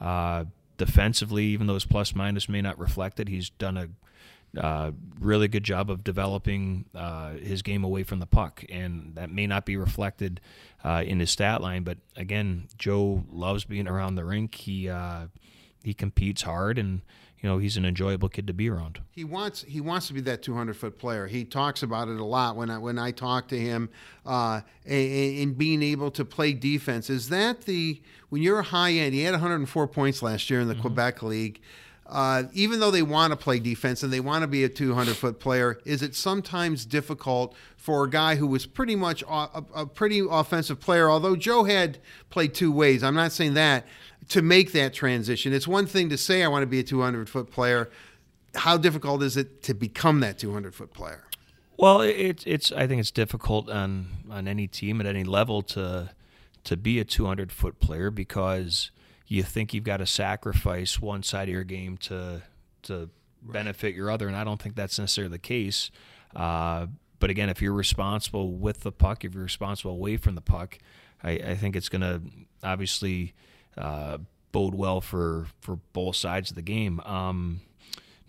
Uh, 0.00 0.44
defensively, 0.78 1.44
even 1.46 1.66
though 1.66 1.74
his 1.74 1.84
plus 1.84 2.14
minus 2.14 2.48
may 2.48 2.62
not 2.62 2.78
reflect 2.78 3.20
it, 3.20 3.28
he's 3.28 3.50
done 3.50 3.76
a 3.76 3.88
uh, 4.58 4.92
really 5.20 5.48
good 5.48 5.64
job 5.64 5.90
of 5.90 6.02
developing 6.02 6.86
uh, 6.94 7.32
his 7.34 7.60
game 7.60 7.84
away 7.84 8.04
from 8.04 8.20
the 8.20 8.26
puck, 8.26 8.64
and 8.70 9.14
that 9.14 9.30
may 9.30 9.46
not 9.46 9.66
be 9.66 9.76
reflected 9.76 10.40
uh, 10.84 11.02
in 11.06 11.20
his 11.20 11.30
stat 11.30 11.60
line. 11.60 11.82
But 11.82 11.98
again, 12.16 12.68
Joe 12.78 13.24
loves 13.30 13.64
being 13.64 13.86
around 13.86 14.14
the 14.14 14.24
rink. 14.24 14.54
He 14.54 14.88
uh, 14.88 15.26
he 15.84 15.92
competes 15.92 16.42
hard, 16.42 16.78
and 16.78 17.02
you 17.42 17.48
know 17.48 17.58
he's 17.58 17.76
an 17.76 17.84
enjoyable 17.84 18.28
kid 18.28 18.46
to 18.46 18.52
be 18.52 18.70
around. 18.70 19.00
He 19.10 19.24
wants 19.24 19.62
he 19.62 19.80
wants 19.80 20.06
to 20.06 20.14
be 20.14 20.20
that 20.22 20.42
200 20.42 20.76
foot 20.76 20.98
player. 20.98 21.26
He 21.26 21.44
talks 21.44 21.82
about 21.82 22.08
it 22.08 22.18
a 22.18 22.24
lot 22.24 22.56
when 22.56 22.70
I 22.70 22.78
when 22.78 22.98
I 22.98 23.10
talk 23.10 23.48
to 23.48 23.58
him, 23.58 23.90
uh, 24.24 24.60
and, 24.86 25.58
being 25.58 25.82
able 25.82 26.10
to 26.12 26.24
play 26.24 26.52
defense. 26.52 27.10
Is 27.10 27.28
that 27.30 27.62
the 27.62 28.00
when 28.28 28.42
you're 28.42 28.60
a 28.60 28.64
high 28.64 28.92
end? 28.92 29.14
He 29.14 29.22
had 29.22 29.32
104 29.32 29.88
points 29.88 30.22
last 30.22 30.48
year 30.50 30.60
in 30.60 30.68
the 30.68 30.74
mm-hmm. 30.74 30.82
Quebec 30.82 31.22
League 31.22 31.60
uh, 32.12 32.42
even 32.52 32.78
though 32.78 32.90
they 32.90 33.02
want 33.02 33.30
to 33.30 33.36
play 33.38 33.58
defense 33.58 34.02
and 34.02 34.12
they 34.12 34.20
want 34.20 34.42
to 34.42 34.46
be 34.46 34.64
a 34.64 34.68
200 34.68 35.16
foot 35.16 35.40
player, 35.40 35.80
is 35.86 36.02
it 36.02 36.14
sometimes 36.14 36.84
difficult 36.84 37.56
for 37.74 38.04
a 38.04 38.10
guy 38.10 38.34
who 38.36 38.46
was 38.46 38.66
pretty 38.66 38.94
much 38.94 39.22
a, 39.22 39.64
a, 39.74 39.86
pretty 39.86 40.22
offensive 40.30 40.78
player? 40.78 41.08
Although 41.08 41.36
Joe 41.36 41.64
had 41.64 41.98
played 42.28 42.52
two 42.52 42.70
ways, 42.70 43.02
I'm 43.02 43.14
not 43.14 43.32
saying 43.32 43.54
that 43.54 43.86
to 44.28 44.42
make 44.42 44.72
that 44.72 44.92
transition. 44.92 45.54
It's 45.54 45.66
one 45.66 45.86
thing 45.86 46.10
to 46.10 46.18
say 46.18 46.42
I 46.42 46.48
want 46.48 46.62
to 46.64 46.66
be 46.66 46.78
a 46.78 46.82
200 46.82 47.30
foot 47.30 47.50
player. 47.50 47.88
How 48.56 48.76
difficult 48.76 49.22
is 49.22 49.38
it 49.38 49.62
to 49.62 49.72
become 49.72 50.20
that 50.20 50.38
200 50.38 50.74
foot 50.74 50.92
player? 50.92 51.24
Well, 51.78 52.02
it's 52.02 52.44
it's 52.46 52.70
I 52.72 52.86
think 52.86 53.00
it's 53.00 53.10
difficult 53.10 53.70
on 53.70 54.08
on 54.30 54.46
any 54.46 54.66
team 54.66 55.00
at 55.00 55.06
any 55.06 55.24
level 55.24 55.62
to 55.62 56.10
to 56.64 56.76
be 56.76 57.00
a 57.00 57.04
200 57.04 57.50
foot 57.50 57.80
player 57.80 58.10
because 58.10 58.90
you 59.32 59.42
think 59.42 59.72
you've 59.72 59.84
got 59.84 59.96
to 59.96 60.06
sacrifice 60.06 61.00
one 61.00 61.22
side 61.22 61.48
of 61.48 61.54
your 61.54 61.64
game 61.64 61.96
to 61.96 62.42
to 62.82 63.08
right. 63.42 63.52
benefit 63.54 63.94
your 63.94 64.10
other, 64.10 64.28
and 64.28 64.36
I 64.36 64.44
don't 64.44 64.60
think 64.60 64.76
that's 64.76 64.98
necessarily 64.98 65.32
the 65.32 65.38
case. 65.38 65.90
Uh, 66.36 66.88
but 67.18 67.30
again, 67.30 67.48
if 67.48 67.62
you're 67.62 67.72
responsible 67.72 68.52
with 68.52 68.80
the 68.80 68.92
puck, 68.92 69.24
if 69.24 69.32
you're 69.32 69.42
responsible 69.42 69.92
away 69.92 70.18
from 70.18 70.34
the 70.34 70.42
puck, 70.42 70.78
I, 71.22 71.30
I 71.30 71.54
think 71.54 71.76
it's 71.76 71.88
going 71.88 72.02
to 72.02 72.20
obviously 72.62 73.32
uh, 73.78 74.18
bode 74.50 74.74
well 74.74 75.00
for 75.00 75.46
for 75.62 75.76
both 75.94 76.16
sides 76.16 76.50
of 76.50 76.56
the 76.56 76.62
game. 76.62 77.00
Um, 77.00 77.62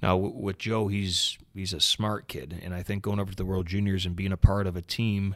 now 0.01 0.15
with 0.15 0.57
Joe, 0.57 0.87
he's 0.87 1.37
he's 1.53 1.73
a 1.73 1.81
smart 1.81 2.29
kid, 2.29 2.57
and 2.63 2.73
I 2.73 2.81
think 2.81 3.03
going 3.03 3.19
over 3.19 3.31
to 3.31 3.37
the 3.37 3.45
World 3.45 3.65
Juniors 3.65 4.05
and 4.05 4.15
being 4.15 4.31
a 4.31 4.37
part 4.37 4.67
of 4.67 4.77
a 4.77 4.81
team 4.81 5.35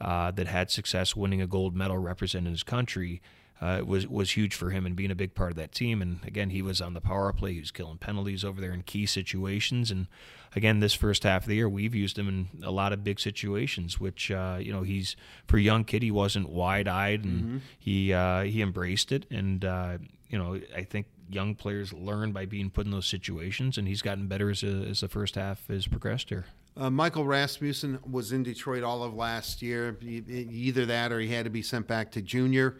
uh, 0.00 0.32
that 0.32 0.48
had 0.48 0.72
success 0.72 1.14
winning 1.14 1.40
a 1.40 1.46
gold 1.46 1.76
medal 1.76 1.98
representing 1.98 2.50
his 2.50 2.64
country 2.64 3.22
uh, 3.64 3.82
was 3.82 4.06
was 4.06 4.32
huge 4.32 4.54
for 4.54 4.68
him 4.68 4.84
and 4.84 4.94
being 4.94 5.10
a 5.10 5.14
big 5.14 5.34
part 5.34 5.50
of 5.50 5.56
that 5.56 5.72
team. 5.72 6.02
And 6.02 6.18
again, 6.26 6.50
he 6.50 6.60
was 6.60 6.82
on 6.82 6.92
the 6.92 7.00
power 7.00 7.32
play. 7.32 7.54
He 7.54 7.60
was 7.60 7.70
killing 7.70 7.96
penalties 7.96 8.44
over 8.44 8.60
there 8.60 8.72
in 8.72 8.82
key 8.82 9.06
situations. 9.06 9.90
And 9.90 10.06
again, 10.54 10.80
this 10.80 10.92
first 10.92 11.22
half 11.22 11.42
of 11.42 11.48
the 11.48 11.54
year, 11.54 11.68
we've 11.68 11.94
used 11.94 12.18
him 12.18 12.28
in 12.28 12.62
a 12.62 12.70
lot 12.70 12.92
of 12.92 13.02
big 13.02 13.18
situations. 13.18 13.98
Which 13.98 14.30
uh, 14.30 14.58
you 14.60 14.70
know, 14.70 14.82
he's 14.82 15.16
for 15.46 15.56
a 15.56 15.62
young 15.62 15.84
kid, 15.84 16.02
he 16.02 16.10
wasn't 16.10 16.50
wide 16.50 16.88
eyed 16.88 17.24
and 17.24 17.40
mm-hmm. 17.40 17.56
he 17.78 18.12
uh, 18.12 18.42
he 18.42 18.60
embraced 18.60 19.12
it. 19.12 19.24
And 19.30 19.64
uh, 19.64 19.96
you 20.28 20.36
know, 20.36 20.60
I 20.76 20.82
think 20.82 21.06
young 21.30 21.54
players 21.54 21.90
learn 21.94 22.32
by 22.32 22.44
being 22.44 22.68
put 22.68 22.84
in 22.84 22.92
those 22.92 23.06
situations, 23.06 23.78
and 23.78 23.88
he's 23.88 24.02
gotten 24.02 24.26
better 24.26 24.50
as, 24.50 24.62
a, 24.62 24.66
as 24.90 25.00
the 25.00 25.08
first 25.08 25.36
half 25.36 25.66
has 25.68 25.86
progressed 25.86 26.28
here. 26.28 26.44
Uh, 26.76 26.90
Michael 26.90 27.24
Rasmussen 27.24 28.00
was 28.10 28.32
in 28.32 28.42
Detroit 28.42 28.82
all 28.82 29.04
of 29.04 29.14
last 29.14 29.62
year. 29.62 29.96
Either 30.02 30.84
that, 30.86 31.12
or 31.12 31.20
he 31.20 31.28
had 31.28 31.44
to 31.44 31.50
be 31.50 31.62
sent 31.62 31.86
back 31.86 32.10
to 32.12 32.20
junior, 32.20 32.76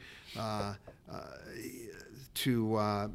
to, 2.35 2.77
uh, 2.77 3.09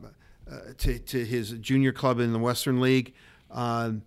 uh, 0.49 0.58
to 0.77 0.99
to 0.99 1.25
his 1.25 1.51
junior 1.51 1.91
club 1.91 2.19
in 2.19 2.34
the 2.34 2.39
Western 2.39 2.82
League. 2.82 3.13
Um, 3.51 4.03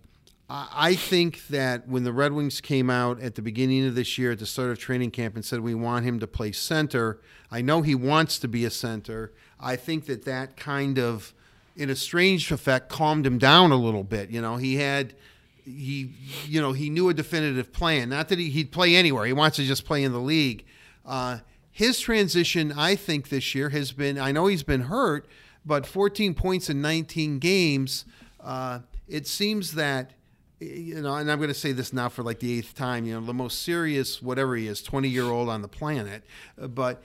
I 0.49 0.95
think 0.95 1.47
that 1.47 1.87
when 1.87 2.03
the 2.03 2.11
Red 2.11 2.33
Wings 2.33 2.61
came 2.61 2.89
out 2.89 3.19
at 3.21 3.35
the 3.35 3.41
beginning 3.41 3.87
of 3.87 3.95
this 3.95 4.17
year 4.17 4.33
at 4.33 4.39
the 4.39 4.45
start 4.45 4.69
of 4.69 4.77
training 4.77 5.11
camp 5.11 5.35
and 5.35 5.43
said 5.43 5.61
we 5.61 5.73
want 5.73 6.05
him 6.05 6.19
to 6.19 6.27
play 6.27 6.51
center, 6.51 7.19
I 7.49 7.61
know 7.61 7.81
he 7.81 7.95
wants 7.95 8.37
to 8.39 8.47
be 8.47 8.65
a 8.65 8.69
center. 8.69 9.33
I 9.59 9.77
think 9.77 10.05
that 10.05 10.25
that 10.25 10.57
kind 10.57 10.99
of, 10.99 11.33
in 11.75 11.89
a 11.89 11.95
strange 11.95 12.51
effect, 12.51 12.89
calmed 12.89 13.25
him 13.25 13.37
down 13.39 13.71
a 13.71 13.77
little 13.77 14.03
bit. 14.03 14.29
You 14.29 14.41
know, 14.41 14.57
he 14.57 14.75
had 14.75 15.15
he 15.65 16.11
you 16.45 16.61
know 16.61 16.73
he 16.73 16.89
knew 16.89 17.09
a 17.09 17.13
definitive 17.13 17.71
plan 17.71 18.09
not 18.09 18.27
that 18.27 18.37
he, 18.37 18.49
he'd 18.49 18.69
play 18.69 18.95
anywhere 18.97 19.25
he 19.25 19.31
wants 19.31 19.55
to 19.55 19.63
just 19.63 19.85
play 19.85 20.03
in 20.03 20.11
the 20.11 20.19
league 20.19 20.65
uh, 21.05 21.39
his 21.73 21.99
transition 21.99 22.71
i 22.77 22.95
think 22.95 23.27
this 23.27 23.53
year 23.53 23.69
has 23.69 23.91
been 23.91 24.17
i 24.17 24.31
know 24.31 24.45
he's 24.45 24.63
been 24.63 24.81
hurt 24.81 25.27
but 25.65 25.85
14 25.85 26.33
points 26.33 26.69
in 26.69 26.81
19 26.81 27.39
games 27.39 28.05
uh, 28.41 28.79
it 29.07 29.25
seems 29.25 29.73
that 29.73 30.11
you 30.59 31.01
know 31.01 31.15
and 31.15 31.29
i'm 31.29 31.39
going 31.39 31.49
to 31.49 31.53
say 31.53 31.71
this 31.71 31.91
now 31.91 32.07
for 32.07 32.23
like 32.23 32.39
the 32.39 32.57
eighth 32.57 32.75
time 32.75 33.05
you 33.05 33.13
know 33.13 33.25
the 33.25 33.33
most 33.33 33.63
serious 33.63 34.21
whatever 34.21 34.55
he 34.55 34.67
is 34.67 34.81
20 34.81 35.09
year 35.09 35.25
old 35.25 35.49
on 35.49 35.61
the 35.61 35.67
planet 35.67 36.23
uh, 36.61 36.67
but 36.67 37.03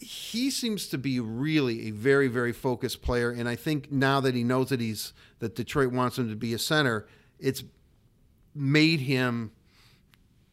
he 0.00 0.50
seems 0.50 0.88
to 0.88 0.98
be 0.98 1.20
really 1.20 1.88
a 1.88 1.90
very 1.90 2.28
very 2.28 2.52
focused 2.52 3.02
player 3.02 3.30
and 3.30 3.48
i 3.48 3.54
think 3.54 3.92
now 3.92 4.18
that 4.18 4.34
he 4.34 4.42
knows 4.42 4.70
that 4.70 4.80
he's 4.80 5.12
that 5.38 5.54
detroit 5.54 5.92
wants 5.92 6.18
him 6.18 6.28
to 6.28 6.36
be 6.36 6.54
a 6.54 6.58
center 6.58 7.06
it's 7.38 7.62
made 8.54 9.00
him 9.00 9.52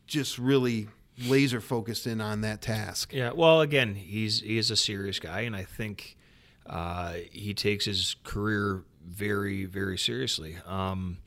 just 0.05 0.37
really 0.37 0.87
laser 1.27 1.61
focused 1.61 2.07
in 2.07 2.21
on 2.21 2.41
that 2.41 2.61
task. 2.61 3.13
Yeah. 3.13 3.31
Well, 3.33 3.61
again, 3.61 3.95
he's 3.95 4.41
he 4.41 4.57
is 4.57 4.71
a 4.71 4.75
serious 4.75 5.19
guy, 5.19 5.41
and 5.41 5.55
I 5.55 5.63
think 5.63 6.17
uh, 6.65 7.13
he 7.31 7.53
takes 7.53 7.85
his 7.85 8.15
career 8.23 8.83
very 9.05 9.65
very 9.65 9.97
seriously. 9.97 10.57
Um, 10.65 11.17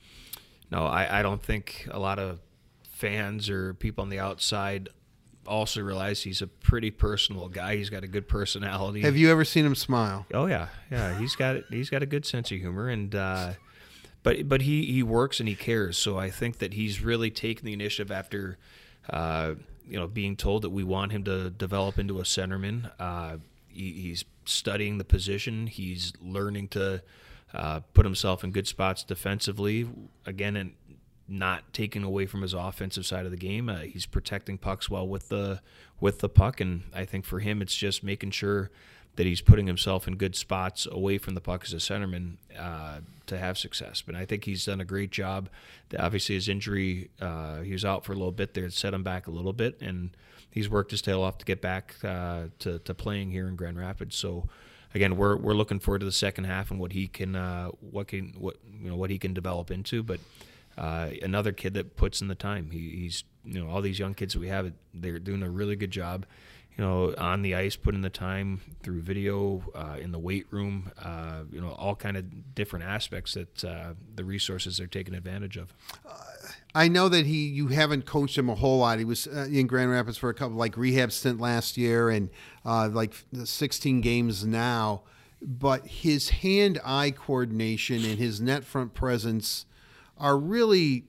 no, 0.70 0.86
I, 0.86 1.20
I 1.20 1.22
don't 1.22 1.42
think 1.42 1.88
a 1.90 1.98
lot 1.98 2.18
of 2.18 2.40
fans 2.90 3.50
or 3.50 3.74
people 3.74 4.02
on 4.02 4.08
the 4.08 4.18
outside 4.18 4.88
also 5.46 5.82
realize 5.82 6.22
he's 6.22 6.40
a 6.40 6.46
pretty 6.46 6.90
personal 6.90 7.48
guy. 7.48 7.76
He's 7.76 7.90
got 7.90 8.02
a 8.02 8.06
good 8.06 8.28
personality. 8.28 9.02
Have 9.02 9.16
you 9.16 9.30
ever 9.30 9.44
seen 9.44 9.66
him 9.66 9.74
smile? 9.74 10.26
Oh 10.32 10.46
yeah, 10.46 10.68
yeah. 10.90 11.18
He's 11.18 11.36
got 11.36 11.56
he's 11.70 11.90
got 11.90 12.02
a 12.02 12.06
good 12.06 12.24
sense 12.24 12.50
of 12.50 12.58
humor, 12.58 12.88
and 12.88 13.14
uh, 13.14 13.52
but 14.22 14.48
but 14.48 14.62
he 14.62 14.86
he 14.86 15.02
works 15.02 15.40
and 15.40 15.48
he 15.48 15.54
cares. 15.54 15.98
So 15.98 16.18
I 16.18 16.30
think 16.30 16.58
that 16.58 16.74
he's 16.74 17.02
really 17.02 17.30
taken 17.30 17.64
the 17.66 17.72
initiative 17.72 18.10
after. 18.10 18.58
Uh, 19.08 19.54
you 19.86 19.98
know, 19.98 20.06
being 20.06 20.36
told 20.36 20.62
that 20.62 20.70
we 20.70 20.84
want 20.84 21.12
him 21.12 21.24
to 21.24 21.50
develop 21.50 21.98
into 21.98 22.18
a 22.18 22.22
centerman. 22.22 22.90
Uh, 22.98 23.36
he, 23.68 23.92
he's 23.92 24.24
studying 24.44 24.98
the 24.98 25.04
position. 25.04 25.66
He's 25.66 26.12
learning 26.20 26.68
to 26.68 27.02
uh, 27.52 27.80
put 27.92 28.04
himself 28.04 28.44
in 28.44 28.50
good 28.50 28.66
spots 28.66 29.04
defensively. 29.04 29.88
Again, 30.26 30.56
and 30.56 30.72
not 31.26 31.72
taking 31.72 32.02
away 32.02 32.26
from 32.26 32.42
his 32.42 32.52
offensive 32.52 33.06
side 33.06 33.24
of 33.24 33.30
the 33.30 33.36
game. 33.36 33.68
Uh, 33.68 33.80
he's 33.80 34.06
protecting 34.06 34.58
pucks 34.58 34.90
well 34.90 35.06
with 35.06 35.28
the 35.28 35.60
with 36.04 36.18
the 36.18 36.28
puck, 36.28 36.60
and 36.60 36.82
I 36.94 37.06
think 37.06 37.24
for 37.24 37.40
him, 37.40 37.62
it's 37.62 37.74
just 37.74 38.04
making 38.04 38.32
sure 38.32 38.70
that 39.16 39.24
he's 39.24 39.40
putting 39.40 39.66
himself 39.66 40.06
in 40.06 40.16
good 40.16 40.36
spots 40.36 40.86
away 40.90 41.16
from 41.16 41.34
the 41.34 41.40
puck 41.40 41.62
as 41.64 41.72
a 41.72 41.76
centerman 41.76 42.36
uh, 42.58 42.98
to 43.24 43.38
have 43.38 43.56
success. 43.56 44.02
But 44.02 44.14
I 44.14 44.26
think 44.26 44.44
he's 44.44 44.66
done 44.66 44.82
a 44.82 44.84
great 44.84 45.10
job. 45.10 45.48
Obviously, 45.98 46.34
his 46.34 46.46
injury, 46.46 47.08
uh, 47.22 47.62
he 47.62 47.72
was 47.72 47.86
out 47.86 48.04
for 48.04 48.12
a 48.12 48.16
little 48.16 48.32
bit 48.32 48.52
there, 48.52 48.66
it 48.66 48.74
set 48.74 48.92
him 48.92 49.02
back 49.02 49.28
a 49.28 49.30
little 49.30 49.54
bit, 49.54 49.80
and 49.80 50.10
he's 50.50 50.68
worked 50.68 50.90
his 50.90 51.00
tail 51.00 51.22
off 51.22 51.38
to 51.38 51.46
get 51.46 51.62
back 51.62 51.94
uh, 52.04 52.48
to, 52.58 52.80
to 52.80 52.92
playing 52.92 53.30
here 53.30 53.48
in 53.48 53.56
Grand 53.56 53.78
Rapids. 53.78 54.14
So, 54.14 54.46
again, 54.94 55.16
we're 55.16 55.36
we're 55.36 55.54
looking 55.54 55.80
forward 55.80 56.00
to 56.00 56.04
the 56.04 56.12
second 56.12 56.44
half 56.44 56.70
and 56.70 56.78
what 56.78 56.92
he 56.92 57.08
can 57.08 57.34
uh, 57.34 57.68
what 57.80 58.08
can 58.08 58.34
what 58.36 58.58
you 58.78 58.90
know 58.90 58.96
what 58.96 59.08
he 59.08 59.18
can 59.18 59.32
develop 59.32 59.70
into. 59.70 60.02
But 60.02 60.20
uh, 60.76 61.12
another 61.22 61.52
kid 61.52 61.72
that 61.72 61.96
puts 61.96 62.20
in 62.20 62.28
the 62.28 62.34
time. 62.34 62.72
He, 62.72 62.90
he's 62.90 63.24
you 63.44 63.62
know 63.62 63.70
all 63.70 63.82
these 63.82 63.98
young 63.98 64.14
kids 64.14 64.36
we 64.36 64.48
have, 64.48 64.72
they're 64.92 65.18
doing 65.18 65.42
a 65.42 65.50
really 65.50 65.76
good 65.76 65.90
job 65.90 66.26
you 66.76 66.84
know, 66.84 67.14
on 67.18 67.42
the 67.42 67.54
ice, 67.54 67.76
putting 67.76 68.00
the 68.00 68.10
time 68.10 68.60
through 68.82 69.00
video, 69.00 69.62
uh, 69.74 69.96
in 70.00 70.10
the 70.10 70.18
weight 70.18 70.46
room, 70.50 70.90
uh, 71.00 71.42
you 71.52 71.60
know, 71.60 71.70
all 71.70 71.94
kind 71.94 72.16
of 72.16 72.54
different 72.54 72.84
aspects 72.84 73.34
that 73.34 73.64
uh, 73.64 73.94
the 74.16 74.24
resources 74.24 74.80
are 74.80 74.88
taking 74.88 75.14
advantage 75.14 75.56
of. 75.56 75.72
Uh, 76.04 76.14
I 76.74 76.88
know 76.88 77.08
that 77.08 77.26
he, 77.26 77.46
you 77.46 77.68
haven't 77.68 78.06
coached 78.06 78.36
him 78.36 78.50
a 78.50 78.56
whole 78.56 78.78
lot. 78.78 78.98
He 78.98 79.04
was 79.04 79.28
uh, 79.28 79.46
in 79.50 79.68
Grand 79.68 79.90
Rapids 79.90 80.18
for 80.18 80.30
a 80.30 80.34
couple, 80.34 80.56
like 80.56 80.76
rehab 80.76 81.12
stint 81.12 81.40
last 81.40 81.76
year, 81.76 82.10
and 82.10 82.28
uh, 82.64 82.88
like 82.92 83.14
16 83.44 84.00
games 84.00 84.44
now. 84.44 85.02
But 85.40 85.86
his 85.86 86.30
hand-eye 86.30 87.12
coordination 87.12 88.04
and 88.04 88.18
his 88.18 88.40
net 88.40 88.64
front 88.64 88.94
presence 88.94 89.66
are 90.18 90.36
really 90.36 91.04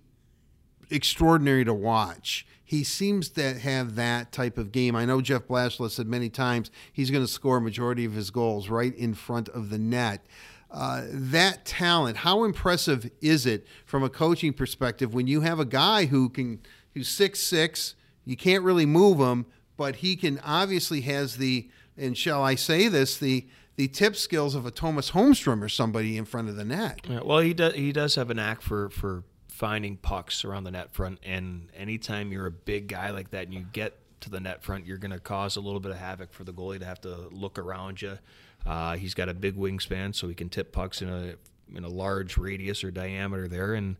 extraordinary 0.95 1.65
to 1.65 1.73
watch 1.73 2.47
he 2.67 2.83
seems 2.83 3.29
to 3.29 3.59
have 3.59 3.95
that 3.95 4.31
type 4.31 4.57
of 4.57 4.71
game. 4.71 4.95
I 4.95 5.05
know 5.05 5.21
Jeff 5.21 5.43
Blashill 5.43 5.89
said 5.89 6.07
many 6.07 6.29
times 6.29 6.71
he's 6.91 7.11
going 7.11 7.23
to 7.23 7.31
score 7.31 7.57
a 7.57 7.61
majority 7.61 8.05
of 8.05 8.13
his 8.13 8.31
goals 8.31 8.69
right 8.69 8.93
in 8.95 9.13
front 9.13 9.47
of 9.49 9.69
the 9.69 9.77
net. 9.77 10.25
Uh, 10.71 11.03
that 11.07 11.63
talent, 11.63 12.17
how 12.17 12.43
impressive 12.43 13.09
is 13.21 13.45
it 13.45 13.67
from 13.85 14.03
a 14.03 14.09
coaching 14.09 14.51
perspective 14.51 15.13
when 15.13 15.27
you 15.27 15.41
have 15.41 15.59
a 15.59 15.65
guy 15.65 16.05
who 16.05 16.27
can 16.27 16.59
who's 16.95 17.07
six 17.07 17.39
six, 17.39 17.93
you 18.25 18.35
can't 18.35 18.63
really 18.63 18.87
move 18.87 19.19
him, 19.19 19.45
but 19.77 19.97
he 19.97 20.15
can 20.15 20.39
obviously 20.39 21.01
has 21.01 21.37
the 21.37 21.69
and 21.95 22.17
shall 22.17 22.43
I 22.43 22.55
say 22.55 22.87
this 22.87 23.15
the 23.17 23.45
the 23.75 23.87
tip 23.89 24.15
skills 24.15 24.55
of 24.55 24.65
a 24.65 24.71
Thomas 24.71 25.11
Holmstrom 25.11 25.61
or 25.61 25.69
somebody 25.69 26.17
in 26.17 26.25
front 26.25 26.49
of 26.49 26.55
the 26.55 26.65
net. 26.65 27.01
Yeah, 27.07 27.19
well, 27.23 27.39
he 27.39 27.53
does 27.53 27.75
he 27.75 27.91
does 27.91 28.15
have 28.15 28.31
a 28.31 28.33
knack 28.33 28.61
for 28.61 28.89
for 28.89 29.23
finding 29.55 29.95
pucks 29.95 30.43
around 30.43 30.65
the 30.65 30.71
net 30.71 30.91
front, 30.93 31.17
and 31.23 31.69
anytime 31.73 32.33
you're 32.33 32.45
a 32.45 32.51
big 32.51 32.89
guy 32.89 33.09
like 33.11 33.31
that 33.31 33.45
and 33.45 33.53
you 33.53 33.65
get 33.71 33.97
to 34.19 34.29
the 34.29 34.41
net 34.41 34.61
front, 34.61 34.85
you're 34.85 34.97
going 34.97 35.11
to 35.11 35.19
cause 35.19 35.55
a 35.55 35.61
little 35.61 35.79
bit 35.79 35.91
of 35.91 35.97
havoc 35.97 36.33
for 36.33 36.43
the 36.43 36.51
goalie 36.51 36.77
to 36.77 36.85
have 36.85 36.99
to 36.99 37.29
look 37.31 37.57
around 37.57 38.01
you. 38.01 38.19
Uh, 38.65 38.97
he's 38.97 39.13
got 39.13 39.29
a 39.29 39.33
big 39.33 39.55
wingspan, 39.55 40.13
so 40.13 40.27
he 40.27 40.33
can 40.33 40.49
tip 40.49 40.73
pucks 40.73 41.01
in 41.01 41.07
a 41.07 41.35
in 41.73 41.85
a 41.85 41.87
large 41.87 42.37
radius 42.37 42.83
or 42.83 42.91
diameter 42.91 43.47
there, 43.47 43.75
and 43.75 43.95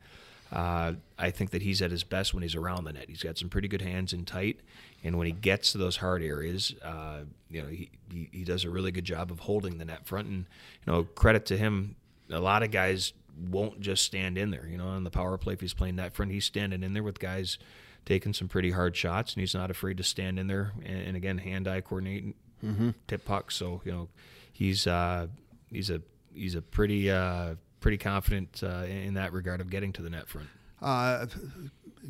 uh, 0.51 0.91
I 1.17 1.31
think 1.31 1.51
that 1.51 1.61
he's 1.61 1.81
at 1.81 1.89
his 1.89 2.03
best 2.03 2.33
when 2.33 2.43
he's 2.43 2.55
around 2.55 2.83
the 2.83 2.91
net. 2.91 3.05
He's 3.07 3.23
got 3.23 3.37
some 3.37 3.47
pretty 3.47 3.69
good 3.69 3.81
hands 3.81 4.11
in 4.11 4.25
tight, 4.25 4.59
and 5.05 5.17
when 5.17 5.25
he 5.25 5.31
gets 5.31 5.71
to 5.71 5.77
those 5.77 5.95
hard 5.95 6.21
areas, 6.21 6.75
uh, 6.83 7.21
you 7.49 7.61
know, 7.61 7.69
he, 7.69 7.89
he, 8.11 8.29
he 8.31 8.43
does 8.43 8.65
a 8.65 8.69
really 8.69 8.91
good 8.91 9.05
job 9.05 9.31
of 9.31 9.39
holding 9.39 9.77
the 9.77 9.85
net 9.85 10.05
front. 10.05 10.27
And 10.27 10.45
you 10.85 10.93
know, 10.93 11.03
credit 11.03 11.45
to 11.45 11.57
him. 11.57 11.95
A 12.29 12.39
lot 12.39 12.61
of 12.61 12.71
guys 12.71 13.13
won't 13.37 13.79
just 13.79 14.03
stand 14.03 14.37
in 14.37 14.51
there. 14.51 14.67
You 14.67 14.77
know, 14.77 14.87
on 14.87 15.03
the 15.03 15.11
power 15.11 15.37
play, 15.37 15.53
if 15.53 15.61
he's 15.61 15.73
playing 15.73 15.95
net 15.97 16.13
front, 16.13 16.31
he's 16.31 16.45
standing 16.45 16.83
in 16.83 16.93
there 16.93 17.03
with 17.03 17.19
guys 17.19 17.57
taking 18.05 18.33
some 18.33 18.47
pretty 18.47 18.71
hard 18.71 18.95
shots, 18.95 19.33
and 19.33 19.41
he's 19.41 19.53
not 19.53 19.71
afraid 19.71 19.97
to 19.97 20.03
stand 20.03 20.39
in 20.39 20.47
there 20.47 20.71
and, 20.85 21.01
and 21.01 21.17
again 21.17 21.39
hand-eye 21.39 21.81
coordinate, 21.81 22.35
mm-hmm. 22.63 22.89
tip 23.07 23.25
pucks. 23.25 23.55
So 23.55 23.81
you 23.83 23.91
know, 23.91 24.09
he's 24.51 24.87
uh, 24.87 25.27
he's 25.71 25.89
a 25.89 26.01
he's 26.33 26.55
a 26.55 26.61
pretty 26.61 27.09
uh, 27.09 27.55
pretty 27.79 27.97
confident 27.97 28.61
uh, 28.63 28.85
in 28.87 29.15
that 29.15 29.33
regard 29.33 29.61
of 29.61 29.69
getting 29.69 29.93
to 29.93 30.01
the 30.01 30.09
net 30.09 30.27
front. 30.27 30.47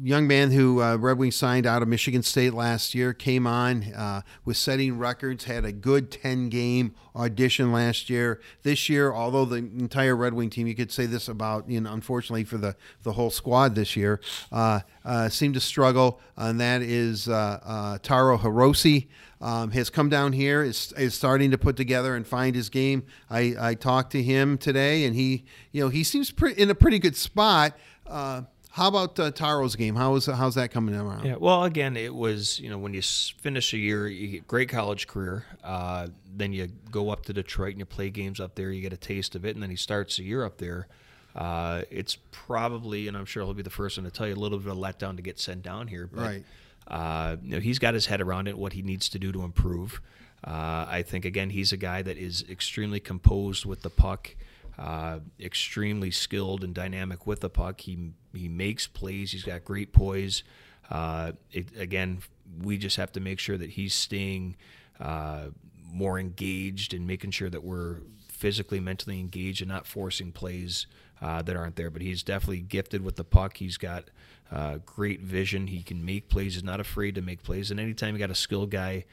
Young 0.02 0.28
man 0.28 0.52
who 0.52 0.82
uh, 0.82 0.98
Red 0.98 1.18
Wings 1.18 1.36
signed 1.36 1.66
out 1.66 1.82
of 1.82 1.88
Michigan 1.88 2.24
State 2.24 2.54
last 2.54 2.96
year 2.96 3.14
came 3.14 3.48
on, 3.48 3.84
uh, 3.94 4.22
was 4.44 4.58
setting 4.58 4.98
records, 4.98 5.46
had 5.46 5.64
a 5.64 5.72
good 5.72 6.12
10 6.12 6.50
game 6.50 6.94
audition 7.16 7.72
last 7.72 8.10
year. 8.10 8.42
This 8.64 8.90
year, 8.90 9.14
although 9.14 9.46
the 9.46 9.58
entire 9.58 10.16
Red 10.16 10.34
Wing 10.34 10.50
team, 10.50 10.68
you 10.68 10.76
could 10.76 10.92
say 10.92 11.06
this 11.06 11.28
about, 11.28 11.70
you 11.70 11.80
know, 11.80 11.94
unfortunately 11.94 12.44
for 12.44 12.58
the, 12.58 12.76
the 13.04 13.14
whole 13.14 13.30
squad 13.30 13.76
this 13.76 13.96
year, 13.96 14.20
uh, 14.52 14.82
uh 15.04 15.30
seemed 15.30 15.54
to 15.54 15.60
struggle, 15.62 16.20
and 16.36 16.60
that 16.60 16.82
is 16.82 17.30
uh, 17.30 17.60
uh, 17.64 17.98
Taro 18.02 18.38
Hirose. 18.38 19.08
Um, 19.42 19.72
has 19.72 19.90
come 19.90 20.10
down 20.10 20.32
here, 20.32 20.64
is, 20.64 20.94
is 20.98 21.14
starting 21.14 21.52
to 21.52 21.58
put 21.58 21.76
together 21.76 22.16
and 22.16 22.26
find 22.26 22.56
his 22.56 22.70
game. 22.70 23.04
I, 23.30 23.54
I 23.60 23.74
talked 23.76 24.14
to 24.14 24.24
him 24.24 24.58
today, 24.58 25.04
and 25.04 25.14
he, 25.14 25.44
you 25.72 25.84
know, 25.84 25.90
he 25.90 26.04
seems 26.06 26.32
pre- 26.32 26.54
in 26.54 26.72
a 26.72 26.74
pretty 26.74 27.00
good 27.00 27.18
spot. 27.18 27.78
Uh, 28.08 28.44
how 28.76 28.90
about 28.90 29.18
uh, 29.18 29.32
Taro's 29.32 29.78
game? 29.78 29.96
How 29.96 30.16
is 30.16 30.26
how's 30.26 30.56
that 30.56 30.70
coming 30.70 30.96
around? 30.96 31.26
Yeah, 31.26 31.38
well, 31.38 31.64
again, 31.64 31.96
it 31.96 32.14
was 32.14 32.60
you 32.60 32.70
know 32.70 32.78
when 32.78 32.94
you 32.94 33.02
finish 33.02 33.74
a 33.74 33.78
year, 33.78 34.06
you 34.06 34.28
get 34.28 34.48
great 34.50 34.68
college 34.68 35.08
career. 35.08 35.46
Uh, 35.64 36.08
then 36.36 36.52
you 36.52 36.68
go 36.92 37.10
up 37.10 37.24
to 37.28 37.34
Detroit 37.34 37.72
and 37.72 37.80
you 37.80 37.86
play 37.86 38.10
games 38.10 38.42
up 38.42 38.56
there. 38.56 38.72
You 38.72 38.82
get 38.82 38.92
a 38.92 38.98
taste 38.98 39.34
of 39.34 39.46
it, 39.46 39.56
and 39.56 39.64
then 39.64 39.70
he 39.70 39.78
starts 39.78 40.20
a 40.20 40.24
year 40.24 40.44
up 40.44 40.58
there. 40.58 40.88
Uh, 41.34 41.84
it's 41.90 42.18
probably, 42.34 43.08
and 43.08 43.16
I'm 43.16 43.24
sure 43.24 43.46
he'll 43.46 43.54
be 43.54 43.64
the 43.64 43.70
first 43.70 43.98
one 43.98 44.04
to 44.04 44.12
tell 44.12 44.28
you 44.28 44.34
a 44.34 44.36
little 44.36 44.58
bit 44.60 44.70
of 44.70 44.78
a 44.78 44.80
letdown 44.82 45.16
to 45.16 45.22
get 45.22 45.40
sent 45.40 45.64
down 45.64 45.88
here. 45.88 46.10
But, 46.12 46.22
right. 46.22 46.44
Uh, 46.86 47.38
you 47.44 47.52
know, 47.52 47.60
he's 47.62 47.80
got 47.80 47.94
his 47.94 48.08
head 48.08 48.20
around 48.20 48.50
it, 48.50 48.58
what 48.58 48.74
he 48.74 48.82
needs 48.82 49.08
to 49.10 49.20
do 49.20 49.32
to 49.32 49.44
improve. 49.44 50.02
Uh, 50.44 50.86
I 50.90 51.02
think 51.02 51.24
again, 51.24 51.50
he's 51.50 51.72
a 51.72 51.78
guy 51.78 52.02
that 52.02 52.18
is 52.18 52.44
extremely 52.50 53.00
composed 53.00 53.64
with 53.64 53.84
the 53.84 53.90
puck 53.90 54.36
uh, 54.78 55.20
extremely 55.40 56.12
skilled 56.12 56.64
and 56.64 56.74
dynamic 56.74 57.26
with 57.26 57.40
the 57.40 57.50
puck. 57.50 57.82
He 57.82 58.12
he 58.34 58.48
makes 58.48 58.88
plays. 58.88 59.32
He's 59.32 59.44
got 59.44 59.64
great 59.64 59.94
poise. 59.94 60.44
Uh, 60.90 61.32
it, 61.52 61.68
again, 61.78 62.20
we 62.62 62.78
just 62.78 62.98
have 62.98 63.12
to 63.14 63.20
make 63.20 63.40
sure 63.40 63.58
that 63.58 63.72
he's 63.72 63.94
staying 63.94 64.56
uh, 65.00 65.46
more 65.84 66.20
engaged 66.20 66.94
and 66.94 67.08
making 67.08 67.32
sure 67.32 67.50
that 67.50 67.64
we're 67.64 68.02
physically, 68.28 68.80
mentally 68.80 69.20
engaged 69.20 69.62
and 69.62 69.70
not 69.70 69.88
forcing 69.88 70.32
plays 70.32 70.88
uh, 71.22 71.42
that 71.42 71.56
aren't 71.56 71.76
there. 71.76 71.90
But 71.90 72.02
he's 72.02 72.22
definitely 72.22 72.60
gifted 72.60 73.02
with 73.04 73.16
the 73.16 73.24
puck. 73.24 73.58
He's 73.58 73.78
got 73.78 74.10
uh, 74.52 74.80
great 74.86 75.22
vision. 75.22 75.68
He 75.68 75.82
can 75.82 76.04
make 76.06 76.30
plays. 76.30 76.54
He's 76.56 76.64
not 76.64 76.80
afraid 76.80 77.16
to 77.16 77.22
make 77.22 77.42
plays. 77.44 77.72
And 77.72 77.80
anytime 77.80 78.14
you 78.14 78.20
got 78.20 78.30
a 78.30 78.36
skilled 78.36 78.72
guy 78.72 79.06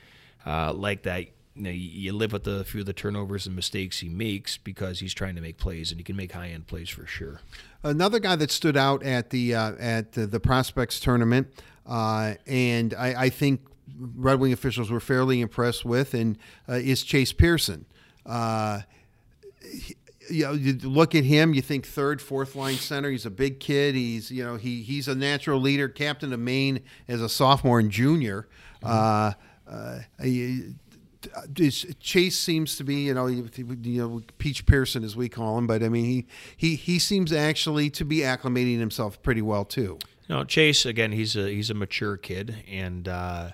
like 0.45 1.05
that, 1.05 1.27
you, 1.55 1.71
you 1.73 2.13
live 2.13 2.33
with 2.33 2.47
a 2.47 2.65
few 2.65 2.81
of 2.81 2.87
the 2.87 2.93
turnovers 2.93 3.47
and 3.47 3.55
mistakes 3.55 4.01
he 4.01 4.09
makes 4.09 4.57
because 4.57 5.01
he's 5.01 5.15
trying 5.15 5.35
to 5.35 5.41
make 5.41 5.59
plays, 5.59 5.91
and 5.91 6.01
he 6.01 6.05
can 6.05 6.17
make 6.17 6.33
high 6.33 6.49
end 6.49 6.67
plays 6.67 6.89
for 6.89 7.07
sure. 7.07 7.41
Another 7.83 8.19
guy 8.19 8.37
that 8.37 8.51
stood 8.51 8.77
out 8.77 9.03
at 9.03 9.31
the 9.31 9.55
uh, 9.55 9.73
at 9.79 10.13
the, 10.13 10.27
the 10.27 10.41
prospects 10.41 11.01
tournament, 11.01 11.49
uh, 11.87 12.35
and 12.47 12.95
I, 12.95 13.25
I, 13.25 13.29
think 13.29 13.61
Red 13.99 14.41
Wing 14.41 14.53
officials 14.53 14.91
were 14.91 15.01
fairly 15.01 15.41
impressed 15.41 15.85
with, 15.85 16.15
and 16.15 16.39
uh, 16.69 16.75
is 16.75 17.03
Chase 17.03 17.33
Pearson. 17.33 17.85
Uh, 18.25 18.83
he, 19.61 19.97
you 20.31 20.45
know, 20.45 20.53
you 20.53 20.75
look 20.89 21.15
at 21.15 21.25
him, 21.25 21.53
you 21.53 21.61
think 21.61 21.85
third, 21.85 22.23
fourth 22.23 22.55
line 22.55 22.77
center. 22.77 23.11
He's 23.11 23.27
a 23.27 23.31
big 23.31 23.61
kid. 23.61 23.95
He's 23.95 24.31
you 24.31 24.45
know 24.45 24.57
he 24.57 24.83
he's 24.83 25.09
a 25.09 25.15
natural 25.15 25.61
leader, 25.61 25.89
captain 25.89 26.33
of 26.33 26.41
Maine 26.41 26.81
as 27.09 27.21
a 27.21 27.29
sophomore 27.29 27.79
and 27.79 27.91
junior. 27.91 28.49
Mm-hmm. 28.83 28.89
Uh, 28.89 29.33
uh, 29.71 29.99
Chase 32.01 32.39
seems 32.39 32.77
to 32.77 32.85
be, 32.85 33.07
you 33.07 33.15
know, 33.15 33.27
you 33.27 33.49
know, 33.85 34.23
Peach 34.39 34.67
Pearson 34.67 35.05
as 35.05 35.17
we 35.17 35.29
call 35.29 35.59
him, 35.59 35.67
but 35.67 35.83
I 35.83 35.89
mean, 35.89 36.05
he 36.05 36.27
he 36.57 36.77
he 36.77 36.99
seems 36.99 37.33
actually 37.33 37.91
to 37.91 38.05
be 38.05 38.19
acclimating 38.19 38.79
himself 38.79 39.23
pretty 39.23 39.43
well 39.43 39.65
too. 39.65 39.99
No, 40.29 40.45
Chase 40.45 40.87
again, 40.87 41.13
he's 41.13 41.37
a 41.37 41.49
he's 41.49 41.71
a 41.71 41.75
mature 41.75 42.17
kid, 42.17 42.65
and 42.69 43.09
uh, 43.09 43.51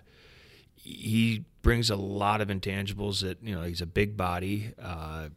he 0.74 1.44
brings 1.62 1.90
a 1.90 1.96
lot 1.96 2.40
of 2.40 2.48
intangibles. 2.48 3.22
That 3.22 3.38
you 3.42 3.54
know, 3.54 3.62
he's 3.62 3.80
a 3.80 3.86
big 3.86 4.16
body. 4.16 4.72
Uh, 4.80 5.28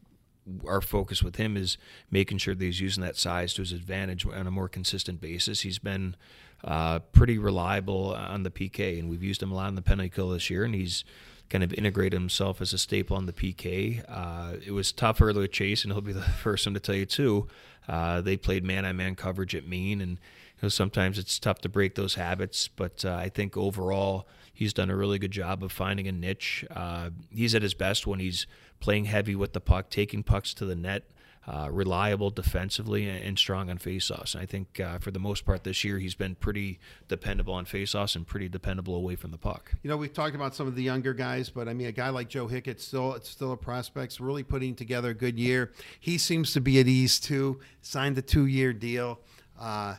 our 0.68 0.82
focus 0.82 1.24
with 1.24 1.36
him 1.36 1.56
is 1.56 1.78
making 2.10 2.40
sure 2.40 2.56
that 2.56 2.64
he's 2.64 2.82
using 2.82 3.04
that 3.04 3.16
size 3.16 3.54
to 3.54 3.62
his 3.62 3.72
advantage 3.72 4.26
on 4.26 4.48
a 4.48 4.52
more 4.52 4.68
consistent 4.68 5.22
basis. 5.22 5.62
He's 5.62 5.80
been 5.80 6.16
uh, 6.64 7.00
pretty 7.00 7.38
reliable 7.38 8.14
on 8.14 8.44
the 8.44 8.52
PK, 8.52 9.00
and 9.00 9.10
we've 9.10 9.24
used 9.24 9.42
him 9.42 9.52
a 9.52 9.56
lot 9.56 9.70
in 9.70 9.76
the 9.76 9.82
penalty 9.82 10.10
kill 10.10 10.30
this 10.30 10.50
year, 10.50 10.64
and 10.64 10.76
he's 10.76 11.04
kind 11.52 11.64
of 11.64 11.74
integrate 11.74 12.14
himself 12.14 12.62
as 12.62 12.72
a 12.72 12.78
staple 12.78 13.18
on 13.18 13.26
the 13.26 13.34
PK. 13.34 14.04
Uh, 14.08 14.56
it 14.66 14.72
was 14.72 14.92
tough 14.92 15.22
early 15.22 15.42
with 15.42 15.52
Chase, 15.52 15.84
and 15.84 15.92
he'll 15.92 16.02
be 16.02 16.14
the 16.14 16.22
first 16.44 16.66
one 16.66 16.74
to 16.74 16.80
tell 16.80 16.96
you 16.96 17.06
too. 17.06 17.48
Uh, 17.88 18.22
they 18.22 18.38
played 18.38 18.64
man-on-man 18.64 19.16
coverage 19.16 19.54
at 19.54 19.68
Maine, 19.68 20.00
and 20.00 20.12
you 20.12 20.64
know, 20.64 20.70
sometimes 20.70 21.20
it's 21.20 21.38
tough 21.38 21.60
to 21.60 21.70
break 21.70 21.96
those 21.96 22.16
habits. 22.16 22.70
But 22.70 23.04
uh, 23.04 23.16
I 23.16 23.28
think 23.28 23.58
overall, 23.58 24.28
he's 24.54 24.74
done 24.74 24.90
a 24.90 24.96
really 24.96 25.20
good 25.20 25.32
job 25.32 25.62
of 25.64 25.72
finding 25.72 26.08
a 26.08 26.12
niche. 26.12 26.66
Uh, 26.74 27.10
he's 27.30 27.54
at 27.54 27.62
his 27.62 27.74
best 27.74 28.08
when 28.08 28.20
he's 28.20 28.48
playing 28.80 29.06
heavy 29.06 29.36
with 29.36 29.52
the 29.52 29.62
puck, 29.62 29.90
taking 29.90 30.24
pucks 30.24 30.54
to 30.56 30.66
the 30.66 30.76
net 30.76 31.04
uh, 31.48 31.70
reliable 31.72 32.30
defensively 32.30 33.10
and 33.10 33.38
strong 33.38 33.70
on 33.70 33.80
faceoffs. 33.80 34.36
And 34.36 34.44
I 34.44 34.46
think 34.46 34.80
uh, 34.80 35.00
for 35.00 35.10
the 35.10 35.20
most 35.20 35.44
part 35.44 35.64
this 35.64 35.84
year, 35.84 35.98
he's 35.98 36.14
been 36.14 36.36
pretty 36.36 36.80
dependable 37.08 37.54
on 37.54 37.66
faceoffs 37.66 38.16
and 38.16 38.28
pretty 38.28 38.48
dependable 38.48 38.96
away 38.96 39.16
from 39.16 39.32
the 39.32 39.38
puck. 39.38 39.74
You 39.82 39.90
know, 39.90 39.98
we've 39.98 40.14
talked 40.14 40.36
about 40.36 40.54
some 40.54 40.68
of 40.68 40.76
the 40.76 40.84
younger 40.84 41.14
guys, 41.14 41.50
but 41.50 41.68
I 41.68 41.74
mean, 41.74 41.88
a 41.88 41.92
guy 41.92 42.10
like 42.10 42.30
Joe 42.30 42.48
Hicketts 42.48 42.82
still 42.82 43.16
it's 43.16 43.30
still 43.30 43.52
a 43.54 43.58
prospect, 43.58 44.20
really 44.20 44.44
putting 44.44 44.76
together 44.76 45.12
a 45.12 45.16
good 45.16 45.40
year. 45.40 45.72
He 46.00 46.18
seems 46.18 46.54
to 46.54 46.62
be 46.62 46.80
at 46.80 46.88
ease 46.88 47.20
too. 47.20 47.60
Signed 47.82 48.18
a 48.18 48.22
two-year 48.22 48.74
deal. 48.74 49.20
Uh, 49.60 49.64
uh 49.64 49.96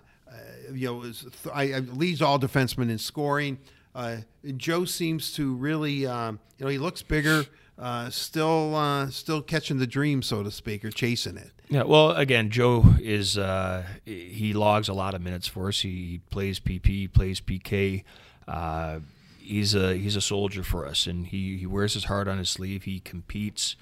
you 0.72 0.86
know, 0.86 1.12
I, 1.52 1.74
I 1.74 1.78
leads 1.80 2.22
all 2.22 2.38
defensemen 2.38 2.90
in 2.90 2.98
scoring. 2.98 3.58
Uh, 3.94 4.18
Joe 4.56 4.84
seems 4.84 5.32
to 5.34 5.54
really, 5.54 6.06
um, 6.06 6.40
you 6.58 6.64
know, 6.64 6.70
he 6.70 6.78
looks 6.78 7.02
bigger 7.02 7.44
uh, 7.78 8.10
still 8.10 8.74
uh, 8.74 9.10
still 9.10 9.42
catching 9.42 9.78
the 9.78 9.86
dream, 9.86 10.22
so 10.22 10.42
to 10.42 10.50
speak, 10.50 10.84
or 10.84 10.90
chasing 10.90 11.36
it. 11.36 11.50
Yeah, 11.68 11.84
well, 11.84 12.10
again, 12.10 12.50
Joe 12.50 12.84
is 13.00 13.38
uh, 13.38 13.84
he 14.04 14.52
logs 14.52 14.88
a 14.88 14.92
lot 14.92 15.14
of 15.14 15.20
minutes 15.22 15.48
for 15.48 15.68
us. 15.68 15.80
He 15.80 16.20
plays 16.30 16.60
PP, 16.60 17.12
plays 17.12 17.40
PK. 17.40 18.04
Uh, 18.46 19.00
he's 19.38 19.74
a 19.74 19.96
he's 19.96 20.16
a 20.16 20.20
soldier 20.20 20.62
for 20.62 20.86
us, 20.86 21.06
and 21.06 21.26
he, 21.26 21.56
he 21.56 21.66
wears 21.66 21.94
his 21.94 22.04
heart 22.04 22.28
on 22.28 22.38
his 22.38 22.50
sleeve. 22.50 22.84
He 22.84 23.00
competes 23.00 23.74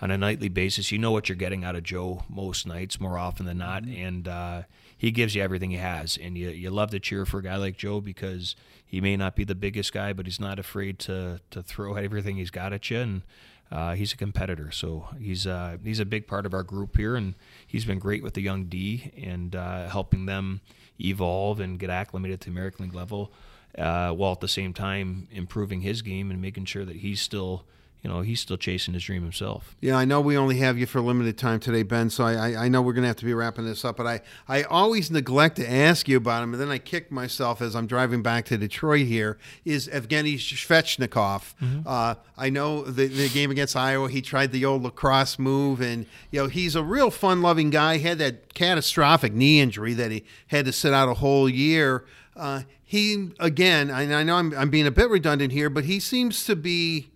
on 0.00 0.10
a 0.10 0.18
nightly 0.18 0.48
basis. 0.48 0.92
You 0.92 0.98
know 0.98 1.10
what 1.10 1.28
you're 1.28 1.36
getting 1.36 1.64
out 1.64 1.76
of 1.76 1.82
Joe 1.82 2.24
most 2.28 2.66
nights, 2.66 3.00
more 3.00 3.18
often 3.18 3.46
than 3.46 3.58
not, 3.58 3.84
mm-hmm. 3.84 4.06
and 4.06 4.28
uh, 4.28 4.62
he 4.96 5.10
gives 5.10 5.34
you 5.34 5.42
everything 5.42 5.70
he 5.70 5.78
has, 5.78 6.16
and 6.16 6.36
you 6.36 6.50
you 6.50 6.70
love 6.70 6.90
to 6.90 7.00
cheer 7.00 7.24
for 7.26 7.38
a 7.38 7.42
guy 7.42 7.56
like 7.56 7.76
Joe 7.76 8.00
because 8.00 8.56
he 8.84 9.00
may 9.00 9.16
not 9.16 9.36
be 9.36 9.44
the 9.44 9.54
biggest 9.54 9.92
guy, 9.92 10.12
but 10.12 10.26
he's 10.26 10.40
not 10.40 10.58
afraid 10.58 10.98
to 11.00 11.40
to 11.50 11.62
throw 11.62 11.94
everything 12.06 12.36
he's 12.36 12.50
got 12.50 12.72
at 12.72 12.90
you, 12.90 12.98
and 12.98 13.22
uh, 13.70 13.94
he's 13.94 14.12
a 14.12 14.16
competitor. 14.16 14.70
So 14.70 15.08
he's 15.18 15.46
uh, 15.46 15.78
he's 15.82 16.00
a 16.00 16.04
big 16.04 16.26
part 16.26 16.46
of 16.46 16.54
our 16.54 16.62
group 16.62 16.96
here, 16.96 17.16
and 17.16 17.34
he's 17.66 17.84
been 17.84 17.98
great 17.98 18.22
with 18.22 18.34
the 18.34 18.42
young 18.42 18.64
D 18.66 19.12
and 19.22 19.54
uh, 19.56 19.88
helping 19.88 20.26
them 20.26 20.60
evolve 21.00 21.60
and 21.60 21.78
get 21.78 21.90
acclimated 21.90 22.40
to 22.42 22.50
American 22.50 22.84
League 22.86 22.94
level. 22.94 23.32
uh, 23.78 24.10
while 24.10 24.32
at 24.32 24.40
the 24.40 24.48
same 24.48 24.72
time 24.72 25.28
improving 25.30 25.80
his 25.82 26.02
game 26.02 26.30
and 26.30 26.40
making 26.40 26.64
sure 26.64 26.84
that 26.84 26.96
he's 26.96 27.20
still 27.20 27.64
you 28.06 28.12
know 28.12 28.20
he's 28.20 28.38
still 28.38 28.56
chasing 28.56 28.94
his 28.94 29.02
dream 29.02 29.24
himself. 29.24 29.74
Yeah, 29.80 29.96
I 29.96 30.04
know 30.04 30.20
we 30.20 30.36
only 30.36 30.58
have 30.58 30.78
you 30.78 30.86
for 30.86 30.98
a 30.98 31.02
limited 31.02 31.36
time 31.36 31.58
today, 31.58 31.82
Ben. 31.82 32.08
So 32.08 32.22
I, 32.22 32.34
I, 32.34 32.64
I 32.66 32.68
know 32.68 32.80
we're 32.80 32.92
going 32.92 33.02
to 33.02 33.08
have 33.08 33.16
to 33.16 33.24
be 33.24 33.34
wrapping 33.34 33.64
this 33.64 33.84
up. 33.84 33.96
But 33.96 34.06
I, 34.06 34.20
I 34.46 34.62
always 34.62 35.10
neglect 35.10 35.56
to 35.56 35.68
ask 35.68 36.06
you 36.06 36.16
about 36.16 36.44
him, 36.44 36.52
and 36.54 36.62
then 36.62 36.70
I 36.70 36.78
kick 36.78 37.10
myself 37.10 37.60
as 37.60 37.74
I'm 37.74 37.88
driving 37.88 38.22
back 38.22 38.44
to 38.44 38.56
Detroit. 38.56 39.06
Here 39.08 39.38
is 39.64 39.88
Evgeny 39.88 40.36
Svechnikov. 40.36 41.54
Mm-hmm. 41.60 41.80
Uh, 41.84 42.14
I 42.38 42.48
know 42.48 42.82
the, 42.82 43.08
the 43.08 43.28
game 43.28 43.50
against 43.50 43.74
Iowa, 43.74 44.08
he 44.08 44.22
tried 44.22 44.52
the 44.52 44.64
old 44.64 44.84
lacrosse 44.84 45.36
move, 45.36 45.80
and 45.80 46.06
you 46.30 46.40
know 46.40 46.46
he's 46.46 46.76
a 46.76 46.84
real 46.84 47.10
fun-loving 47.10 47.70
guy. 47.70 47.96
He 47.96 48.04
had 48.04 48.18
that 48.18 48.54
catastrophic 48.54 49.32
knee 49.32 49.58
injury 49.58 49.94
that 49.94 50.12
he 50.12 50.22
had 50.46 50.64
to 50.66 50.72
sit 50.72 50.92
out 50.92 51.08
a 51.08 51.14
whole 51.14 51.48
year. 51.48 52.04
Uh, 52.36 52.62
he 52.84 53.30
again, 53.40 53.90
I, 53.90 54.02
I 54.20 54.22
know 54.22 54.36
I'm, 54.36 54.54
I'm 54.54 54.70
being 54.70 54.86
a 54.86 54.92
bit 54.92 55.10
redundant 55.10 55.50
here, 55.50 55.68
but 55.68 55.86
he 55.86 55.98
seems 55.98 56.44
to 56.44 56.54
be 56.54 57.10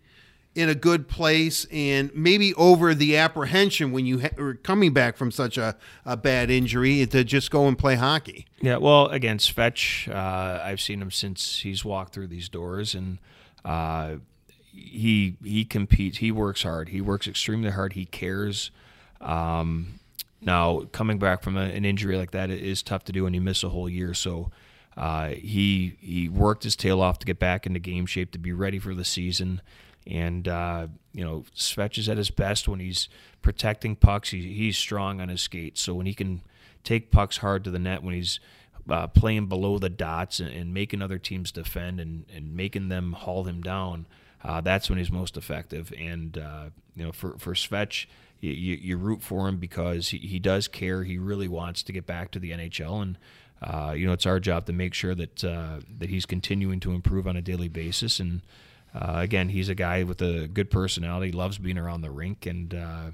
in 0.54 0.68
a 0.68 0.74
good 0.74 1.06
place 1.06 1.64
and 1.70 2.10
maybe 2.14 2.52
over 2.54 2.92
the 2.92 3.16
apprehension 3.16 3.92
when 3.92 4.04
you 4.04 4.20
ha- 4.20 4.36
are 4.36 4.54
coming 4.54 4.92
back 4.92 5.16
from 5.16 5.30
such 5.30 5.56
a, 5.56 5.76
a 6.04 6.16
bad 6.16 6.50
injury 6.50 7.06
to 7.06 7.22
just 7.22 7.50
go 7.50 7.68
and 7.68 7.78
play 7.78 7.94
hockey. 7.94 8.46
Yeah, 8.60 8.78
well, 8.78 9.06
again 9.06 9.38
Svetch, 9.38 10.12
uh, 10.12 10.60
I've 10.62 10.80
seen 10.80 11.00
him 11.00 11.10
since 11.10 11.60
he's 11.60 11.84
walked 11.84 12.12
through 12.12 12.26
these 12.26 12.48
doors, 12.48 12.94
and 12.94 13.18
uh, 13.64 14.16
he 14.72 15.36
he 15.44 15.64
competes. 15.64 16.18
He 16.18 16.32
works 16.32 16.64
hard. 16.64 16.88
He 16.88 17.00
works 17.00 17.28
extremely 17.28 17.70
hard. 17.70 17.92
He 17.92 18.06
cares. 18.06 18.72
Um, 19.20 20.00
now, 20.40 20.80
coming 20.92 21.18
back 21.18 21.42
from 21.42 21.56
a, 21.56 21.62
an 21.62 21.84
injury 21.84 22.16
like 22.16 22.32
that 22.32 22.50
is 22.50 22.82
tough 22.82 23.04
to 23.04 23.12
do, 23.12 23.26
and 23.26 23.34
you 23.34 23.40
miss 23.40 23.62
a 23.62 23.68
whole 23.68 23.88
year. 23.88 24.14
So. 24.14 24.50
Uh, 24.96 25.28
he 25.28 25.96
he 26.00 26.28
worked 26.28 26.64
his 26.64 26.74
tail 26.74 27.00
off 27.00 27.20
to 27.20 27.24
get 27.24 27.38
back 27.38 27.64
into 27.64 27.78
game 27.78 28.04
shape 28.04 28.32
to 28.32 28.38
be 28.38 28.52
ready 28.52 28.78
for 28.78 28.92
the 28.92 29.04
season. 29.04 29.62
And 30.10 30.48
uh, 30.48 30.88
you 31.12 31.24
know, 31.24 31.44
Svetch 31.54 31.98
is 31.98 32.08
at 32.08 32.16
his 32.16 32.30
best 32.30 32.68
when 32.68 32.80
he's 32.80 33.08
protecting 33.42 33.96
pucks. 33.96 34.30
He, 34.30 34.52
he's 34.52 34.76
strong 34.76 35.20
on 35.20 35.28
his 35.28 35.40
skates, 35.40 35.80
so 35.80 35.94
when 35.94 36.06
he 36.06 36.14
can 36.14 36.42
take 36.84 37.10
pucks 37.10 37.38
hard 37.38 37.64
to 37.64 37.70
the 37.70 37.78
net, 37.78 38.02
when 38.02 38.14
he's 38.14 38.40
uh, 38.88 39.06
playing 39.06 39.46
below 39.46 39.78
the 39.78 39.88
dots 39.88 40.40
and, 40.40 40.50
and, 40.50 40.72
making 40.72 41.02
other 41.02 41.18
teams 41.18 41.52
defend 41.52 42.00
and, 42.00 42.24
and 42.34 42.54
making 42.54 42.88
them 42.88 43.12
haul 43.12 43.44
him 43.44 43.60
down, 43.60 44.06
uh, 44.42 44.60
that's 44.60 44.88
when 44.88 44.98
he's 44.98 45.10
most 45.10 45.36
effective. 45.36 45.92
And 45.98 46.38
uh, 46.38 46.70
you 46.96 47.04
know, 47.04 47.12
for 47.12 47.36
for 47.38 47.54
Svetch, 47.54 48.06
you, 48.40 48.52
you, 48.52 48.76
you, 48.76 48.96
root 48.96 49.22
for 49.22 49.48
him 49.48 49.58
because 49.58 50.08
he, 50.08 50.18
he 50.18 50.38
does 50.38 50.66
care. 50.66 51.04
He 51.04 51.18
really 51.18 51.48
wants 51.48 51.82
to 51.84 51.92
get 51.92 52.06
back 52.06 52.30
to 52.32 52.38
the 52.38 52.52
NHL, 52.52 53.02
and 53.02 53.18
uh, 53.62 53.92
you 53.92 54.06
know, 54.06 54.12
it's 54.12 54.26
our 54.26 54.40
job 54.40 54.66
to 54.66 54.72
make 54.72 54.94
sure 54.94 55.14
that 55.14 55.44
uh, 55.44 55.80
that 55.98 56.08
he's 56.08 56.26
continuing 56.26 56.80
to 56.80 56.92
improve 56.92 57.26
on 57.26 57.36
a 57.36 57.42
daily 57.42 57.68
basis 57.68 58.20
and. 58.20 58.40
Uh, 58.94 59.14
again, 59.16 59.48
he's 59.48 59.68
a 59.68 59.74
guy 59.74 60.02
with 60.02 60.20
a 60.20 60.48
good 60.48 60.70
personality, 60.70 61.32
loves 61.32 61.58
being 61.58 61.78
around 61.78 62.00
the 62.00 62.10
rink, 62.10 62.46
and 62.46 62.74
uh, 62.74 63.10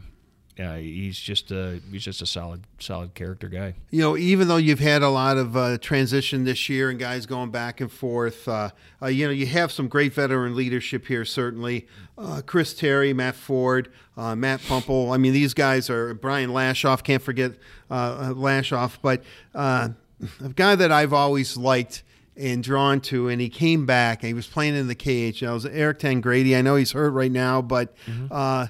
he's 0.76 1.18
just 1.18 1.50
a 1.50 1.80
he's 1.90 2.04
just 2.04 2.22
a 2.22 2.26
solid 2.26 2.64
solid 2.78 3.14
character 3.14 3.48
guy. 3.48 3.74
You 3.90 4.00
know, 4.00 4.16
even 4.16 4.48
though 4.48 4.56
you've 4.56 4.80
had 4.80 5.02
a 5.02 5.10
lot 5.10 5.36
of 5.36 5.56
uh, 5.56 5.76
transition 5.78 6.44
this 6.44 6.68
year 6.68 6.88
and 6.88 6.98
guys 6.98 7.26
going 7.26 7.50
back 7.50 7.80
and 7.80 7.92
forth, 7.92 8.48
uh, 8.48 8.70
uh, 9.02 9.06
you 9.06 9.26
know, 9.26 9.32
you 9.32 9.46
have 9.46 9.70
some 9.70 9.88
great 9.88 10.14
veteran 10.14 10.56
leadership 10.56 11.06
here. 11.06 11.26
Certainly, 11.26 11.86
uh, 12.16 12.40
Chris 12.46 12.72
Terry, 12.72 13.12
Matt 13.12 13.34
Ford, 13.34 13.92
uh, 14.16 14.34
Matt 14.34 14.60
Puempel. 14.62 15.12
I 15.12 15.18
mean, 15.18 15.34
these 15.34 15.52
guys 15.52 15.90
are 15.90 16.14
Brian 16.14 16.50
Lashoff. 16.50 17.02
Can't 17.02 17.22
forget 17.22 17.52
Lashoff, 17.90 18.96
but 19.02 19.22
a 19.54 20.48
guy 20.54 20.74
that 20.74 20.90
I've 20.90 21.12
always 21.12 21.58
liked 21.58 22.02
and 22.36 22.62
drawn 22.62 23.00
to, 23.02 23.28
and 23.28 23.40
he 23.40 23.48
came 23.48 23.86
back. 23.86 24.22
And 24.22 24.28
he 24.28 24.34
was 24.34 24.46
playing 24.46 24.76
in 24.76 24.88
the 24.88 24.94
KHL. 24.94 25.68
Eric 25.72 25.98
Tangradi. 26.00 26.56
I 26.56 26.62
know 26.62 26.76
he's 26.76 26.92
hurt 26.92 27.10
right 27.10 27.32
now, 27.32 27.62
but 27.62 27.96
mm-hmm. 28.06 28.26
uh, 28.30 28.68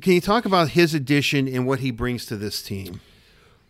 can 0.00 0.12
you 0.12 0.20
talk 0.20 0.44
about 0.44 0.70
his 0.70 0.94
addition 0.94 1.48
and 1.48 1.66
what 1.66 1.80
he 1.80 1.90
brings 1.90 2.26
to 2.26 2.36
this 2.36 2.62
team? 2.62 3.00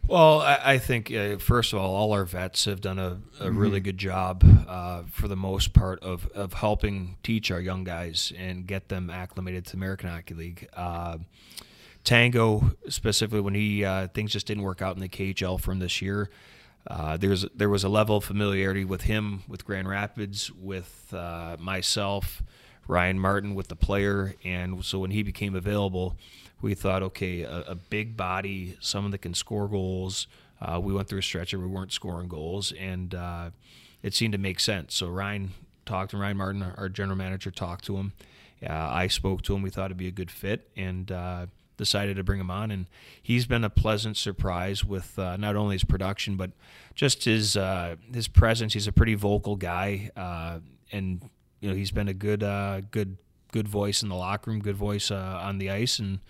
Well, 0.08 0.40
I, 0.40 0.60
I 0.64 0.78
think 0.78 1.12
uh, 1.12 1.38
first 1.38 1.72
of 1.72 1.80
all, 1.80 1.94
all 1.94 2.12
our 2.12 2.24
vets 2.24 2.66
have 2.66 2.80
done 2.80 2.98
a, 2.98 3.18
a 3.40 3.46
mm-hmm. 3.46 3.58
really 3.58 3.80
good 3.80 3.98
job 3.98 4.44
uh, 4.68 5.02
for 5.10 5.26
the 5.26 5.36
most 5.36 5.72
part 5.72 6.00
of, 6.02 6.28
of 6.28 6.52
helping 6.52 7.16
teach 7.24 7.50
our 7.50 7.60
young 7.60 7.82
guys 7.82 8.32
and 8.38 8.66
get 8.66 8.88
them 8.88 9.10
acclimated 9.10 9.66
to 9.66 9.72
the 9.72 9.78
American 9.78 10.08
Hockey 10.08 10.34
League. 10.34 10.68
Uh, 10.74 11.18
Tango, 12.04 12.76
specifically, 12.88 13.40
when 13.40 13.54
he 13.54 13.84
uh, 13.84 14.06
things 14.08 14.32
just 14.32 14.46
didn't 14.46 14.62
work 14.62 14.80
out 14.80 14.94
in 14.94 15.02
the 15.02 15.08
KHL 15.08 15.60
for 15.60 15.72
him 15.72 15.80
this 15.80 16.00
year, 16.00 16.30
uh, 16.86 17.16
there's 17.16 17.44
there 17.54 17.68
was 17.68 17.84
a 17.84 17.88
level 17.88 18.18
of 18.18 18.24
familiarity 18.24 18.84
with 18.84 19.02
him, 19.02 19.42
with 19.48 19.64
Grand 19.64 19.88
Rapids, 19.88 20.52
with 20.52 21.12
uh, 21.12 21.56
myself, 21.58 22.42
Ryan 22.86 23.18
Martin, 23.18 23.54
with 23.54 23.68
the 23.68 23.76
player, 23.76 24.34
and 24.44 24.84
so 24.84 24.98
when 25.00 25.10
he 25.10 25.22
became 25.22 25.54
available, 25.54 26.16
we 26.60 26.74
thought, 26.74 27.02
okay, 27.02 27.42
a, 27.42 27.62
a 27.68 27.74
big 27.74 28.16
body, 28.16 28.76
someone 28.80 29.10
that 29.10 29.22
can 29.22 29.34
score 29.34 29.68
goals. 29.68 30.26
Uh, 30.60 30.80
we 30.80 30.92
went 30.92 31.08
through 31.08 31.18
a 31.18 31.22
stretch 31.22 31.52
where 31.52 31.66
we 31.66 31.72
weren't 31.72 31.92
scoring 31.92 32.28
goals, 32.28 32.72
and 32.72 33.14
uh, 33.14 33.50
it 34.02 34.14
seemed 34.14 34.32
to 34.32 34.38
make 34.38 34.60
sense. 34.60 34.94
So 34.94 35.08
Ryan 35.08 35.50
talked 35.84 36.12
to 36.12 36.16
Ryan 36.16 36.36
Martin, 36.36 36.62
our 36.62 36.88
general 36.88 37.16
manager, 37.16 37.50
talked 37.50 37.84
to 37.86 37.96
him. 37.96 38.12
Uh, 38.62 38.72
I 38.72 39.08
spoke 39.08 39.42
to 39.42 39.54
him. 39.54 39.62
We 39.62 39.70
thought 39.70 39.86
it'd 39.86 39.96
be 39.98 40.08
a 40.08 40.12
good 40.12 40.30
fit, 40.30 40.70
and 40.76 41.10
decided 41.76 42.16
to 42.16 42.24
bring 42.24 42.40
him 42.40 42.50
on, 42.50 42.70
and 42.70 42.86
he's 43.22 43.46
been 43.46 43.64
a 43.64 43.70
pleasant 43.70 44.16
surprise 44.16 44.84
with 44.84 45.18
uh, 45.18 45.36
not 45.36 45.56
only 45.56 45.74
his 45.74 45.84
production 45.84 46.36
but 46.36 46.50
just 46.94 47.24
his 47.24 47.56
uh, 47.56 47.96
his 48.12 48.28
presence. 48.28 48.72
He's 48.72 48.86
a 48.86 48.92
pretty 48.92 49.14
vocal 49.14 49.56
guy, 49.56 50.10
uh, 50.16 50.58
and 50.90 51.22
you 51.60 51.70
know 51.70 51.76
he's 51.76 51.90
been 51.90 52.08
a 52.08 52.14
good 52.14 52.42
uh, 52.42 52.80
good 52.90 53.18
good 53.52 53.68
voice 53.68 54.02
in 54.02 54.08
the 54.08 54.14
locker 54.14 54.50
room, 54.50 54.60
good 54.60 54.76
voice 54.76 55.10
uh, 55.10 55.40
on 55.42 55.58
the 55.58 55.70
ice, 55.70 55.98
and 55.98 56.20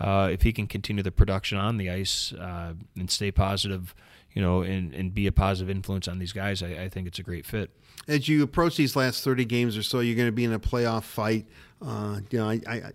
uh, 0.00 0.28
if 0.30 0.42
he 0.42 0.52
can 0.52 0.66
continue 0.66 1.02
the 1.02 1.12
production 1.12 1.58
on 1.58 1.76
the 1.76 1.90
ice 1.90 2.32
and 2.38 3.10
stay 3.10 3.30
positive, 3.30 3.94
you 4.34 4.42
know, 4.42 4.62
and, 4.62 4.94
and 4.94 5.14
be 5.14 5.26
a 5.26 5.32
positive 5.32 5.70
influence 5.70 6.08
on 6.08 6.18
these 6.18 6.32
guys, 6.32 6.62
I, 6.62 6.84
I 6.84 6.88
think 6.88 7.06
it's 7.06 7.18
a 7.18 7.22
great 7.22 7.46
fit. 7.46 7.70
As 8.08 8.28
you 8.28 8.42
approach 8.42 8.76
these 8.76 8.94
last 8.94 9.24
30 9.24 9.46
games 9.46 9.76
or 9.76 9.82
so, 9.82 10.00
you're 10.00 10.16
going 10.16 10.28
to 10.28 10.32
be 10.32 10.44
in 10.44 10.52
a 10.52 10.60
playoff 10.60 11.04
fight. 11.04 11.46
you 11.80 12.38
know, 12.38 12.50
I, 12.50 12.60
I, 12.66 12.92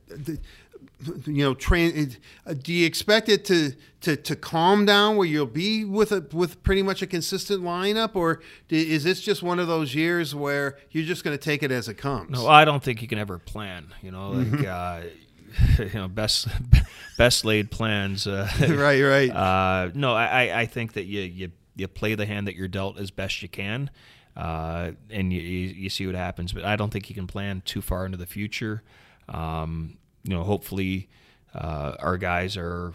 you 1.26 1.44
know, 1.44 1.54
train. 1.54 2.16
Uh, 2.46 2.54
do 2.54 2.74
you 2.74 2.86
expect 2.86 3.30
it 3.30 3.46
to, 3.46 3.74
to, 4.02 4.16
to 4.16 4.36
calm 4.36 4.86
down 4.86 5.16
where 5.18 5.28
you'll 5.28 5.46
be 5.46 5.84
with 5.84 6.12
a 6.12 6.26
with 6.32 6.62
pretty 6.64 6.84
much 6.84 7.02
a 7.02 7.08
consistent 7.08 7.64
lineup, 7.64 8.16
or 8.16 8.42
is 8.70 9.04
this 9.04 9.22
just 9.22 9.44
one 9.44 9.60
of 9.60 9.68
those 9.68 9.96
years 9.96 10.36
where 10.36 10.78
you're 10.92 11.06
just 11.06 11.24
going 11.24 11.38
to 11.38 11.44
take 11.44 11.64
it 11.64 11.72
as 11.72 11.88
it 11.88 11.96
comes? 11.96 12.32
No, 12.32 12.48
I 12.48 12.66
don't 12.66 12.84
think 12.84 13.02
you 13.02 13.08
can 13.08 13.20
ever 13.20 13.40
plan. 13.40 13.94
You 14.02 14.12
know, 14.12 14.32
like 14.32 14.48
mm-hmm. 14.48 15.80
uh, 15.80 15.84
you 15.94 16.00
know, 16.00 16.08
best 16.08 16.48
best 17.18 17.46
laid 17.46 17.72
plans. 17.72 18.28
Uh, 18.28 18.50
right, 18.60 19.02
right. 19.02 19.30
Uh, 19.30 19.92
no, 19.94 20.14
I 20.14 20.62
I 20.62 20.66
think 20.66 20.94
that 20.94 21.06
you 21.06 21.22
you 21.22 21.52
you 21.76 21.88
play 21.88 22.16
the 22.16 22.26
hand 22.26 22.48
that 22.48 22.56
you're 22.56 22.68
dealt 22.68 23.00
as 23.00 23.12
best 23.12 23.42
you 23.42 23.50
can. 23.50 23.90
Uh, 24.36 24.92
and 25.10 25.34
you, 25.34 25.42
you 25.42 25.90
see 25.90 26.06
what 26.06 26.16
happens, 26.16 26.54
but 26.54 26.64
I 26.64 26.78
don't 26.78 26.90
think 26.90 27.10
you 27.10 27.16
can 27.16 27.28
plan 27.28 27.62
too 27.66 27.82
far 27.82 28.06
into 28.06 28.18
the 28.18 28.26
future. 28.26 28.82
Um, 29.28 29.98
you 30.24 30.34
know, 30.34 30.44
hopefully 30.44 31.10
uh, 31.54 31.96
our 32.00 32.18
guys 32.18 32.58
are 32.58 32.94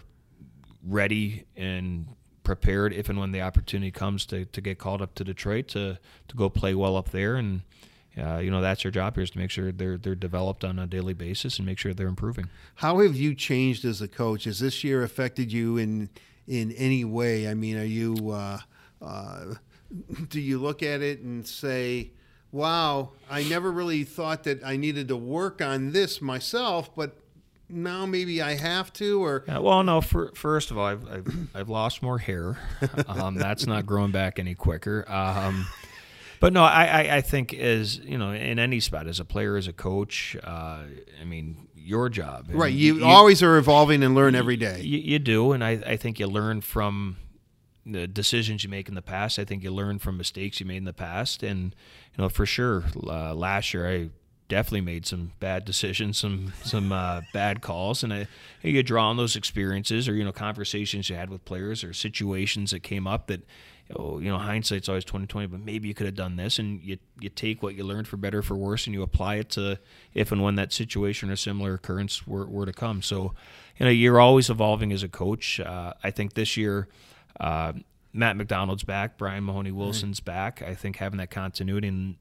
ready 0.83 1.45
and 1.55 2.07
prepared 2.43 2.93
if 2.93 3.09
and 3.09 3.19
when 3.19 3.31
the 3.31 3.41
opportunity 3.41 3.91
comes 3.91 4.25
to, 4.25 4.45
to 4.45 4.61
get 4.61 4.79
called 4.79 5.01
up 5.01 5.13
to 5.15 5.23
Detroit 5.23 5.67
to, 5.67 5.97
to 6.27 6.35
go 6.35 6.49
play 6.49 6.73
well 6.73 6.95
up 6.95 7.11
there. 7.11 7.35
And, 7.35 7.61
uh, 8.17 8.37
you 8.37 8.49
know, 8.49 8.61
that's 8.61 8.85
our 8.85 8.91
job 8.91 9.15
here 9.15 9.23
is 9.23 9.31
to 9.31 9.37
make 9.37 9.51
sure 9.51 9.71
they're, 9.71 9.97
they're 9.97 10.15
developed 10.15 10.63
on 10.63 10.79
a 10.79 10.87
daily 10.87 11.13
basis 11.13 11.57
and 11.57 11.65
make 11.65 11.77
sure 11.77 11.93
they're 11.93 12.07
improving. 12.07 12.47
How 12.75 12.99
have 12.99 13.15
you 13.15 13.35
changed 13.35 13.83
as 13.83 14.01
a 14.01 14.07
coach? 14.07 14.45
Has 14.45 14.59
this 14.59 14.83
year 14.83 15.03
affected 15.03 15.51
you 15.51 15.77
in, 15.77 16.09
in 16.47 16.71
any 16.71 17.03
way? 17.03 17.49
I 17.49 17.53
mean, 17.53 17.77
are 17.77 17.83
you, 17.83 18.31
uh, 18.31 18.59
uh 19.01 19.55
do 20.29 20.39
you 20.39 20.59
look 20.59 20.83
at 20.83 21.01
it 21.01 21.19
and 21.19 21.45
say, 21.45 22.11
wow, 22.57 23.11
I 23.29 23.43
never 23.43 23.71
really 23.71 24.03
thought 24.03 24.43
that 24.43 24.63
I 24.65 24.75
needed 24.75 25.07
to 25.09 25.15
work 25.15 25.61
on 25.61 25.91
this 25.91 26.21
myself, 26.21 26.93
but 26.95 27.15
now 27.69 28.05
maybe 28.05 28.41
I 28.41 28.55
have 28.55 28.91
to 28.93 29.23
or? 29.23 29.43
Yeah, 29.47 29.59
well 29.59 29.83
no 29.83 30.01
for, 30.01 30.31
first 30.33 30.71
of 30.71 30.77
all 30.77 30.85
I've, 30.85 31.07
I've, 31.09 31.27
I've 31.53 31.69
lost 31.69 32.01
more 32.01 32.17
hair. 32.17 32.57
Um, 33.07 33.35
that's 33.35 33.65
not 33.65 33.85
growing 33.85 34.11
back 34.11 34.37
any 34.39 34.53
quicker. 34.53 35.05
Um, 35.07 35.67
but 36.39 36.53
no 36.53 36.63
I, 36.63 36.85
I, 36.85 37.15
I, 37.17 37.21
think 37.21 37.53
as 37.53 37.97
you 37.99 38.17
know 38.17 38.31
in 38.31 38.59
any 38.59 38.79
spot 38.79 39.07
as 39.07 39.19
a 39.19 39.25
player 39.25 39.55
as 39.55 39.67
a 39.67 39.73
coach 39.73 40.35
uh, 40.43 40.83
I 41.19 41.23
mean 41.25 41.67
your 41.75 42.09
job. 42.09 42.47
Right 42.49 42.73
you, 42.73 42.97
you, 42.99 43.05
always 43.05 43.41
are 43.41 43.57
evolving 43.57 44.03
and 44.03 44.13
learn 44.13 44.35
every 44.35 44.57
day. 44.57 44.81
You, 44.81 44.99
you 44.99 45.19
do 45.19 45.51
and 45.51 45.63
I, 45.63 45.71
I 45.85 45.97
think 45.97 46.19
you 46.19 46.27
learn 46.27 46.61
from 46.61 47.17
the 47.91 48.07
decisions 48.07 48.63
you 48.63 48.69
make 48.69 48.87
in 48.87 48.95
the 48.95 49.01
past. 49.01 49.39
I 49.39 49.45
think 49.45 49.63
you 49.63 49.71
learn 49.71 49.99
from 49.99 50.17
mistakes 50.17 50.59
you 50.59 50.65
made 50.65 50.77
in 50.77 50.85
the 50.85 50.93
past, 50.93 51.43
and 51.43 51.75
you 52.15 52.23
know 52.23 52.29
for 52.29 52.45
sure. 52.45 52.83
Uh, 53.05 53.33
last 53.33 53.73
year, 53.73 53.89
I 53.89 54.09
definitely 54.49 54.81
made 54.81 55.05
some 55.05 55.33
bad 55.39 55.65
decisions, 55.65 56.17
some 56.17 56.53
some 56.63 56.91
uh, 56.91 57.21
bad 57.33 57.61
calls, 57.61 58.03
and 58.03 58.13
I, 58.13 58.27
you 58.61 58.83
draw 58.83 59.09
on 59.09 59.17
those 59.17 59.35
experiences 59.35 60.07
or 60.07 60.13
you 60.15 60.23
know 60.23 60.31
conversations 60.31 61.09
you 61.09 61.15
had 61.15 61.29
with 61.29 61.45
players 61.45 61.83
or 61.83 61.93
situations 61.93 62.71
that 62.71 62.83
came 62.83 63.07
up 63.07 63.27
that 63.27 63.43
oh, 63.95 64.19
you 64.19 64.29
know, 64.29 64.37
hindsight's 64.37 64.89
always 64.89 65.05
twenty 65.05 65.27
twenty, 65.27 65.47
but 65.47 65.59
maybe 65.59 65.87
you 65.87 65.93
could 65.93 66.05
have 66.05 66.15
done 66.15 66.35
this, 66.35 66.59
and 66.59 66.81
you 66.81 66.97
you 67.19 67.29
take 67.29 67.63
what 67.63 67.75
you 67.75 67.83
learned 67.83 68.07
for 68.07 68.17
better 68.17 68.41
for 68.41 68.55
worse, 68.55 68.85
and 68.85 68.93
you 68.93 69.01
apply 69.01 69.35
it 69.35 69.49
to 69.51 69.79
if 70.13 70.31
and 70.31 70.41
when 70.41 70.55
that 70.55 70.73
situation 70.73 71.29
or 71.29 71.35
similar 71.35 71.75
occurrence 71.75 72.27
were, 72.27 72.45
were 72.47 72.65
to 72.65 72.73
come. 72.73 73.01
So, 73.01 73.33
you 73.77 73.85
know, 73.85 73.91
you're 73.91 74.19
always 74.19 74.49
evolving 74.49 74.91
as 74.91 75.03
a 75.03 75.09
coach. 75.09 75.59
Uh, 75.59 75.93
I 76.03 76.11
think 76.11 76.33
this 76.33 76.57
year. 76.57 76.87
Uh, 77.39 77.73
Matt 78.13 78.35
McDonald's 78.35 78.83
back, 78.83 79.17
Brian 79.17 79.43
Mahoney 79.43 79.71
Wilson's 79.71 80.19
back. 80.19 80.61
I 80.61 80.73
think 80.73 80.97
having 80.97 81.17
that 81.17 81.29
continuity 81.29 81.87
and 81.87 82.15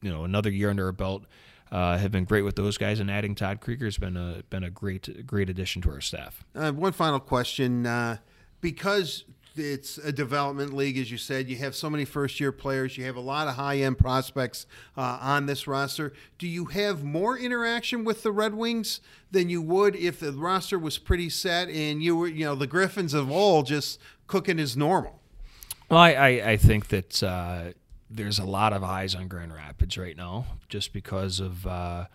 you 0.00 0.10
know 0.10 0.24
another 0.24 0.50
year 0.50 0.70
under 0.70 0.86
our 0.86 0.92
belt 0.92 1.24
uh, 1.72 1.98
have 1.98 2.12
been 2.12 2.24
great 2.24 2.42
with 2.42 2.56
those 2.56 2.78
guys, 2.78 3.00
and 3.00 3.10
adding 3.10 3.34
Todd 3.34 3.60
Krygier 3.60 3.84
has 3.84 3.98
been 3.98 4.16
a 4.16 4.42
been 4.50 4.62
a 4.62 4.70
great 4.70 5.26
great 5.26 5.50
addition 5.50 5.82
to 5.82 5.90
our 5.90 6.00
staff. 6.00 6.44
Uh, 6.54 6.70
one 6.70 6.92
final 6.92 7.18
question, 7.18 7.86
uh, 7.86 8.18
because 8.60 9.24
it's 9.56 9.98
a 9.98 10.12
development 10.12 10.72
league, 10.72 10.98
as 10.98 11.10
you 11.10 11.18
said. 11.18 11.48
You 11.48 11.56
have 11.56 11.74
so 11.74 11.88
many 11.88 12.04
first 12.04 12.40
year 12.40 12.52
players. 12.52 12.98
You 12.98 13.04
have 13.04 13.16
a 13.16 13.20
lot 13.20 13.48
of 13.48 13.54
high 13.54 13.78
end 13.78 13.98
prospects 13.98 14.66
uh, 14.96 15.18
on 15.20 15.46
this 15.46 15.66
roster. 15.66 16.12
Do 16.38 16.46
you 16.46 16.66
have 16.66 17.04
more 17.04 17.38
interaction 17.38 18.04
with 18.04 18.22
the 18.22 18.32
Red 18.32 18.54
Wings 18.54 19.00
than 19.30 19.48
you 19.48 19.62
would 19.62 19.96
if 19.96 20.20
the 20.20 20.32
roster 20.32 20.78
was 20.78 20.98
pretty 20.98 21.30
set 21.30 21.68
and 21.68 22.02
you 22.02 22.16
were, 22.16 22.28
you 22.28 22.44
know, 22.44 22.54
the 22.54 22.66
Griffins 22.66 23.14
of 23.14 23.30
old 23.30 23.66
just 23.66 24.00
cooking 24.26 24.58
is 24.58 24.76
normal? 24.76 25.20
Well, 25.88 26.00
I, 26.00 26.12
I, 26.12 26.28
I 26.50 26.56
think 26.56 26.88
that 26.88 27.22
uh, 27.22 27.72
there's 28.10 28.38
a 28.38 28.44
lot 28.44 28.72
of 28.72 28.82
eyes 28.82 29.14
on 29.14 29.28
Grand 29.28 29.52
Rapids 29.52 29.98
right 29.98 30.16
now, 30.16 30.46
just 30.68 30.92
because 30.92 31.40
of 31.40 31.66
uh, 31.66 32.06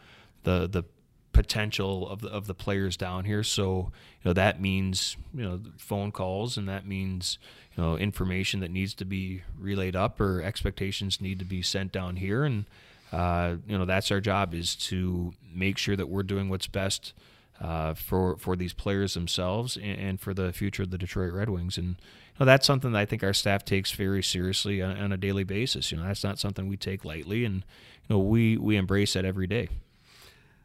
the 0.44 0.68
the 0.68 0.84
potential 1.32 2.10
of 2.10 2.22
the, 2.22 2.28
of 2.28 2.48
the 2.48 2.54
players 2.54 2.98
down 2.98 3.24
here. 3.26 3.44
So 3.44 3.92
you 4.24 4.30
know 4.30 4.34
that 4.34 4.60
means 4.60 5.18
you 5.34 5.44
know 5.44 5.60
phone 5.78 6.12
calls, 6.12 6.58
and 6.58 6.68
that 6.68 6.86
means 6.86 7.38
you 7.76 7.84
know 7.84 7.98
information 7.98 8.60
that 8.62 8.72
needs 8.72 8.94
to 8.96 9.06
be 9.06 9.44
relayed 9.58 9.96
up 9.96 10.20
or 10.20 10.42
expectations 10.42 11.22
need 11.22 11.40
to 11.40 11.46
be 11.46 11.62
sent 11.62 11.92
down 11.92 12.16
here, 12.16 12.44
and 12.44 12.66
uh, 13.12 13.56
you 13.68 13.78
know 13.78 13.86
that's 13.86 14.12
our 14.12 14.22
job 14.22 14.54
is 14.54 14.76
to 14.76 15.34
make 15.54 15.78
sure 15.78 15.96
that 15.96 16.10
we're 16.10 16.24
doing 16.24 16.50
what's 16.50 16.68
best. 16.68 17.14
Uh, 17.62 17.94
for 17.94 18.38
for 18.38 18.56
these 18.56 18.72
players 18.72 19.16
themselves 19.16 19.76
and, 19.76 20.00
and, 20.00 20.22
for 20.22 20.34
the 20.34 20.54
future 20.54 20.84
of 20.84 20.92
the 20.92 20.98
Detroit 20.98 21.34
Red 21.34 21.50
Wings, 21.50 21.78
and 21.78 21.98
know, 22.40 22.46
that's 22.46 22.66
something 22.66 22.94
that 22.94 23.00
I 23.00 23.06
think 23.06 23.24
our 23.24 23.34
staff 23.34 23.66
takes 23.66 23.92
very 23.92 24.24
seriously 24.24 24.82
on, 24.82 24.98
on 24.98 25.12
a 25.12 25.18
daily 25.18 25.44
basis. 25.44 25.92
You 25.92 25.98
know, 25.98 26.04
that's 26.04 26.24
not 26.24 26.40
something 26.40 26.68
we 26.68 26.78
take 26.78 27.04
lightly, 27.04 27.46
and 27.46 27.56
you 27.56 28.16
know, 28.16 28.20
we 28.20 28.58
we 28.58 28.78
embrace 28.78 29.14
that 29.14 29.26
every 29.26 29.48
day. 29.48 29.70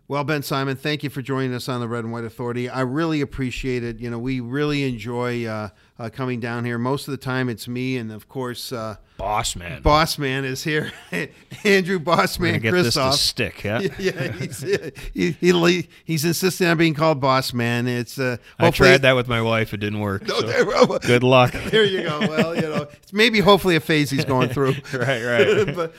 Well, 0.06 0.22
Ben 0.22 0.42
Simon, 0.42 0.76
thank 0.76 1.02
you 1.02 1.08
for 1.08 1.22
joining 1.22 1.54
us 1.54 1.66
on 1.66 1.80
the 1.80 1.88
Red 1.88 2.04
and 2.04 2.12
White 2.12 2.24
Authority. 2.24 2.68
I 2.68 2.82
really 2.82 3.22
appreciate 3.22 3.82
it. 3.82 4.00
You 4.00 4.10
know, 4.10 4.18
we 4.18 4.40
really 4.40 4.84
enjoy 4.84 5.46
uh, 5.46 5.70
uh, 5.98 6.10
coming 6.10 6.40
down 6.40 6.66
here. 6.66 6.76
Most 6.76 7.08
of 7.08 7.12
the 7.12 7.16
time, 7.16 7.48
it's 7.48 7.66
me, 7.66 7.96
and 7.96 8.12
of 8.12 8.28
course, 8.28 8.70
uh, 8.70 8.96
Boss 9.16 9.56
Man. 9.56 9.80
Boss 9.80 10.18
Man 10.18 10.44
is 10.44 10.62
here. 10.62 10.92
Andrew 11.64 11.98
Boss 11.98 12.38
Man 12.38 12.60
get 12.60 12.74
Kristoff. 12.74 13.12
This 13.12 13.20
stick, 13.22 13.64
yeah. 13.64 13.80
yeah, 13.98 14.32
he's, 14.32 14.60
he, 15.14 15.30
he, 15.30 15.88
he's 16.04 16.24
insisting 16.26 16.66
on 16.66 16.76
being 16.76 16.92
called 16.92 17.18
Boss 17.18 17.54
Man. 17.54 17.86
It's 17.86 18.18
uh, 18.18 18.36
I 18.58 18.70
tried 18.72 19.00
that 19.02 19.16
with 19.16 19.26
my 19.26 19.40
wife. 19.40 19.72
It 19.72 19.78
didn't 19.78 20.00
work. 20.00 20.28
No, 20.28 20.38
so 20.40 20.98
good 20.98 21.22
luck. 21.22 21.54
There 21.74 21.84
you 21.84 22.02
go. 22.02 22.20
Well, 22.20 22.54
you 22.54 22.62
know, 22.62 22.88
it's 22.92 23.12
maybe 23.12 23.40
hopefully 23.40 23.74
a 23.74 23.80
phase 23.80 24.10
he's 24.10 24.26
going 24.26 24.50
through. 24.50 24.74
right, 24.92 25.24
right. 25.24 25.74
but, 25.74 25.94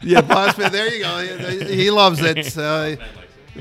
yeah, 0.00 0.20
Boss 0.20 0.56
Man. 0.58 0.72
There 0.72 0.92
you 0.92 1.02
go. 1.02 1.18
He, 1.18 1.74
he 1.74 1.90
loves 1.90 2.20
it. 2.20 2.46
So, 2.58 2.96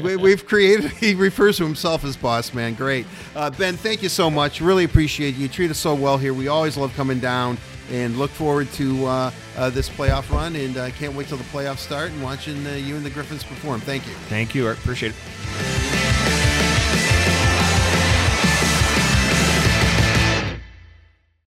we, 0.01 0.31
have 0.31 0.45
created. 0.45 0.91
He 0.91 1.15
refers 1.15 1.57
to 1.57 1.63
himself 1.63 2.03
as 2.03 2.15
boss 2.15 2.53
man. 2.53 2.75
Great, 2.75 3.05
uh, 3.35 3.49
Ben. 3.49 3.75
Thank 3.75 4.03
you 4.03 4.09
so 4.09 4.29
much. 4.29 4.61
Really 4.61 4.83
appreciate 4.83 5.35
you. 5.35 5.43
you. 5.43 5.47
Treat 5.47 5.71
us 5.71 5.77
so 5.77 5.95
well 5.95 6.17
here. 6.17 6.33
We 6.33 6.47
always 6.47 6.77
love 6.77 6.93
coming 6.95 7.19
down 7.19 7.57
and 7.91 8.17
look 8.17 8.31
forward 8.31 8.71
to 8.73 9.05
uh, 9.05 9.31
uh, 9.57 9.69
this 9.69 9.89
playoff 9.89 10.29
run. 10.31 10.55
And 10.55 10.77
uh, 10.77 10.91
can't 10.91 11.13
wait 11.13 11.27
till 11.27 11.37
the 11.37 11.43
playoffs 11.45 11.79
start 11.79 12.11
and 12.11 12.21
watching 12.21 12.65
uh, 12.67 12.71
you 12.71 12.95
and 12.95 13.05
the 13.05 13.09
Griffins 13.09 13.43
perform. 13.43 13.81
Thank 13.81 14.07
you. 14.07 14.13
Thank 14.29 14.53
you. 14.53 14.67
I 14.67 14.73
appreciate 14.73 15.13
it. 15.13 15.86